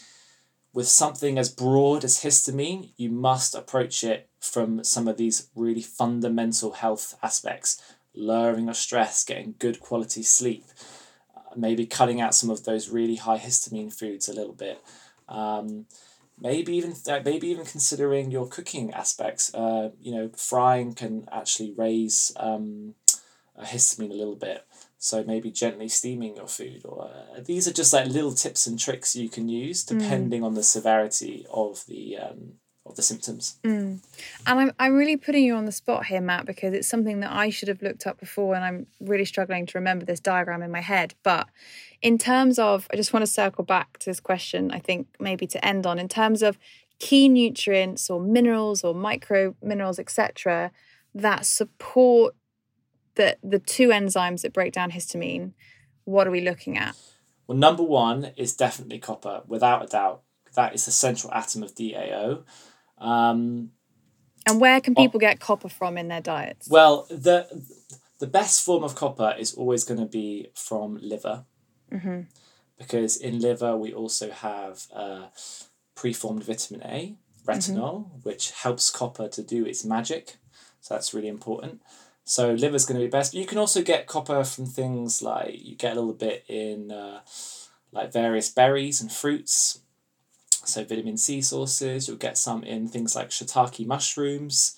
with 0.73 0.87
something 0.87 1.37
as 1.37 1.49
broad 1.49 2.03
as 2.03 2.23
histamine, 2.23 2.91
you 2.95 3.09
must 3.09 3.55
approach 3.55 4.03
it 4.03 4.29
from 4.39 4.83
some 4.83 5.07
of 5.07 5.17
these 5.17 5.49
really 5.55 5.81
fundamental 5.81 6.73
health 6.73 7.17
aspects 7.23 7.81
lowering 8.15 8.69
of 8.69 8.75
stress, 8.75 9.23
getting 9.23 9.55
good 9.59 9.79
quality 9.79 10.23
sleep, 10.23 10.65
uh, 11.35 11.41
maybe 11.55 11.85
cutting 11.85 12.19
out 12.21 12.35
some 12.35 12.49
of 12.49 12.65
those 12.65 12.89
really 12.89 13.15
high 13.15 13.37
histamine 13.37 13.93
foods 13.93 14.27
a 14.27 14.33
little 14.33 14.53
bit. 14.53 14.81
Um, 15.27 15.85
maybe 16.39 16.75
even 16.75 16.93
uh, 17.07 17.19
maybe 17.23 17.47
even 17.47 17.65
considering 17.65 18.31
your 18.31 18.47
cooking 18.47 18.93
aspects. 18.93 19.53
Uh, 19.53 19.91
you 20.01 20.11
know, 20.13 20.29
frying 20.35 20.93
can 20.93 21.27
actually 21.31 21.73
raise 21.77 22.31
um, 22.37 22.95
histamine 23.59 24.11
a 24.11 24.15
little 24.15 24.35
bit. 24.35 24.65
So 25.01 25.23
maybe 25.23 25.49
gently 25.49 25.87
steaming 25.87 26.35
your 26.35 26.47
food, 26.47 26.81
or 26.83 27.05
uh, 27.05 27.39
these 27.41 27.69
are 27.69 27.73
just 27.73 27.93
like 27.93 28.07
little 28.07 28.33
tips 28.33 28.67
and 28.67 28.77
tricks 28.77 29.15
you 29.15 29.29
can 29.29 29.47
use 29.47 29.85
mm. 29.85 29.97
depending 29.97 30.41
mm. 30.41 30.45
on 30.45 30.55
the 30.55 30.63
severity 30.63 31.47
of 31.49 31.85
the 31.87 32.17
um, 32.17 32.55
of 32.85 32.95
the 32.95 33.01
symptoms. 33.01 33.57
Mm. 33.63 33.99
And 34.45 34.59
I'm, 34.59 34.71
I'm 34.79 34.95
really 34.95 35.15
putting 35.15 35.43
you 35.43 35.55
on 35.55 35.65
the 35.65 35.71
spot 35.71 36.05
here, 36.07 36.21
Matt, 36.21 36.45
because 36.45 36.73
it's 36.73 36.87
something 36.87 37.19
that 37.21 37.31
I 37.31 37.49
should 37.49 37.67
have 37.67 37.81
looked 37.81 38.07
up 38.07 38.19
before 38.19 38.55
and 38.55 38.63
I'm 38.63 38.87
really 38.99 39.25
struggling 39.25 39.65
to 39.67 39.77
remember 39.77 40.05
this 40.05 40.19
diagram 40.19 40.61
in 40.61 40.71
my 40.71 40.81
head. 40.81 41.13
But 41.23 41.47
in 42.01 42.17
terms 42.17 42.59
of, 42.59 42.87
I 42.91 42.95
just 42.95 43.13
want 43.13 43.21
to 43.23 43.31
circle 43.31 43.63
back 43.63 43.99
to 43.99 44.05
this 44.05 44.19
question, 44.19 44.71
I 44.71 44.79
think 44.79 45.07
maybe 45.19 45.47
to 45.47 45.65
end 45.65 45.85
on, 45.85 45.99
in 45.99 46.07
terms 46.07 46.41
of 46.41 46.57
key 46.99 47.29
nutrients 47.29 48.09
or 48.09 48.19
minerals 48.19 48.83
or 48.83 48.93
micro 48.93 49.55
minerals, 49.61 49.99
etc., 49.99 50.71
that 51.15 51.45
support 51.45 52.35
the, 53.19 53.37
the 53.43 53.59
two 53.59 53.89
enzymes 53.89 54.41
that 54.41 54.53
break 54.53 54.71
down 54.71 54.91
histamine, 54.91 55.51
what 56.05 56.25
are 56.25 56.31
we 56.31 56.39
looking 56.39 56.77
at? 56.77 56.95
Well, 57.47 57.57
number 57.57 57.83
one 57.83 58.31
is 58.37 58.55
definitely 58.55 58.99
copper, 58.99 59.41
without 59.45 59.83
a 59.83 59.87
doubt. 59.87 60.21
That 60.55 60.73
is 60.73 60.85
the 60.85 60.91
central 60.91 61.33
atom 61.33 61.61
of 61.61 61.75
DAO. 61.75 62.43
Um, 62.97 63.71
and 64.47 64.61
where 64.61 64.79
can 64.79 64.95
people 64.95 65.19
get 65.19 65.41
copper 65.41 65.67
from 65.67 65.97
in 65.97 66.07
their 66.07 66.21
diets? 66.21 66.69
Well, 66.69 67.05
the 67.09 67.47
the 68.19 68.27
best 68.27 68.63
form 68.63 68.83
of 68.83 68.95
copper 68.95 69.35
is 69.37 69.53
always 69.53 69.83
going 69.83 69.99
to 69.99 70.05
be 70.05 70.47
from 70.55 70.97
liver, 71.01 71.45
mm-hmm. 71.91 72.21
because 72.77 73.17
in 73.17 73.39
liver 73.39 73.75
we 73.75 73.93
also 73.93 74.31
have 74.31 74.87
uh, 74.93 75.27
preformed 75.95 76.43
vitamin 76.45 76.83
A, 76.85 77.17
retinol, 77.45 78.05
mm-hmm. 78.05 78.19
which 78.23 78.51
helps 78.51 78.89
copper 78.89 79.27
to 79.27 79.43
do 79.43 79.65
its 79.65 79.83
magic. 79.83 80.37
So 80.79 80.93
that's 80.93 81.13
really 81.13 81.27
important. 81.27 81.81
So 82.29 82.53
liver's 82.53 82.85
going 82.85 82.99
to 82.99 83.05
be 83.05 83.09
best. 83.09 83.33
You 83.33 83.45
can 83.45 83.57
also 83.57 83.81
get 83.81 84.07
copper 84.07 84.43
from 84.43 84.65
things 84.65 85.21
like 85.21 85.65
you 85.65 85.75
get 85.75 85.93
a 85.93 85.99
little 85.99 86.13
bit 86.13 86.45
in 86.47 86.91
uh, 86.91 87.21
like 87.91 88.13
various 88.13 88.49
berries 88.49 89.01
and 89.01 89.11
fruits 89.11 89.79
so 90.69 90.83
vitamin 90.83 91.17
C 91.17 91.41
sources, 91.41 92.07
you'll 92.07 92.17
get 92.17 92.37
some 92.37 92.63
in 92.63 92.87
things 92.87 93.15
like 93.15 93.29
shiitake 93.29 93.85
mushrooms. 93.85 94.75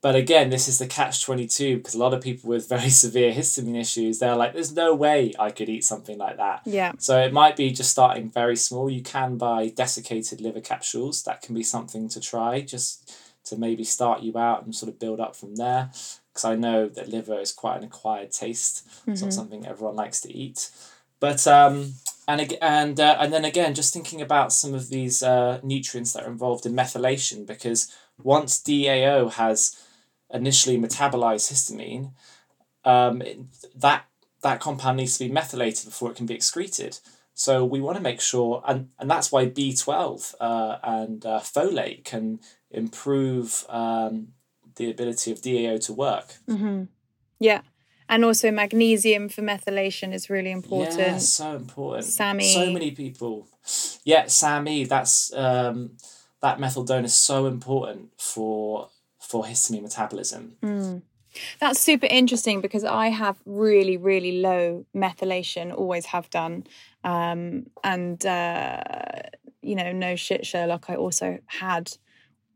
But 0.00 0.14
again, 0.14 0.50
this 0.50 0.68
is 0.68 0.78
the 0.78 0.86
catch 0.86 1.24
22 1.24 1.78
because 1.78 1.94
a 1.94 1.98
lot 1.98 2.14
of 2.14 2.20
people 2.20 2.50
with 2.50 2.68
very 2.68 2.90
severe 3.04 3.32
histamine 3.32 3.80
issues, 3.80 4.18
they're 4.18 4.36
like, 4.36 4.52
there's 4.52 4.72
no 4.72 4.94
way 4.94 5.32
I 5.38 5.50
could 5.50 5.68
eat 5.68 5.84
something 5.84 6.18
like 6.18 6.36
that. 6.36 6.62
Yeah. 6.64 6.92
So 6.98 7.20
it 7.20 7.32
might 7.32 7.56
be 7.56 7.70
just 7.72 7.90
starting 7.90 8.30
very 8.30 8.56
small. 8.56 8.88
You 8.88 9.02
can 9.02 9.38
buy 9.38 9.72
desiccated 9.74 10.40
liver 10.40 10.60
capsules. 10.60 11.22
That 11.24 11.42
can 11.42 11.54
be 11.54 11.64
something 11.64 12.08
to 12.10 12.20
try 12.20 12.60
just 12.60 13.12
to 13.46 13.56
maybe 13.56 13.82
start 13.82 14.22
you 14.22 14.36
out 14.38 14.64
and 14.64 14.74
sort 14.74 14.90
of 14.92 15.00
build 15.00 15.20
up 15.20 15.34
from 15.34 15.56
there. 15.56 15.90
Because 16.38 16.54
I 16.54 16.54
know 16.54 16.88
that 16.88 17.08
liver 17.08 17.40
is 17.40 17.50
quite 17.52 17.78
an 17.78 17.84
acquired 17.84 18.30
taste. 18.30 18.86
Mm-hmm. 18.86 19.10
It's 19.10 19.22
not 19.22 19.32
something 19.32 19.66
everyone 19.66 19.96
likes 19.96 20.20
to 20.20 20.32
eat. 20.32 20.70
But 21.18 21.44
um, 21.48 21.94
and 22.28 22.54
and 22.62 23.00
uh, 23.00 23.16
and 23.18 23.32
then 23.32 23.44
again, 23.44 23.74
just 23.74 23.92
thinking 23.92 24.22
about 24.22 24.52
some 24.52 24.72
of 24.72 24.88
these 24.88 25.20
uh, 25.20 25.58
nutrients 25.64 26.12
that 26.12 26.22
are 26.22 26.30
involved 26.30 26.64
in 26.64 26.74
methylation, 26.74 27.44
because 27.44 27.92
once 28.22 28.62
DAO 28.62 29.32
has 29.32 29.84
initially 30.32 30.78
metabolized 30.78 31.50
histamine, 31.50 32.12
um, 32.84 33.20
it, 33.22 33.38
that 33.74 34.04
that 34.42 34.60
compound 34.60 34.98
needs 34.98 35.18
to 35.18 35.24
be 35.24 35.32
methylated 35.32 35.86
before 35.86 36.12
it 36.12 36.16
can 36.16 36.26
be 36.26 36.34
excreted. 36.34 37.00
So 37.34 37.64
we 37.64 37.80
want 37.80 37.96
to 37.96 38.02
make 38.02 38.20
sure, 38.20 38.62
and, 38.64 38.90
and 39.00 39.10
that's 39.10 39.32
why 39.32 39.46
B 39.46 39.74
twelve 39.74 40.36
uh, 40.38 40.78
and 40.84 41.26
uh, 41.26 41.40
folate 41.40 42.04
can 42.04 42.38
improve 42.70 43.64
um, 43.68 44.34
the 44.78 44.90
ability 44.90 45.30
of 45.30 45.42
DAO 45.42 45.84
to 45.86 45.92
work. 45.92 46.34
Mm-hmm. 46.48 46.84
Yeah. 47.38 47.60
And 48.08 48.24
also 48.24 48.50
magnesium 48.50 49.28
for 49.28 49.42
methylation 49.42 50.14
is 50.14 50.30
really 50.30 50.50
important. 50.50 50.98
Yeah, 50.98 51.18
so 51.18 51.54
important. 51.54 52.06
SAMe. 52.06 52.54
So 52.54 52.72
many 52.72 52.92
people. 52.92 53.48
Yeah, 54.04 54.24
SAMe, 54.24 54.84
that's 54.88 55.30
um, 55.34 55.98
that 56.40 56.58
methylone 56.58 57.04
is 57.04 57.14
so 57.14 57.44
important 57.46 58.10
for 58.16 58.88
for 59.20 59.44
histamine 59.44 59.82
metabolism. 59.82 60.56
Mm. 60.62 61.02
That's 61.60 61.78
super 61.78 62.06
interesting 62.06 62.60
because 62.60 62.84
I 62.84 63.08
have 63.08 63.36
really, 63.44 63.96
really 63.96 64.40
low 64.40 64.86
methylation, 64.96 65.76
always 65.76 66.06
have 66.06 66.30
done. 66.30 66.64
Um, 67.04 67.66
and, 67.84 68.24
uh, 68.24 68.82
you 69.60 69.74
know, 69.74 69.92
no 69.92 70.16
shit, 70.16 70.46
Sherlock, 70.46 70.86
I 70.88 70.96
also 70.96 71.38
had 71.46 71.92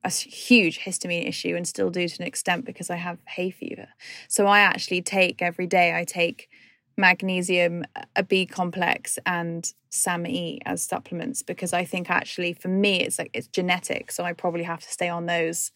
a 0.05 0.11
huge 0.11 0.81
histamine 0.81 1.29
issue 1.29 1.55
and 1.57 1.67
still 1.67 1.91
do 1.91 2.09
to 2.09 2.23
an 2.23 2.27
extent 2.27 2.65
because 2.65 2.91
I 2.91 2.97
have 2.97 3.19
hay 3.27 3.51
fever. 3.51 3.89
So 4.29 4.47
I 4.47 4.61
actually 4.61 5.03
take 5.03 5.41
every 5.41 5.67
day, 5.67 5.97
I 5.97 6.05
take 6.05 6.49
magnesium, 6.97 7.85
a 8.17 8.23
B 8.23 8.47
complex, 8.47 9.19
and 9.25 9.73
SAMe 9.91 10.61
as 10.67 10.83
supplements 10.83 11.43
because 11.43 11.73
I 11.73 11.85
think 11.85 12.11
actually 12.11 12.53
for 12.53 12.69
me 12.69 13.01
it's 13.01 13.19
like 13.19 13.31
it's 13.33 13.47
genetic. 13.47 14.11
So 14.11 14.25
I 14.25 14.33
probably 14.33 14.65
have 14.65 14.81
to 14.81 14.91
stay 14.91 15.09
on 15.09 15.27
those 15.27 15.71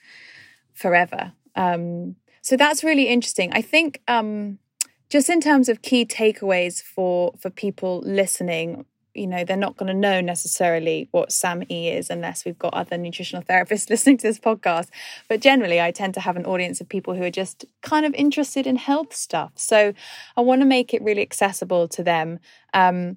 forever. 0.72 1.32
Um, 1.54 2.16
so 2.42 2.56
that's 2.56 2.84
really 2.84 3.08
interesting. 3.08 3.52
I 3.52 3.62
think 3.62 4.02
um, 4.08 4.58
just 5.08 5.28
in 5.30 5.40
terms 5.40 5.68
of 5.68 5.82
key 5.82 6.04
takeaways 6.04 6.82
for 6.82 7.34
for 7.38 7.50
people 7.50 8.02
listening 8.04 8.86
you 9.16 9.26
know 9.26 9.44
they're 9.44 9.56
not 9.56 9.76
going 9.76 9.88
to 9.88 9.94
know 9.94 10.20
necessarily 10.20 11.08
what 11.10 11.32
SAMe 11.32 11.66
is 11.68 12.10
unless 12.10 12.44
we've 12.44 12.58
got 12.58 12.74
other 12.74 12.96
nutritional 12.96 13.42
therapists 13.42 13.90
listening 13.90 14.18
to 14.18 14.26
this 14.26 14.38
podcast. 14.38 14.88
But 15.28 15.40
generally 15.40 15.80
i 15.80 15.90
tend 15.90 16.14
to 16.14 16.20
have 16.20 16.36
an 16.36 16.46
audience 16.46 16.80
of 16.80 16.88
people 16.88 17.14
who 17.14 17.22
are 17.22 17.30
just 17.30 17.64
kind 17.82 18.06
of 18.06 18.14
interested 18.14 18.66
in 18.66 18.76
health 18.76 19.14
stuff. 19.14 19.52
So 19.56 19.92
i 20.36 20.40
want 20.40 20.60
to 20.62 20.66
make 20.66 20.94
it 20.94 21.02
really 21.02 21.22
accessible 21.22 21.88
to 21.88 22.02
them. 22.02 22.38
Um, 22.74 23.16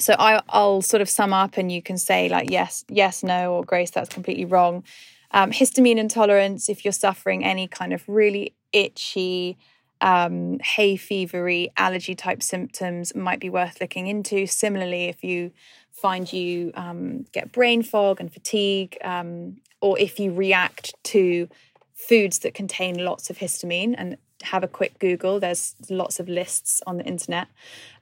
so 0.00 0.14
I, 0.18 0.40
i'll 0.48 0.82
sort 0.82 1.00
of 1.00 1.08
sum 1.08 1.32
up 1.32 1.56
and 1.56 1.72
you 1.72 1.82
can 1.82 1.98
say 1.98 2.28
like 2.28 2.50
yes 2.50 2.84
yes 2.88 3.24
no 3.24 3.54
or 3.54 3.64
grace 3.64 3.90
that's 3.90 4.08
completely 4.08 4.44
wrong. 4.44 4.84
Um, 5.30 5.50
histamine 5.50 5.98
intolerance 5.98 6.68
if 6.68 6.84
you're 6.84 6.92
suffering 6.92 7.44
any 7.44 7.68
kind 7.68 7.92
of 7.92 8.02
really 8.08 8.54
itchy 8.72 9.58
um, 10.00 10.58
hay 10.60 10.96
fevery 10.96 11.68
allergy 11.76 12.14
type 12.14 12.42
symptoms 12.42 13.14
might 13.14 13.40
be 13.40 13.50
worth 13.50 13.80
looking 13.80 14.06
into. 14.06 14.46
Similarly, 14.46 15.04
if 15.06 15.24
you 15.24 15.52
find 15.90 16.32
you 16.32 16.72
um, 16.74 17.24
get 17.32 17.52
brain 17.52 17.82
fog 17.82 18.20
and 18.20 18.32
fatigue, 18.32 18.96
um, 19.02 19.56
or 19.80 19.98
if 19.98 20.18
you 20.18 20.32
react 20.32 20.94
to 21.04 21.48
foods 21.94 22.38
that 22.40 22.54
contain 22.54 23.04
lots 23.04 23.28
of 23.28 23.38
histamine 23.38 23.94
and 23.98 24.16
have 24.44 24.62
a 24.62 24.68
quick 24.68 24.98
Google. 24.98 25.40
There's 25.40 25.74
lots 25.90 26.20
of 26.20 26.28
lists 26.28 26.80
on 26.86 26.96
the 26.96 27.04
internet. 27.04 27.48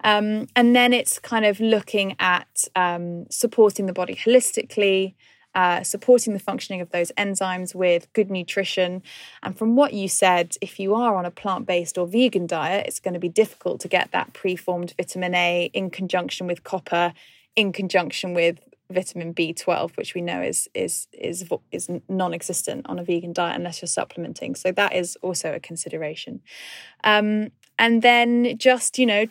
Um, 0.04 0.48
and 0.54 0.76
then 0.76 0.92
it's 0.92 1.18
kind 1.18 1.44
of 1.44 1.60
looking 1.60 2.14
at 2.18 2.64
um, 2.74 3.26
supporting 3.30 3.86
the 3.86 3.92
body 3.92 4.14
holistically, 4.14 5.14
uh, 5.56 5.82
supporting 5.82 6.34
the 6.34 6.38
functioning 6.38 6.82
of 6.82 6.90
those 6.90 7.10
enzymes 7.12 7.74
with 7.74 8.12
good 8.12 8.30
nutrition. 8.30 9.02
And 9.42 9.56
from 9.58 9.74
what 9.74 9.94
you 9.94 10.06
said, 10.06 10.54
if 10.60 10.78
you 10.78 10.94
are 10.94 11.16
on 11.16 11.24
a 11.24 11.30
plant 11.30 11.66
based 11.66 11.96
or 11.96 12.06
vegan 12.06 12.46
diet, 12.46 12.86
it's 12.86 13.00
going 13.00 13.14
to 13.14 13.20
be 13.20 13.30
difficult 13.30 13.80
to 13.80 13.88
get 13.88 14.12
that 14.12 14.34
preformed 14.34 14.92
vitamin 14.98 15.34
A 15.34 15.70
in 15.72 15.88
conjunction 15.88 16.46
with 16.46 16.62
copper, 16.62 17.14
in 17.56 17.72
conjunction 17.72 18.34
with 18.34 18.60
vitamin 18.90 19.32
B12, 19.32 19.96
which 19.96 20.14
we 20.14 20.20
know 20.20 20.42
is 20.42 20.68
is 20.74 21.08
is 21.12 21.48
is 21.72 21.88
non-existent 22.06 22.84
on 22.86 22.98
a 22.98 23.04
vegan 23.04 23.32
diet 23.32 23.56
unless 23.56 23.80
you're 23.80 23.86
supplementing. 23.86 24.54
So 24.56 24.72
that 24.72 24.94
is 24.94 25.16
also 25.22 25.54
a 25.54 25.58
consideration. 25.58 26.42
Um, 27.02 27.50
and 27.78 28.02
then 28.02 28.58
just 28.58 28.98
you 28.98 29.06
know 29.06 29.24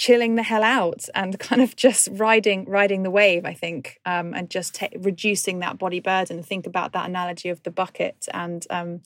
chilling 0.00 0.34
the 0.34 0.42
hell 0.42 0.64
out 0.64 1.04
and 1.14 1.38
kind 1.48 1.60
of 1.60 1.76
just 1.76 2.08
riding 2.12 2.64
riding 2.64 3.02
the 3.02 3.10
wave 3.10 3.44
i 3.44 3.52
think 3.52 4.00
um, 4.06 4.32
and 4.32 4.48
just 4.48 4.74
ta- 4.76 4.88
reducing 4.98 5.58
that 5.58 5.78
body 5.78 6.00
burden. 6.00 6.42
Think 6.42 6.66
about 6.66 6.92
that 6.92 7.06
analogy 7.06 7.50
of 7.50 7.62
the 7.64 7.70
bucket 7.70 8.26
and 8.32 8.66
um, 8.70 9.02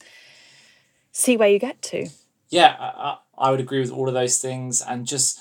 see 1.11 1.35
where 1.35 1.49
you 1.49 1.59
get 1.59 1.81
to. 1.81 2.07
Yeah 2.49 2.75
I, 2.79 3.17
I 3.37 3.51
would 3.51 3.59
agree 3.59 3.81
with 3.81 3.91
all 3.91 4.07
of 4.07 4.13
those 4.13 4.37
things. 4.37 4.81
And 4.81 5.05
just 5.05 5.39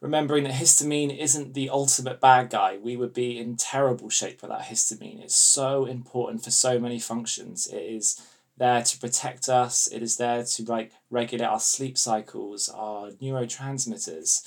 remembering 0.00 0.42
that 0.44 0.54
histamine 0.54 1.16
isn't 1.16 1.54
the 1.54 1.70
ultimate 1.70 2.20
bad 2.20 2.50
guy. 2.50 2.76
We 2.76 2.96
would 2.96 3.14
be 3.14 3.38
in 3.38 3.56
terrible 3.56 4.10
shape 4.10 4.42
without 4.42 4.62
histamine. 4.62 5.22
It's 5.22 5.36
so 5.36 5.84
important 5.84 6.42
for 6.42 6.50
so 6.50 6.80
many 6.80 6.98
functions. 6.98 7.68
It 7.68 7.82
is 7.82 8.20
there 8.56 8.82
to 8.82 8.98
protect 8.98 9.48
us. 9.48 9.86
It 9.86 10.02
is 10.02 10.16
there 10.16 10.42
to 10.42 10.64
like 10.64 10.92
regulate 11.10 11.46
our 11.46 11.60
sleep 11.60 11.96
cycles 11.96 12.68
our 12.68 13.10
neurotransmitters 13.12 14.42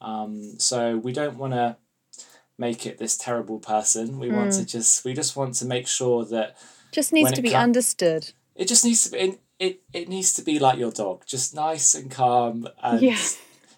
um, 0.00 0.58
so 0.58 0.96
we 0.96 1.12
don't 1.12 1.36
want 1.36 1.52
to 1.52 1.76
make 2.58 2.86
it 2.86 2.98
this 2.98 3.16
terrible 3.16 3.58
person. 3.58 4.18
We 4.18 4.28
mm. 4.28 4.36
want 4.36 4.52
to 4.52 4.62
mm. 4.62 4.68
just 4.68 5.04
we 5.04 5.14
just 5.14 5.36
want 5.36 5.54
to 5.54 5.64
make 5.64 5.86
sure 5.86 6.24
that 6.26 6.56
just 6.92 7.12
needs 7.12 7.32
to 7.32 7.42
be 7.42 7.50
com- 7.50 7.62
understood. 7.62 8.32
It 8.54 8.66
just 8.68 8.84
needs 8.84 9.04
to 9.04 9.10
be 9.10 9.18
it, 9.18 9.40
it 9.58 9.80
it 9.92 10.08
needs 10.08 10.32
to 10.34 10.42
be 10.42 10.58
like 10.58 10.78
your 10.78 10.92
dog, 10.92 11.24
just 11.26 11.54
nice 11.54 11.94
and 11.94 12.10
calm 12.10 12.68
and 12.82 13.00
yeah. 13.00 13.18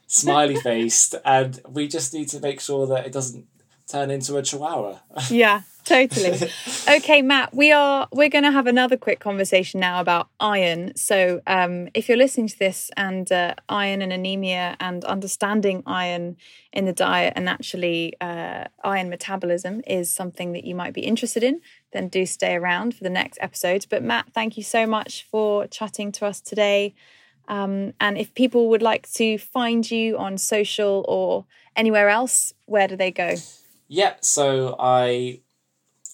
smiley 0.07 0.57
faced, 0.57 1.15
and 1.25 1.61
we 1.69 1.89
just 1.89 2.15
need 2.15 2.29
to 2.29 2.41
make 2.41 2.61
sure 2.61 2.87
that 2.87 3.07
it 3.07 3.13
doesn't 3.13 3.47
turn 3.91 4.11
into 4.11 4.37
a 4.37 4.43
chihuahua. 4.43 4.99
yeah, 5.31 5.63
totally. 5.85 6.51
Okay, 6.89 7.23
Matt, 7.23 7.55
we 7.55 7.73
are 7.73 8.09
we're 8.13 8.29
going 8.29 8.45
to 8.45 8.53
have 8.53 8.67
another 8.67 8.97
quick 8.97 9.21
conversation 9.21 9.81
now 9.81 10.01
about 10.01 10.29
iron. 10.39 10.95
So, 10.97 11.41
um, 11.47 11.89
if 11.95 12.09
you're 12.09 12.19
listening 12.19 12.49
to 12.49 12.59
this 12.59 12.91
and 12.97 13.31
uh, 13.31 13.55
iron 13.69 14.03
and 14.03 14.13
anemia 14.13 14.77
and 14.81 15.05
understanding 15.05 15.83
iron 15.87 16.37
in 16.73 16.85
the 16.85 16.93
diet 16.93 17.33
and 17.37 17.49
actually 17.49 18.15
uh, 18.21 18.65
iron 18.85 19.11
metabolism 19.11 19.83
is 19.87 20.11
something 20.11 20.53
that 20.53 20.65
you 20.65 20.75
might 20.75 20.95
be 20.95 21.03
interested 21.03 21.43
in, 21.43 21.61
then 21.93 22.09
do 22.09 22.27
stay 22.27 22.55
around 22.55 22.95
for 22.95 23.05
the 23.05 23.11
next 23.11 23.39
episode. 23.41 23.87
But 23.91 24.03
Matt, 24.03 24.33
thank 24.33 24.57
you 24.57 24.63
so 24.63 24.87
much 24.87 25.27
for 25.31 25.67
chatting 25.67 26.13
to 26.13 26.27
us 26.27 26.41
today. 26.41 26.95
Um, 27.49 27.95
and 28.01 28.17
if 28.17 28.33
people 28.35 28.69
would 28.69 28.83
like 28.83 29.11
to 29.15 29.37
find 29.37 29.91
you 29.91 30.17
on 30.17 30.39
social 30.39 31.05
or 31.09 31.47
anywhere 31.75 32.09
else, 32.09 32.53
where 32.67 32.87
do 32.87 32.95
they 32.95 33.11
go? 33.11 33.35
Yeah, 33.93 34.15
so 34.21 34.77
I 34.79 35.41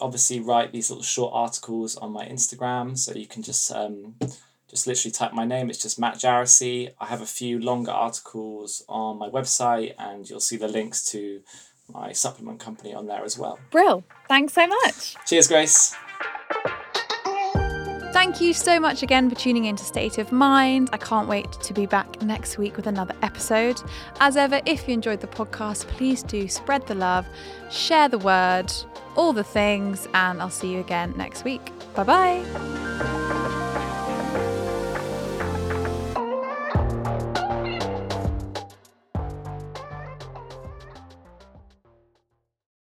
obviously 0.00 0.40
write 0.40 0.72
these 0.72 0.88
little 0.90 1.02
short 1.02 1.32
articles 1.34 1.94
on 1.94 2.10
my 2.10 2.24
Instagram, 2.24 2.96
so 2.96 3.12
you 3.12 3.26
can 3.26 3.42
just 3.42 3.70
um, 3.70 4.14
just 4.66 4.86
literally 4.86 5.12
type 5.12 5.34
my 5.34 5.44
name. 5.44 5.68
It's 5.68 5.82
just 5.82 5.98
Matt 5.98 6.14
Jarosy. 6.14 6.92
I 6.98 7.04
have 7.04 7.20
a 7.20 7.26
few 7.26 7.58
longer 7.58 7.90
articles 7.90 8.82
on 8.88 9.18
my 9.18 9.28
website, 9.28 9.92
and 9.98 10.28
you'll 10.28 10.40
see 10.40 10.56
the 10.56 10.68
links 10.68 11.04
to 11.12 11.42
my 11.92 12.12
supplement 12.12 12.60
company 12.60 12.94
on 12.94 13.08
there 13.08 13.22
as 13.22 13.38
well. 13.38 13.58
Brill. 13.70 14.04
Thanks 14.26 14.54
so 14.54 14.66
much. 14.66 15.14
Cheers, 15.26 15.46
Grace. 15.46 15.94
Thank 18.16 18.40
you 18.40 18.54
so 18.54 18.80
much 18.80 19.02
again 19.02 19.28
for 19.28 19.36
tuning 19.36 19.66
in 19.66 19.76
to 19.76 19.84
State 19.84 20.16
of 20.16 20.32
Mind. 20.32 20.88
I 20.90 20.96
can't 20.96 21.28
wait 21.28 21.52
to 21.52 21.74
be 21.74 21.84
back 21.84 22.22
next 22.22 22.56
week 22.56 22.74
with 22.78 22.86
another 22.86 23.14
episode. 23.20 23.78
As 24.20 24.38
ever, 24.38 24.62
if 24.64 24.88
you 24.88 24.94
enjoyed 24.94 25.20
the 25.20 25.26
podcast, 25.26 25.86
please 25.86 26.22
do 26.22 26.48
spread 26.48 26.86
the 26.86 26.94
love, 26.94 27.26
share 27.70 28.08
the 28.08 28.16
word, 28.16 28.72
all 29.16 29.34
the 29.34 29.44
things, 29.44 30.08
and 30.14 30.40
I'll 30.40 30.48
see 30.48 30.72
you 30.72 30.80
again 30.80 31.12
next 31.18 31.44
week. 31.44 31.70
Bye 31.94 32.04
bye. 32.04 33.42